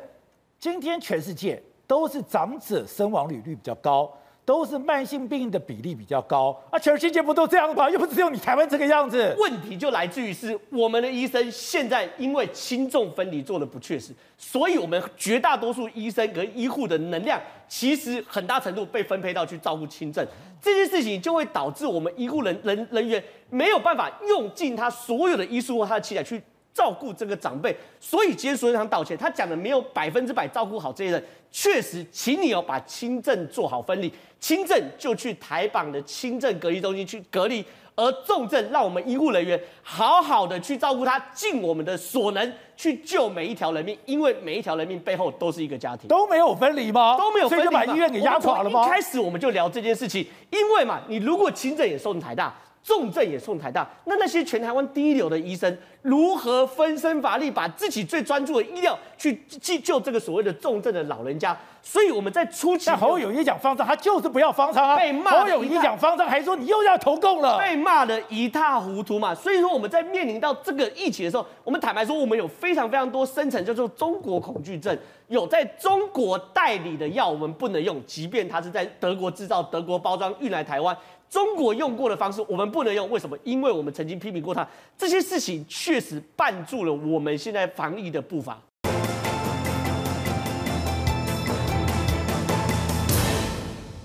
[0.59, 4.11] 今天全世界都是长者身亡率率比较高。
[4.45, 7.89] 都是慢性病的比例比较高啊，全世界不都这样吗？
[7.89, 9.35] 又不是只有你台湾这个样子。
[9.39, 20.27] 问题就来自于是我们的医生现在因为轻重分离做的不确实，所以我们绝大多数医生跟医护的能量其实很大程度被分配到去照顾轻症，
[20.61, 26.43] 这件事情就会导致我们医护人人人员没有办法用尽他所有的医术或他的器材去。
[26.75, 37.65] 照顾这个长辈，所以今天苏贞昌道歉，他讲的没有百分之百照顾好这些人，确实，请你要把轻症做好分离，轻症就去台榜的轻症隔离中心去隔离，
[37.95, 47.17] 而重症让我们医护人员好好的去照顾他，尽我们的所能去救每一条人命，因为每一条人命背后都是一个家庭，都没有分离吗？
[47.17, 48.85] 都没有分离，所以就把医院给压垮了吗？
[48.85, 52.53] 一开始我们就聊这件事情，因为嘛，你如果轻症也送台大。
[52.85, 61.57] 重症也送台大，那那些全台湾第一流的医生如何分身乏力，把自己最专注的医疗去去救这个所谓的重症的老人家？
[61.81, 64.97] 所以我们在初期，侯友宜讲方舱，他就是不要方舱啊。
[64.97, 65.31] 被骂。
[65.31, 69.35] 侯友宜讲方舱，还说你又要投共了，被骂的一塌糊涂嘛。
[69.35, 74.97] 所以说我们在面临到这个疫情的时候，我们坦白说，我们有非常非常多深层叫做中国恐惧症，
[75.29, 80.97] 有在中国代理的药我们不能用，即便它是在德国制造、德国包装运来台湾。
[81.35, 83.37] 中国用过的方式，我们不能用，为什么？
[83.43, 84.65] 因为我们曾经批评过他，
[84.97, 88.57] 这些事情确实绊住了我们现在防疫的步伐。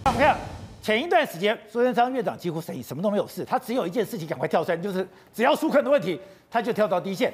[0.05, 0.35] 你看，
[0.81, 6.19] 前一段时间苏贞昌院长几乎什什么都没有事，他只有一件事情赶快跳出来，就是只要纾困的问题，
[6.49, 7.31] 他就跳到第一线。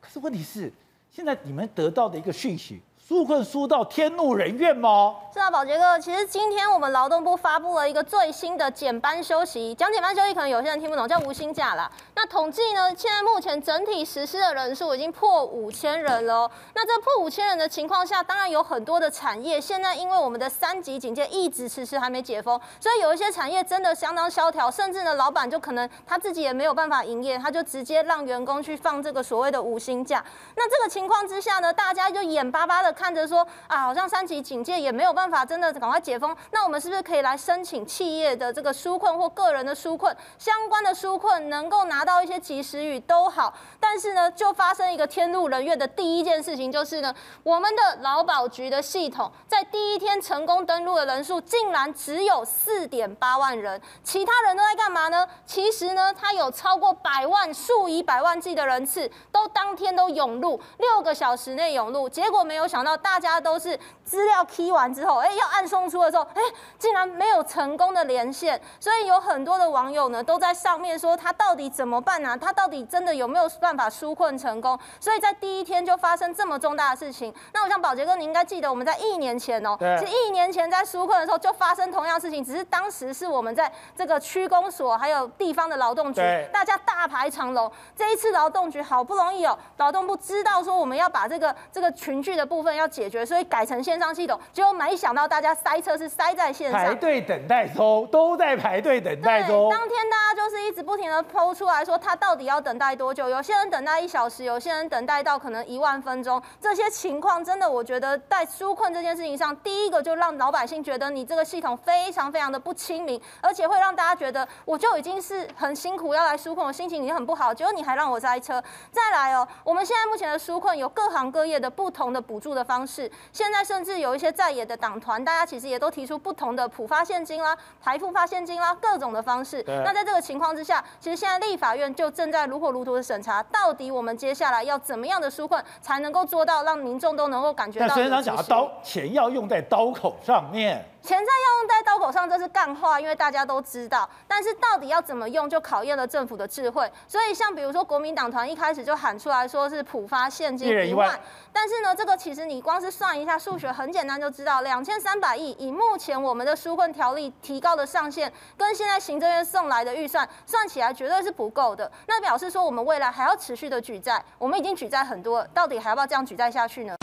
[0.00, 0.72] 可是问题是，
[1.10, 2.80] 现在你们得到的一个讯息。
[3.06, 5.14] 纾困纾到天怒人怨吗？
[5.30, 11.90] 是啊，宝杰哥，其实今天我们劳动部发布了一个最新的减班休息，讲减班休息可能有些人听不懂，叫无薪假啦。
[12.14, 16.50] 那统计呢，现在目前整体实施的人数已经破五千人了。
[16.74, 30.24] 那这破五千人的情况下，当然有很多的产业现在因为我们的三级警戒一直迟迟还没解封，所以有一些产业真的相当萧条，甚至呢，老板就可能他自己也没有办法营业，他就直接让员工去放这个所谓的无薪假。
[30.56, 32.93] 那这个情况之下呢，大家就眼巴巴的。
[32.94, 43.52] 看着说啊，好像三级警戒也没有办法真的赶快解封，那我们是不是可以来申请企业的这个纾困或个人的纾困，相关的纾困能够拿到一些及时雨都好。
[43.80, 55.26] 但是呢，就发生一个天怒人怨的第一件事情，就是呢，我们的劳保局的系统在第一天成功登录的人数竟然只有四点八万人，其他人都在干嘛呢？
[55.44, 66.42] 其实呢，他有超过百万、数以百万计的人次都当天都涌入，六个小时内涌入，结果没有想到大家都是资料 key 完之后，哎，要按送出的时候，哎，
[66.78, 72.36] 竟然没有成功的连线，所以有很多的网友呢都在上面说他到底怎么办呢、啊？
[72.36, 74.78] 他到底真的有没有办法纾困成功？
[75.00, 77.34] 所以在第一天就发生这么重大的事情。
[77.52, 86.20] 那我想宝杰哥，你应该记得我们在一年前哦，其实一年前在纾困的时候就发生同样的事情，只是当时是我们在这个区公所还有地方的劳动局，
[86.52, 87.70] 大家大排长龙。
[87.96, 99.70] 这一次劳动局好不容易哦，劳动部知道说我们要把这个这个群聚的部分要解决，所以改成线上系统，结果没想到大家塞车是塞在线上，排队等待中，都在排队等待中。
[99.70, 118.62] 当天大家就是一直不停的 PO 出来说他到底要等待多久，有些人等待一小时，有些人等待到可能一万分钟，这些情况真的我觉得在纾困这件事情上，第一个就让老百姓觉得你这个系统非常非常的不亲民，而且会让大家觉得我就已经是很辛苦要来纾困，我心情已经很不好，结果你还让我塞车。
[118.90, 129.62] 再来哦，我们现在目前的纾困有各行各业的不同的补助的方式，现在甚至有一些在野的党团，大家其实也都提出不同的普发现金啦、台付发现金啦各种的方式。
[129.66, 137.86] 那在这个情况之下，其实现在立法院就正在如火如荼的审查，到底我们接下来要怎么样的纾困才能够做到让民众都能够感觉到。
[137.86, 140.84] 但孙院长讲的刀钱要用在刀口上面。
[141.04, 144.08] 钱在要用在刀口上，这是干话，因为大家都知道。
[144.26, 146.90] 但是到底要怎么用，就考验了政府的智慧。
[147.06, 151.20] 所以像比如说国民党团一开始就喊出来说是普发现金一万，
[151.52, 161.92] 但是呢，这个其实你光是算一下数学很简单就知道，两千三百亿以目前我们的纾困条例提高的上限，跟现在行政院送来的预算算起来绝对是不够的。
[162.06, 166.96] 那表示说我们未来还要持续的举债，我们已经举债很多了，到底还要不要这样举债下去呢？